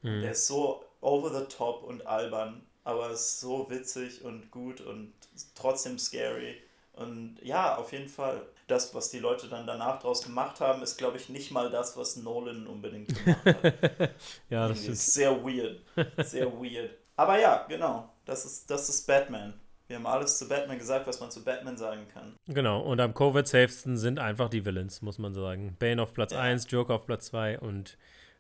Mhm. 0.04 0.22
Der 0.22 0.32
ist 0.34 0.46
so 0.46 0.86
over 1.02 1.34
the 1.34 1.46
top 1.48 1.84
und 1.84 2.06
albern 2.06 2.62
aber 2.84 3.10
es 3.12 3.22
ist 3.22 3.40
so 3.40 3.70
witzig 3.70 4.24
und 4.24 4.52
gut 4.52 4.82
und 4.82 5.14
trotzdem 5.56 5.98
scary. 6.00 6.58
Und 6.94 7.38
ja, 7.42 7.76
auf 7.78 7.92
jeden 7.92 8.10
Fall. 8.10 8.42
Das, 8.68 8.94
was 8.96 9.10
die 9.10 9.20
Leute 9.20 9.48
dann 9.50 9.68
danach 9.68 10.00
draus 10.00 10.24
gemacht 10.24 10.62
haben, 10.62 10.82
ist, 10.84 10.98
glaube 10.98 11.18
ich, 11.18 11.28
nicht 11.28 11.52
mal 11.52 11.70
das, 11.70 11.98
was 11.98 12.16
Nolan 12.16 12.66
unbedingt 12.66 13.10
gemacht 13.10 13.46
hat. 13.46 14.10
ja, 14.50 14.68
das 14.68 14.88
ist 14.88 15.14
sehr 15.14 15.44
weird. 15.44 15.82
Sehr 16.26 16.52
weird. 16.52 16.92
Aber 17.16 17.40
ja, 17.40 17.66
genau. 17.68 18.10
Das 18.26 18.46
ist, 18.46 18.70
das 18.70 18.88
ist 18.88 19.06
Batman. 19.06 19.60
Wir 19.88 19.98
haben 19.98 20.08
alles 20.08 20.38
zu 20.38 20.48
Batman 20.48 20.78
gesagt, 20.80 21.06
was 21.08 21.20
man 21.20 21.30
zu 21.30 21.44
Batman 21.44 21.78
sagen 21.78 22.08
kann. 22.14 22.36
Genau, 22.48 22.82
und 22.82 23.02
am 23.02 23.14
Covid-safesten 23.14 23.98
sind 23.98 24.18
einfach 24.18 24.50
die 24.50 24.66
Villains, 24.66 25.02
muss 25.02 25.18
man 25.18 25.34
sagen. 25.34 25.76
Bane 25.78 26.02
auf 26.02 26.14
Platz 26.14 26.32
Ja. 26.32 26.40
1, 26.40 26.68
Joker 26.72 26.96
auf 26.96 27.06
Platz 27.06 27.26
2 27.28 27.60
und 27.60 27.98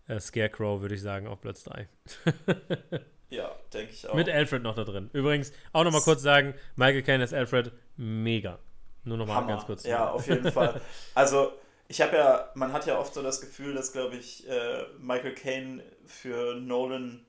äh, 0.07 0.19
Scarecrow, 0.19 0.81
würde 0.81 0.95
ich 0.95 1.01
sagen, 1.01 1.27
auf 1.27 1.41
Platz 1.41 1.63
3. 1.63 1.89
Ja, 3.33 3.51
denke 3.73 3.93
ich 3.93 4.07
auch. 4.07 4.13
Mit 4.13 4.29
Alfred 4.29 4.61
noch 4.61 4.75
da 4.75 4.83
drin. 4.83 5.09
Übrigens, 5.11 5.51
auch 5.71 5.83
nochmal 5.83 6.01
kurz 6.01 6.21
sagen, 6.21 6.53
Michael 6.75 7.01
Caine 7.01 7.23
als 7.23 7.33
Alfred, 7.33 7.71
mega. 7.97 8.59
Nur 9.05 9.17
nochmal 9.17 9.47
ganz 9.47 9.65
kurz. 9.65 9.83
Ja, 9.85 10.11
auf 10.11 10.27
jeden 10.27 10.51
Fall. 10.51 10.79
Also, 11.15 11.51
ich 11.87 11.99
habe 12.01 12.15
ja, 12.15 12.51
man 12.53 12.71
hat 12.73 12.85
ja 12.85 12.99
oft 12.99 13.13
so 13.13 13.23
das 13.23 13.41
Gefühl, 13.41 13.73
dass, 13.73 13.91
glaube 13.91 14.17
ich, 14.17 14.47
äh, 14.47 14.83
Michael 14.99 15.33
Caine 15.33 15.83
für 16.05 16.55
Nolan 16.55 17.25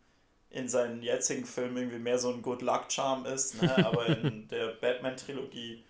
in 0.51 0.69
seinen 0.69 1.03
jetzigen 1.03 1.47
Filmen 1.47 1.77
irgendwie 1.77 1.99
mehr 1.99 2.19
so 2.19 2.33
ein 2.33 2.43
Good 2.43 2.61
Luck 2.61 2.93
Charm 2.93 3.25
ist, 3.25 3.61
ne? 3.61 3.75
aber 3.87 4.07
in 4.07 4.47
der 4.49 4.69
Batman-Trilogie 4.75 5.85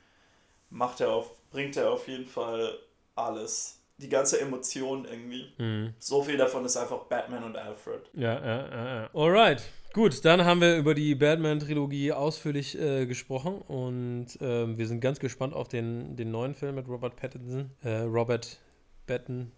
macht 0.71 1.01
er 1.01 1.11
auf, 1.11 1.33
bringt 1.51 1.77
er 1.77 1.91
auf 1.91 2.07
jeden 2.07 2.27
Fall 2.27 2.79
alles. 3.17 3.81
Die 3.99 4.09
ganze 4.09 4.41
Emotion 4.41 5.05
irgendwie. 5.05 5.53
Mhm. 5.59 5.95
So 5.99 6.23
viel 6.23 6.37
davon 6.37 6.65
ist 6.65 6.77
einfach 6.77 7.05
Batman 7.05 7.45
und 7.45 7.57
Alfred. 7.57 8.11
Ja, 8.15 8.35
ja, 8.45 8.69
ja, 8.69 8.95
ja. 9.03 9.11
Alright. 9.15 9.63
Gut, 9.93 10.25
dann 10.25 10.45
haben 10.45 10.61
wir 10.61 10.77
über 10.77 10.93
die 10.95 11.15
Batman-Trilogie 11.15 12.11
ausführlich 12.11 12.77
äh, 12.77 13.07
gesprochen 13.07 13.63
und 13.63 14.27
ähm, 14.41 14.77
wir 14.77 14.89
sind 14.89 15.01
ganz 15.01 15.21
gespannt 15.21 15.55
auf 15.55 15.69
den, 15.69 16.17
den 16.17 16.33
neuen 16.33 16.55
Film 16.55 16.75
mit 16.75 16.89
Robert 16.89 17.15
Pattinson. 17.15 17.71
Äh, 17.85 18.01
Robert 18.01 18.59
Pattinson. 19.07 19.53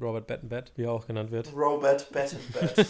Robert 0.00 0.28
Pattinson, 0.28 0.62
wie 0.76 0.84
er 0.84 0.92
auch 0.92 1.08
genannt 1.08 1.32
wird. 1.32 1.52
Robert 1.52 2.12
Battenbat. 2.12 2.86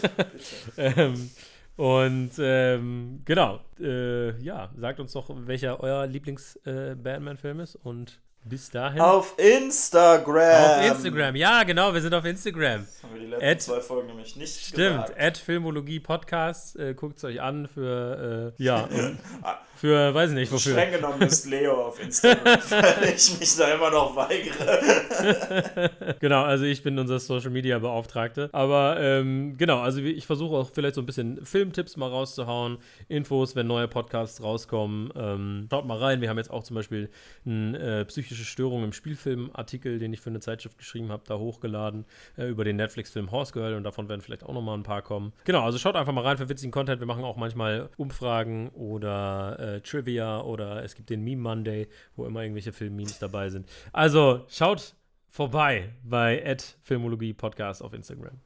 Ähm, 0.76 1.30
und 1.76 2.32
ähm, 2.38 3.22
genau, 3.24 3.60
äh, 3.80 4.38
ja, 4.42 4.70
sagt 4.76 5.00
uns 5.00 5.12
doch, 5.12 5.30
welcher 5.46 5.80
euer 5.80 6.06
Lieblings-Batman-Film 6.06 7.60
ist 7.60 7.76
und 7.76 8.20
bis 8.44 8.70
dahin. 8.70 9.00
Auf 9.00 9.34
Instagram. 9.38 10.64
Auf 10.64 10.84
Instagram, 10.90 11.36
ja, 11.36 11.62
genau, 11.62 11.94
wir 11.94 12.00
sind 12.00 12.12
auf 12.14 12.24
Instagram. 12.24 12.84
Das 12.84 13.02
haben 13.02 13.14
wir 13.14 13.20
die 13.20 13.26
letzten 13.26 13.44
Ed- 13.44 13.62
zwei 13.62 13.80
Folgen 13.80 14.06
nämlich 14.08 14.36
nicht 14.36 14.66
Stimmt, 14.66 15.02
gesagt. 15.06 15.20
Ad 15.20 15.38
Filmologie 15.40 16.00
Podcast, 16.00 16.76
äh, 16.76 16.94
guckt 16.94 17.18
es 17.18 17.24
euch 17.24 17.40
an 17.40 17.68
für, 17.68 18.52
äh, 18.58 18.62
ja, 18.62 18.88
für, 19.76 20.12
weiß 20.14 20.30
ich 20.30 20.36
nicht, 20.36 20.52
wofür. 20.52 20.72
Streng 20.72 20.92
genommen 20.92 21.22
ist 21.22 21.46
Leo 21.46 21.86
auf 21.86 22.02
Instagram, 22.02 22.58
weil 22.70 23.14
ich 23.14 23.38
mich 23.38 23.56
da 23.56 23.74
immer 23.74 23.90
noch 23.90 24.16
weigere. 24.16 25.90
Genau, 26.20 26.42
also 26.42 26.64
ich 26.64 26.82
bin 26.82 26.98
unser 26.98 27.18
Social 27.18 27.50
Media 27.50 27.78
Beauftragte. 27.78 28.48
Aber 28.52 28.96
ähm, 29.00 29.56
genau, 29.56 29.80
also 29.80 30.00
ich 30.00 30.26
versuche 30.26 30.56
auch 30.56 30.70
vielleicht 30.72 30.94
so 30.94 31.00
ein 31.00 31.06
bisschen 31.06 31.44
Filmtipps 31.44 31.96
mal 31.96 32.08
rauszuhauen, 32.08 32.78
Infos, 33.08 33.56
wenn 33.56 33.66
neue 33.66 33.88
Podcasts 33.88 34.42
rauskommen. 34.42 35.12
Ähm, 35.16 35.68
schaut 35.70 35.86
mal 35.86 35.98
rein. 35.98 36.20
Wir 36.20 36.28
haben 36.28 36.38
jetzt 36.38 36.50
auch 36.50 36.64
zum 36.64 36.76
Beispiel 36.76 37.10
einen 37.46 37.74
äh, 37.74 38.04
psychische 38.32 38.50
Störung 38.50 38.82
im 38.82 38.92
Spielfilm-Artikel, 38.92 39.98
den 39.98 40.12
ich 40.12 40.20
für 40.20 40.30
eine 40.30 40.40
Zeitschrift 40.40 40.78
geschrieben 40.78 41.10
habe, 41.10 41.22
da 41.26 41.36
hochgeladen 41.36 42.06
äh, 42.38 42.48
über 42.48 42.64
den 42.64 42.76
Netflix-Film 42.76 43.30
Horse 43.30 43.52
Girl 43.52 43.74
und 43.74 43.84
davon 43.84 44.08
werden 44.08 44.22
vielleicht 44.22 44.42
auch 44.42 44.54
noch 44.54 44.62
mal 44.62 44.74
ein 44.74 44.82
paar 44.82 45.02
kommen. 45.02 45.32
Genau, 45.44 45.62
also 45.62 45.78
schaut 45.78 45.96
einfach 45.96 46.12
mal 46.12 46.22
rein 46.24 46.38
für 46.38 46.48
witzigen 46.48 46.72
Content. 46.72 47.00
Wir 47.00 47.06
machen 47.06 47.24
auch 47.24 47.36
manchmal 47.36 47.90
Umfragen 47.98 48.70
oder 48.70 49.58
äh, 49.58 49.80
Trivia 49.82 50.40
oder 50.40 50.82
es 50.82 50.94
gibt 50.94 51.10
den 51.10 51.22
Meme 51.22 51.42
Monday, 51.42 51.88
wo 52.16 52.24
immer 52.24 52.42
irgendwelche 52.42 52.72
Film-Memes 52.72 53.18
dabei 53.18 53.50
sind. 53.50 53.68
Also 53.92 54.46
schaut 54.48 54.94
vorbei 55.28 55.90
bei 56.02 56.56
Filmologie 56.80 57.34
Podcast 57.34 57.82
auf 57.82 57.92
Instagram. 57.92 58.40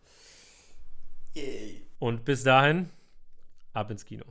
Yay. 1.35 1.83
Und 1.99 2.25
bis 2.25 2.43
dahin, 2.43 2.91
ab 3.73 3.91
ins 3.91 4.05
Kino. 4.05 4.25